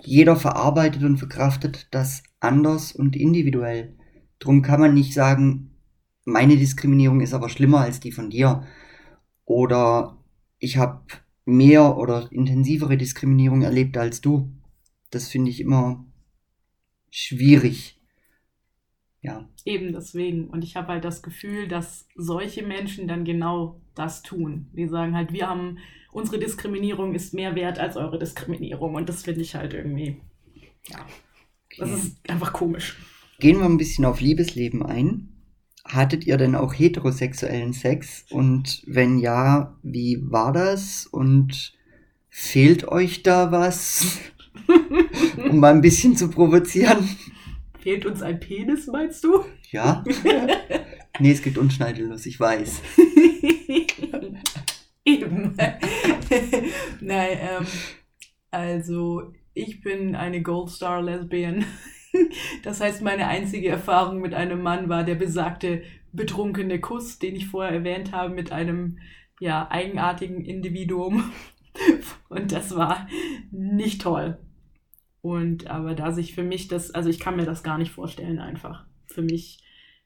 Jeder 0.00 0.34
verarbeitet 0.34 1.04
und 1.04 1.16
verkraftet 1.16 1.86
das 1.92 2.24
anders 2.40 2.90
und 2.90 3.14
individuell. 3.14 3.96
Drum 4.40 4.62
kann 4.62 4.80
man 4.80 4.94
nicht 4.94 5.14
sagen, 5.14 5.76
meine 6.24 6.56
Diskriminierung 6.56 7.20
ist 7.20 7.34
aber 7.34 7.48
schlimmer 7.48 7.82
als 7.82 8.00
die 8.00 8.10
von 8.10 8.30
dir. 8.30 8.64
Oder 9.44 10.18
ich 10.58 10.76
habe 10.76 11.02
mehr 11.44 11.96
oder 11.96 12.32
intensivere 12.32 12.96
Diskriminierung 12.96 13.62
erlebt 13.62 13.96
als 13.96 14.20
du. 14.20 14.50
Das 15.10 15.28
finde 15.28 15.52
ich 15.52 15.60
immer 15.60 16.04
schwierig. 17.10 18.01
Ja. 19.22 19.48
Eben 19.64 19.92
deswegen. 19.92 20.48
Und 20.48 20.64
ich 20.64 20.76
habe 20.76 20.88
halt 20.88 21.04
das 21.04 21.22
Gefühl, 21.22 21.68
dass 21.68 22.06
solche 22.16 22.62
Menschen 22.64 23.06
dann 23.08 23.24
genau 23.24 23.80
das 23.94 24.22
tun. 24.22 24.66
Die 24.72 24.88
sagen 24.88 25.14
halt, 25.14 25.32
wir 25.32 25.48
haben, 25.48 25.78
unsere 26.10 26.38
Diskriminierung 26.38 27.14
ist 27.14 27.32
mehr 27.32 27.54
wert 27.54 27.78
als 27.78 27.96
eure 27.96 28.18
Diskriminierung. 28.18 28.94
Und 28.96 29.08
das 29.08 29.22
finde 29.22 29.40
ich 29.42 29.54
halt 29.54 29.74
irgendwie, 29.74 30.20
ja, 30.88 31.06
das 31.78 31.88
Okay. 31.88 31.94
ist 31.94 32.30
einfach 32.30 32.52
komisch. 32.52 32.98
Gehen 33.38 33.58
wir 33.58 33.64
ein 33.66 33.78
bisschen 33.78 34.04
auf 34.04 34.20
Liebesleben 34.20 34.84
ein. 34.84 35.28
Hattet 35.84 36.26
ihr 36.26 36.36
denn 36.36 36.54
auch 36.54 36.74
heterosexuellen 36.74 37.72
Sex? 37.72 38.24
Und 38.30 38.82
wenn 38.86 39.18
ja, 39.18 39.76
wie 39.82 40.18
war 40.30 40.52
das? 40.52 41.06
Und 41.06 41.74
fehlt 42.28 42.86
euch 42.88 43.22
da 43.22 43.50
was? 43.52 44.18
um 45.50 45.60
mal 45.60 45.72
ein 45.74 45.80
bisschen 45.80 46.16
zu 46.16 46.28
provozieren. 46.28 47.08
Fehlt 47.82 48.06
uns 48.06 48.22
ein 48.22 48.38
Penis, 48.38 48.86
meinst 48.86 49.24
du? 49.24 49.44
Ja? 49.72 50.04
nee, 51.18 51.32
es 51.32 51.42
gibt 51.42 51.58
unschneidelos, 51.58 52.26
ich 52.26 52.38
weiß. 52.38 52.80
Eben. 55.04 55.56
Nein, 57.00 57.38
ähm, 57.40 57.66
also 58.52 59.32
ich 59.52 59.80
bin 59.80 60.14
eine 60.14 60.42
Gold 60.42 60.70
Star 60.70 61.02
Lesbian. 61.02 61.64
Das 62.62 62.80
heißt, 62.80 63.02
meine 63.02 63.26
einzige 63.26 63.70
Erfahrung 63.70 64.20
mit 64.20 64.32
einem 64.32 64.62
Mann 64.62 64.88
war 64.88 65.02
der 65.02 65.16
besagte 65.16 65.82
betrunkene 66.12 66.80
Kuss, 66.80 67.18
den 67.18 67.34
ich 67.34 67.48
vorher 67.48 67.72
erwähnt 67.72 68.12
habe, 68.12 68.32
mit 68.32 68.52
einem 68.52 69.00
ja, 69.40 69.68
eigenartigen 69.70 70.44
Individuum. 70.44 71.32
Und 72.28 72.52
das 72.52 72.76
war 72.76 73.08
nicht 73.50 74.02
toll. 74.02 74.38
Und 75.22 75.68
aber 75.68 75.94
da 75.94 76.12
sich 76.12 76.34
für 76.34 76.42
mich 76.42 76.68
das, 76.68 76.90
also 76.90 77.08
ich 77.08 77.20
kann 77.20 77.36
mir 77.36 77.46
das 77.46 77.62
gar 77.62 77.78
nicht 77.78 77.92
vorstellen 77.92 78.40
einfach. 78.40 78.84
Für 79.06 79.22
mich, 79.22 79.62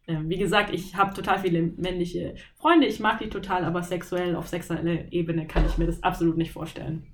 ähm, 0.06 0.28
wie 0.28 0.36
gesagt, 0.36 0.72
ich 0.72 0.94
habe 0.94 1.14
total 1.14 1.38
viele 1.40 1.62
männliche 1.62 2.34
Freunde, 2.54 2.86
ich 2.86 3.00
mag 3.00 3.18
die 3.18 3.30
total, 3.30 3.64
aber 3.64 3.82
sexuell, 3.82 4.36
auf 4.36 4.46
sexueller 4.46 5.10
Ebene 5.10 5.46
kann 5.46 5.64
ich 5.64 5.78
mir 5.78 5.86
das 5.86 6.02
absolut 6.02 6.36
nicht 6.36 6.52
vorstellen. 6.52 7.06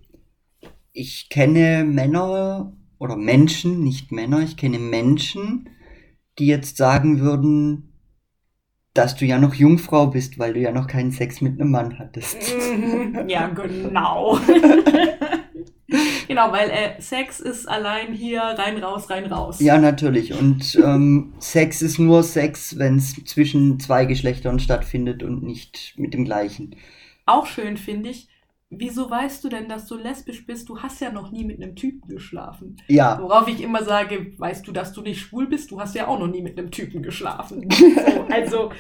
Ich 0.92 1.28
kenne 1.30 1.84
Männer 1.84 2.76
oder 2.98 3.16
Menschen, 3.16 3.84
nicht 3.84 4.10
Männer, 4.10 4.40
ich 4.40 4.56
kenne 4.56 4.80
Menschen, 4.80 5.70
die 6.40 6.46
jetzt 6.46 6.76
sagen 6.76 7.20
würden, 7.20 7.92
dass 8.94 9.16
du 9.16 9.24
ja 9.24 9.38
noch 9.38 9.54
Jungfrau 9.54 10.08
bist, 10.08 10.38
weil 10.40 10.54
du 10.54 10.60
ja 10.60 10.72
noch 10.72 10.88
keinen 10.88 11.12
Sex 11.12 11.40
mit 11.40 11.60
einem 11.60 11.70
Mann 11.70 11.98
hattest. 11.98 12.52
ja, 13.28 13.46
genau. 13.48 14.38
genau, 16.28 16.52
weil 16.52 16.70
äh, 16.70 17.00
Sex 17.00 17.40
ist 17.40 17.68
allein 17.68 18.12
hier 18.12 18.40
rein, 18.40 18.82
raus, 18.82 19.10
rein, 19.10 19.26
raus. 19.26 19.60
Ja, 19.60 19.78
natürlich. 19.78 20.38
Und 20.38 20.74
ähm, 20.76 21.32
Sex 21.38 21.82
ist 21.82 21.98
nur 21.98 22.22
Sex, 22.22 22.78
wenn 22.78 22.96
es 22.96 23.14
zwischen 23.24 23.80
zwei 23.80 24.04
Geschlechtern 24.04 24.58
stattfindet 24.58 25.22
und 25.22 25.42
nicht 25.42 25.94
mit 25.96 26.14
dem 26.14 26.24
gleichen. 26.24 26.76
Auch 27.26 27.46
schön 27.46 27.76
finde 27.76 28.10
ich, 28.10 28.28
wieso 28.70 29.10
weißt 29.10 29.44
du 29.44 29.48
denn, 29.48 29.68
dass 29.68 29.86
du 29.86 29.96
lesbisch 29.96 30.46
bist? 30.46 30.68
Du 30.68 30.78
hast 30.80 31.00
ja 31.00 31.12
noch 31.12 31.30
nie 31.30 31.44
mit 31.44 31.62
einem 31.62 31.76
Typen 31.76 32.08
geschlafen. 32.08 32.76
Ja, 32.88 33.18
Worauf 33.20 33.46
ich 33.48 33.62
immer 33.62 33.84
sage, 33.84 34.32
weißt 34.38 34.66
du, 34.66 34.72
dass 34.72 34.92
du 34.92 35.02
nicht 35.02 35.20
schwul 35.20 35.46
bist? 35.46 35.70
Du 35.70 35.80
hast 35.80 35.94
ja 35.94 36.08
auch 36.08 36.18
noch 36.18 36.28
nie 36.28 36.42
mit 36.42 36.58
einem 36.58 36.70
Typen 36.70 37.02
geschlafen. 37.02 37.68
So, 38.02 38.26
also, 38.30 38.72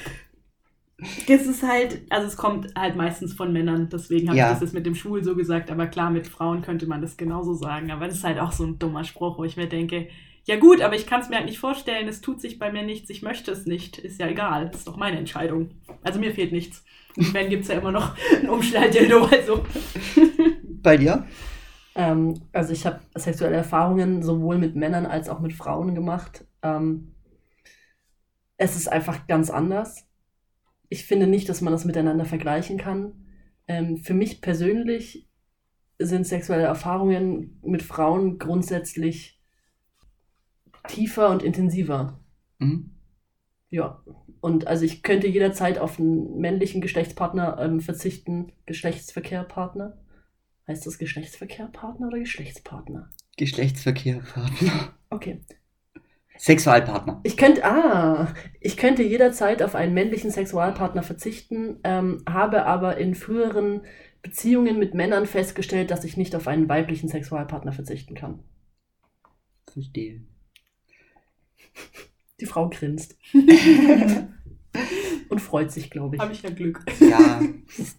das 1.26 1.46
ist 1.46 1.62
halt, 1.62 2.02
also 2.10 2.26
es 2.28 2.36
kommt 2.36 2.68
halt 2.76 2.96
meistens 2.96 3.32
von 3.34 3.52
Männern, 3.52 3.88
deswegen 3.90 4.28
habe 4.28 4.38
Ja. 4.38 4.46
ich 4.48 4.52
das 4.52 4.60
jetzt 4.60 4.74
mit 4.74 4.86
dem 4.86 4.94
Schwul 4.94 5.24
so 5.24 5.34
gesagt, 5.34 5.70
aber 5.70 5.86
klar, 5.86 6.10
mit 6.10 6.26
Frauen 6.28 6.62
könnte 6.62 6.86
man 6.86 7.02
das 7.02 7.16
genauso 7.16 7.54
sagen. 7.54 7.90
Aber 7.90 8.06
das 8.06 8.16
ist 8.18 8.24
halt 8.24 8.38
auch 8.38 8.52
so 8.52 8.64
ein 8.64 8.78
dummer 8.78 9.04
Spruch, 9.04 9.38
wo 9.38 9.44
ich 9.44 9.56
mir 9.56 9.68
denke, 9.68 10.08
ja 10.44 10.56
gut, 10.58 10.80
aber 10.80 10.94
ich 10.96 11.06
kann 11.06 11.20
es 11.20 11.28
mir 11.28 11.36
halt 11.36 11.46
nicht 11.46 11.58
vorstellen, 11.60 12.08
es 12.08 12.20
tut 12.20 12.40
sich 12.40 12.58
bei 12.58 12.72
mir 12.72 12.82
nichts, 12.82 13.10
ich 13.10 13.22
möchte 13.22 13.52
es 13.52 13.64
nicht, 13.66 13.98
ist 13.98 14.18
ja 14.20 14.26
egal, 14.28 14.70
ist 14.74 14.86
doch 14.88 14.96
meine 14.96 15.18
Entscheidung. 15.18 15.70
Also 16.02 16.18
mir 16.18 16.32
fehlt 16.34 16.52
nichts. 16.52 16.84
Und 17.16 17.32
wenn 17.34 17.50
gibt 17.50 17.62
es 17.62 17.68
ja 17.68 17.76
immer 17.78 17.92
noch 17.92 18.16
ein 18.40 18.48
Umschnalldildo, 18.48 19.24
also. 19.26 19.64
bei 20.82 20.96
dir? 20.96 21.26
Ähm, 21.94 22.34
also 22.52 22.72
ich 22.72 22.86
habe 22.86 23.00
sexuelle 23.14 23.56
Erfahrungen 23.56 24.22
sowohl 24.22 24.58
mit 24.58 24.76
Männern 24.76 25.06
als 25.06 25.28
auch 25.28 25.40
mit 25.40 25.52
Frauen 25.52 25.94
gemacht. 25.94 26.44
Ähm, 26.62 27.14
es 28.56 28.76
ist 28.76 28.88
einfach 28.88 29.26
ganz 29.26 29.50
anders. 29.50 30.06
Ich 30.92 31.06
finde 31.06 31.26
nicht, 31.26 31.48
dass 31.48 31.62
man 31.62 31.72
das 31.72 31.86
miteinander 31.86 32.26
vergleichen 32.26 32.76
kann. 32.76 33.14
Ähm, 33.66 33.96
für 33.96 34.12
mich 34.12 34.42
persönlich 34.42 35.26
sind 35.98 36.26
sexuelle 36.26 36.64
Erfahrungen 36.64 37.58
mit 37.62 37.82
Frauen 37.82 38.38
grundsätzlich 38.38 39.40
tiefer 40.88 41.30
und 41.30 41.42
intensiver. 41.42 42.20
Mhm. 42.58 42.90
Ja, 43.70 44.04
und 44.42 44.66
also 44.66 44.84
ich 44.84 45.02
könnte 45.02 45.28
jederzeit 45.28 45.78
auf 45.78 45.98
einen 45.98 46.36
männlichen 46.36 46.82
Geschlechtspartner 46.82 47.56
ähm, 47.58 47.80
verzichten. 47.80 48.52
Geschlechtsverkehrpartner. 48.66 49.96
Heißt 50.68 50.84
das 50.84 50.98
Geschlechtsverkehrpartner 50.98 52.08
oder 52.08 52.18
Geschlechtspartner? 52.18 53.08
Geschlechtsverkehrpartner. 53.38 54.94
Okay. 55.08 55.40
Sexualpartner. 56.42 57.20
Ich 57.22 57.36
könnte, 57.36 57.64
ah, 57.64 58.34
ich 58.58 58.76
könnte 58.76 59.04
jederzeit 59.04 59.62
auf 59.62 59.76
einen 59.76 59.94
männlichen 59.94 60.32
Sexualpartner 60.32 61.04
verzichten, 61.04 61.78
ähm, 61.84 62.24
habe 62.28 62.66
aber 62.66 62.96
in 62.96 63.14
früheren 63.14 63.82
Beziehungen 64.22 64.80
mit 64.80 64.92
Männern 64.92 65.26
festgestellt, 65.26 65.92
dass 65.92 66.02
ich 66.02 66.16
nicht 66.16 66.34
auf 66.34 66.48
einen 66.48 66.68
weiblichen 66.68 67.08
Sexualpartner 67.08 67.70
verzichten 67.70 68.16
kann. 68.16 68.40
Verstehe. 69.72 70.22
Die 72.40 72.46
Frau 72.46 72.68
grinst. 72.70 73.16
Und 75.28 75.40
freut 75.40 75.70
sich, 75.70 75.90
glaube 75.90 76.16
ich. 76.16 76.22
Habe 76.22 76.32
ich 76.32 76.42
ja 76.42 76.50
Glück. 76.50 76.84
Ja, 76.98 77.40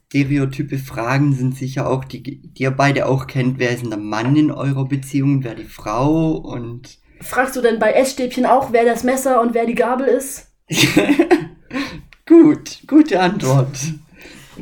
stereotype 0.10 0.80
Fragen 0.80 1.32
sind 1.32 1.56
sicher 1.56 1.90
auch, 1.90 2.04
die, 2.04 2.22
die 2.22 2.64
ihr 2.64 2.72
beide 2.72 3.06
auch 3.06 3.26
kennt. 3.26 3.58
Wer 3.58 3.70
ist 3.70 3.84
denn 3.84 3.90
der 3.90 4.00
Mann 4.00 4.36
in 4.36 4.52
eurer 4.52 4.86
Beziehung, 4.86 5.46
wer 5.46 5.56
die 5.56 5.64
Frau 5.64 6.34
und 6.34 7.02
Fragst 7.24 7.56
du 7.56 7.62
denn 7.62 7.80
bei 7.80 7.94
Essstäbchen 7.94 8.46
auch, 8.46 8.72
wer 8.72 8.86
das 8.86 9.04
Messer 9.04 9.42
und 9.42 9.54
wer 9.54 9.66
die 9.66 9.76
Gabel 9.76 10.08
ist? 10.08 10.52
Gut, 12.26 12.82
gute 12.88 13.20
Antwort. 13.20 13.78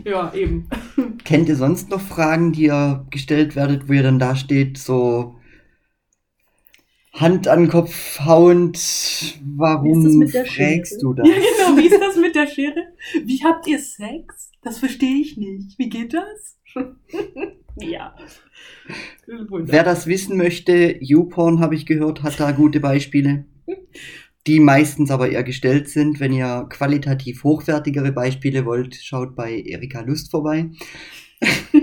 Ja, 0.03 0.33
eben. 0.33 0.69
Kennt 1.23 1.49
ihr 1.49 1.55
sonst 1.55 1.89
noch 1.89 2.01
Fragen, 2.01 2.53
die 2.53 2.63
ihr 2.63 3.05
gestellt 3.09 3.55
werdet, 3.55 3.87
wo 3.87 3.93
ihr 3.93 4.03
dann 4.03 4.19
da 4.19 4.35
steht, 4.35 4.77
so 4.77 5.35
Hand 7.13 7.47
an 7.47 7.67
Kopf 7.67 8.19
hauend, 8.21 8.77
warum 9.55 10.27
Schere? 10.27 10.83
du 11.01 11.13
das? 11.13 11.27
Ja, 11.27 11.35
genau. 11.35 11.77
Wie 11.77 11.87
ist 11.87 12.01
das 12.01 12.15
mit 12.15 12.35
der 12.35 12.47
Schere? 12.47 12.87
Wie 13.25 13.43
habt 13.43 13.67
ihr 13.67 13.79
Sex? 13.79 14.51
Das 14.61 14.79
verstehe 14.79 15.19
ich 15.19 15.37
nicht. 15.37 15.77
Wie 15.77 15.89
geht 15.89 16.13
das? 16.13 16.57
ja. 17.75 18.15
Wunderbar. 19.27 19.71
Wer 19.71 19.83
das 19.83 20.07
wissen 20.07 20.37
möchte, 20.37 20.97
YouPorn 20.99 21.59
habe 21.59 21.75
ich 21.75 21.85
gehört, 21.85 22.23
hat 22.23 22.39
da 22.39 22.51
gute 22.51 22.79
Beispiele, 22.79 23.45
die 24.47 24.59
meistens 24.59 25.11
aber 25.11 25.29
eher 25.29 25.43
gestellt 25.43 25.89
sind. 25.89 26.19
Wenn 26.19 26.33
ihr 26.33 26.67
qualitativ 26.69 27.43
hochwertigere 27.43 28.11
Beispiele 28.11 28.65
wollt, 28.65 28.95
schaut 28.95 29.35
bei 29.35 29.61
Erika 29.61 30.01
Lust 30.01 30.31
vorbei. 30.31 30.71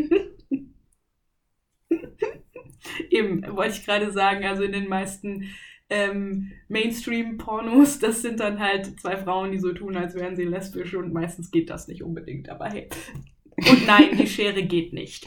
Eben, 3.10 3.42
wollte 3.56 3.76
ich 3.78 3.84
gerade 3.84 4.12
sagen, 4.12 4.44
also 4.44 4.62
in 4.62 4.72
den 4.72 4.88
meisten 4.88 5.44
ähm, 5.90 6.52
Mainstream-Pornos, 6.68 7.98
das 7.98 8.22
sind 8.22 8.40
dann 8.40 8.58
halt 8.58 9.00
zwei 9.00 9.16
Frauen, 9.16 9.52
die 9.52 9.58
so 9.58 9.72
tun, 9.72 9.96
als 9.96 10.14
wären 10.14 10.36
sie 10.36 10.44
lesbisch 10.44 10.94
und 10.94 11.12
meistens 11.12 11.50
geht 11.50 11.70
das 11.70 11.88
nicht 11.88 12.02
unbedingt, 12.02 12.48
aber 12.50 12.66
hey. 12.66 12.88
Und 13.58 13.86
nein, 13.86 14.16
die 14.18 14.26
Schere 14.26 14.62
geht 14.62 14.92
nicht. 14.92 15.26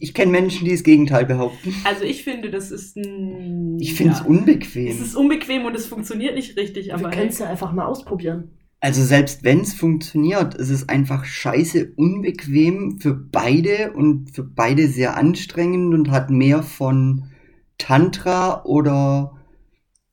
Ich 0.00 0.12
kenne 0.12 0.32
Menschen, 0.32 0.64
die 0.64 0.72
das 0.72 0.82
Gegenteil 0.82 1.24
behaupten. 1.24 1.74
Also 1.84 2.04
ich 2.04 2.24
finde, 2.24 2.50
das 2.50 2.70
ist 2.70 2.96
ein... 2.96 3.78
Ich 3.80 3.94
finde 3.94 4.14
es 4.14 4.20
ja. 4.20 4.26
unbequem. 4.26 4.88
Es 4.88 5.00
ist 5.00 5.14
unbequem 5.14 5.64
und 5.64 5.74
es 5.74 5.86
funktioniert 5.86 6.34
nicht 6.34 6.58
richtig, 6.58 6.92
aber 6.92 7.10
hey. 7.10 7.28
es 7.28 7.38
ja 7.38 7.48
einfach 7.48 7.72
mal 7.72 7.86
ausprobieren. 7.86 8.50
Also 8.80 9.02
selbst 9.02 9.44
wenn 9.44 9.60
es 9.60 9.72
funktioniert, 9.72 10.54
ist 10.56 10.68
es 10.68 10.90
einfach 10.90 11.24
scheiße 11.24 11.94
unbequem 11.96 12.98
für 13.00 13.14
beide 13.14 13.92
und 13.92 14.34
für 14.34 14.42
beide 14.44 14.88
sehr 14.88 15.16
anstrengend 15.16 15.94
und 15.94 16.10
hat 16.10 16.28
mehr 16.28 16.62
von 16.62 17.30
Tantra 17.78 18.62
oder 18.64 19.38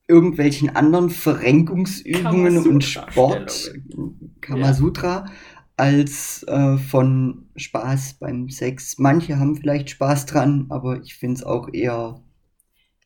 irgendwelchen 0.07 0.73
anderen 0.73 1.09
Verrenkungsübungen 1.09 2.65
und 2.65 2.83
Sport, 2.83 3.73
Kamasutra, 4.39 5.25
als 5.81 6.43
äh, 6.43 6.77
von 6.77 7.49
Spaß 7.55 8.19
beim 8.19 8.49
Sex. 8.49 8.99
Manche 8.99 9.39
haben 9.39 9.55
vielleicht 9.55 9.89
Spaß 9.89 10.27
dran, 10.27 10.67
aber 10.69 11.01
ich 11.01 11.15
finde 11.15 11.35
es 11.37 11.43
auch 11.43 11.69
eher 11.73 12.21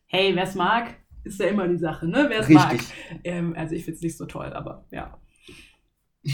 hey, 0.06 0.34
wer 0.34 0.44
es 0.44 0.54
mag, 0.54 0.94
ist 1.24 1.40
ja 1.40 1.46
immer 1.46 1.66
die 1.68 1.78
Sache, 1.78 2.06
ne? 2.06 2.26
Wer 2.28 2.40
es 2.40 2.48
mag. 2.48 2.78
Ähm, 3.24 3.54
also 3.56 3.74
ich 3.74 3.84
finde 3.84 3.96
es 3.96 4.02
nicht 4.02 4.16
so 4.16 4.26
toll, 4.26 4.52
aber 4.52 4.86
ja. 4.90 5.18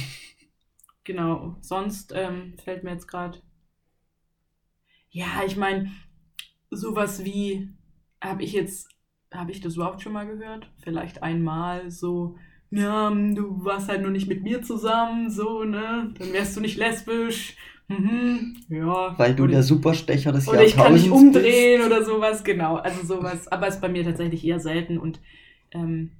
genau. 1.04 1.56
Sonst 1.60 2.12
ähm, 2.14 2.54
fällt 2.62 2.84
mir 2.84 2.92
jetzt 2.92 3.08
gerade. 3.08 3.38
Ja, 5.10 5.42
ich 5.46 5.56
meine, 5.56 5.90
sowas 6.70 7.24
wie 7.24 7.68
habe 8.20 8.42
ich 8.42 8.52
jetzt 8.52 8.88
habe 9.32 9.50
ich 9.50 9.60
das 9.60 9.76
überhaupt 9.76 10.02
schon 10.02 10.12
mal 10.12 10.26
gehört? 10.26 10.70
Vielleicht 10.82 11.22
einmal 11.22 11.90
so, 11.90 12.36
ja, 12.72 13.10
du 13.10 13.64
warst 13.64 13.88
halt 13.88 14.02
nur 14.02 14.10
nicht 14.10 14.28
mit 14.28 14.42
mir 14.42 14.62
zusammen, 14.62 15.30
so, 15.30 15.62
ne? 15.64 16.12
Dann 16.18 16.32
wärst 16.32 16.56
du 16.56 16.60
nicht 16.60 16.76
lesbisch. 16.78 17.56
Mhm, 17.88 18.56
ja. 18.68 19.14
Weil 19.18 19.34
du 19.34 19.44
Oder- 19.44 19.52
der 19.52 19.62
Superstecher 19.62 20.32
des 20.32 20.48
oder 20.48 20.64
ich 20.64 20.74
kann 20.74 20.94
nicht 20.94 21.04
Jahrtausends 21.06 21.36
umdrehen 21.36 21.80
bist. 21.80 21.86
oder 21.92 22.04
sowas, 22.04 22.42
genau. 22.44 22.76
Also 22.76 23.04
sowas. 23.06 23.48
Aber 23.48 23.68
ist 23.68 23.80
bei 23.80 23.88
mir 23.88 24.02
tatsächlich 24.04 24.44
eher 24.46 24.60
selten 24.60 24.98
und 24.98 25.20
ähm, 25.72 26.12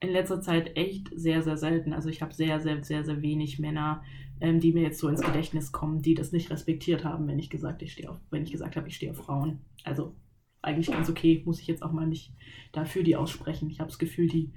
in 0.00 0.10
letzter 0.10 0.40
Zeit 0.40 0.76
echt 0.76 1.08
sehr, 1.14 1.42
sehr 1.42 1.56
selten. 1.56 1.92
Also 1.92 2.08
ich 2.08 2.22
habe 2.22 2.32
sehr, 2.34 2.60
sehr, 2.60 2.82
sehr, 2.84 3.04
sehr 3.04 3.22
wenig 3.22 3.58
Männer, 3.58 4.02
ähm, 4.40 4.60
die 4.60 4.72
mir 4.72 4.82
jetzt 4.82 4.98
so 4.98 5.08
ins 5.08 5.20
Gedächtnis 5.22 5.72
kommen, 5.72 6.02
die 6.02 6.14
das 6.14 6.32
nicht 6.32 6.50
respektiert 6.50 7.04
haben, 7.04 7.26
wenn 7.26 7.38
ich 7.38 7.50
gesagt, 7.50 7.82
ich 7.82 7.92
stehe 7.92 8.10
auf, 8.10 8.18
wenn 8.30 8.42
ich 8.42 8.52
gesagt 8.52 8.76
habe, 8.76 8.88
ich 8.88 8.96
stehe 8.96 9.12
auf 9.12 9.18
Frauen. 9.18 9.60
Also 9.84 10.14
eigentlich 10.60 10.90
ganz 10.92 11.08
okay, 11.10 11.42
muss 11.44 11.60
ich 11.60 11.66
jetzt 11.66 11.82
auch 11.82 11.92
mal 11.92 12.06
nicht 12.06 12.32
dafür 12.72 13.02
die 13.02 13.16
aussprechen. 13.16 13.68
Ich 13.70 13.80
habe 13.80 13.90
das 13.90 13.98
Gefühl, 13.98 14.28
die 14.28 14.50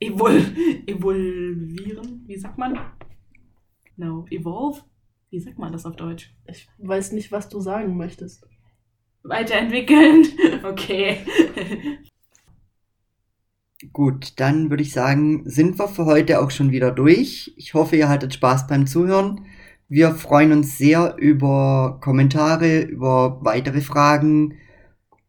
evol 0.00 0.42
evolvieren, 0.86 2.24
wie 2.26 2.38
sagt 2.38 2.58
man? 2.58 2.78
No, 3.96 4.26
evolve? 4.30 4.82
Wie 5.30 5.40
sagt 5.40 5.58
man 5.58 5.72
das 5.72 5.84
auf 5.84 5.96
Deutsch? 5.96 6.34
Ich 6.46 6.68
weiß 6.78 7.12
nicht, 7.12 7.32
was 7.32 7.48
du 7.48 7.60
sagen 7.60 7.96
möchtest. 7.96 8.46
Weiterentwickeln. 9.22 10.26
Okay. 10.64 11.18
Gut, 13.92 14.40
dann 14.40 14.70
würde 14.70 14.82
ich 14.82 14.92
sagen, 14.92 15.48
sind 15.48 15.78
wir 15.78 15.86
für 15.86 16.04
heute 16.04 16.40
auch 16.40 16.50
schon 16.50 16.72
wieder 16.72 16.90
durch. 16.90 17.52
Ich 17.56 17.74
hoffe, 17.74 17.96
ihr 17.96 18.08
hattet 18.08 18.34
Spaß 18.34 18.66
beim 18.66 18.86
Zuhören. 18.86 19.46
Wir 19.88 20.14
freuen 20.14 20.50
uns 20.50 20.78
sehr 20.78 21.16
über 21.16 21.98
Kommentare, 22.02 22.80
über 22.80 23.38
weitere 23.44 23.80
Fragen, 23.80 24.58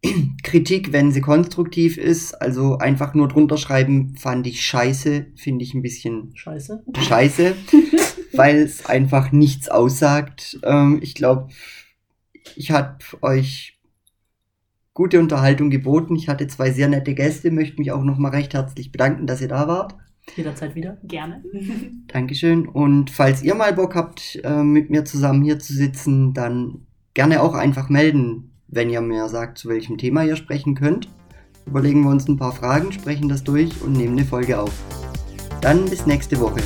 Kritik, 0.44 0.92
wenn 0.94 1.12
sie 1.12 1.22
konstruktiv 1.22 1.98
ist. 1.98 2.34
Also 2.42 2.78
einfach 2.78 3.14
nur 3.14 3.28
drunter 3.28 3.58
schreiben, 3.58 4.16
fand 4.16 4.48
ich 4.48 4.66
scheiße, 4.66 5.28
finde 5.36 5.64
ich 5.64 5.74
ein 5.74 5.82
bisschen 5.82 6.32
Scheiße. 6.36 6.84
scheiße, 6.98 7.56
weil 8.34 8.58
es 8.58 8.86
einfach 8.86 9.32
nichts 9.32 9.70
aussagt. 9.70 10.60
Ähm, 10.64 11.00
ich 11.02 11.16
glaube, 11.16 11.50
ich 12.56 12.72
habe 12.72 12.98
euch 13.22 13.80
gute 14.94 15.20
Unterhaltung 15.20 15.70
geboten. 15.70 16.16
Ich 16.16 16.28
hatte 16.28 16.48
zwei 16.48 16.72
sehr 16.72 16.88
nette 16.88 17.14
Gäste, 17.14 17.52
möchte 17.52 17.78
mich 17.78 17.92
auch 17.92 18.04
nochmal 18.04 18.32
recht 18.32 18.54
herzlich 18.54 18.92
bedanken, 18.92 19.28
dass 19.28 19.42
ihr 19.42 19.48
da 19.48 19.68
wart. 19.68 19.96
Jederzeit 20.36 20.76
wieder. 20.76 20.98
Gerne. 21.04 21.44
Dankeschön. 22.08 22.68
Und 22.68 23.10
falls 23.10 23.42
ihr 23.44 23.56
mal 23.56 23.74
Bock 23.74 23.96
habt, 23.96 24.40
äh, 24.44 24.64
mit 24.64 24.90
mir 24.90 25.06
zusammen 25.06 25.44
hier 25.44 25.60
zu 25.60 25.74
sitzen, 25.74 26.34
dann 26.34 26.86
gerne 27.14 27.42
auch 27.42 27.54
einfach 27.54 27.90
melden, 27.90 28.49
wenn 28.72 28.90
ihr 28.90 29.02
mir 29.02 29.28
sagt, 29.30 29.58
zu 29.58 29.70
welchem 29.70 29.98
Thema 29.98 30.24
ihr 30.24 30.36
sprechen 30.36 30.76
könnt. 30.76 31.10
Überlegen 31.66 32.04
wir 32.04 32.12
uns 32.12 32.28
ein 32.28 32.38
paar 32.38 32.54
Fragen, 32.54 32.92
sprechen 32.92 33.30
das 33.30 33.44
durch 33.44 33.82
und 33.82 33.94
nehmen 33.94 34.18
eine 34.18 34.26
Folge 34.26 34.60
auf. 34.60 34.74
Dann 35.62 35.86
bis 35.86 36.06
nächste 36.06 36.40
Woche. 36.40 36.62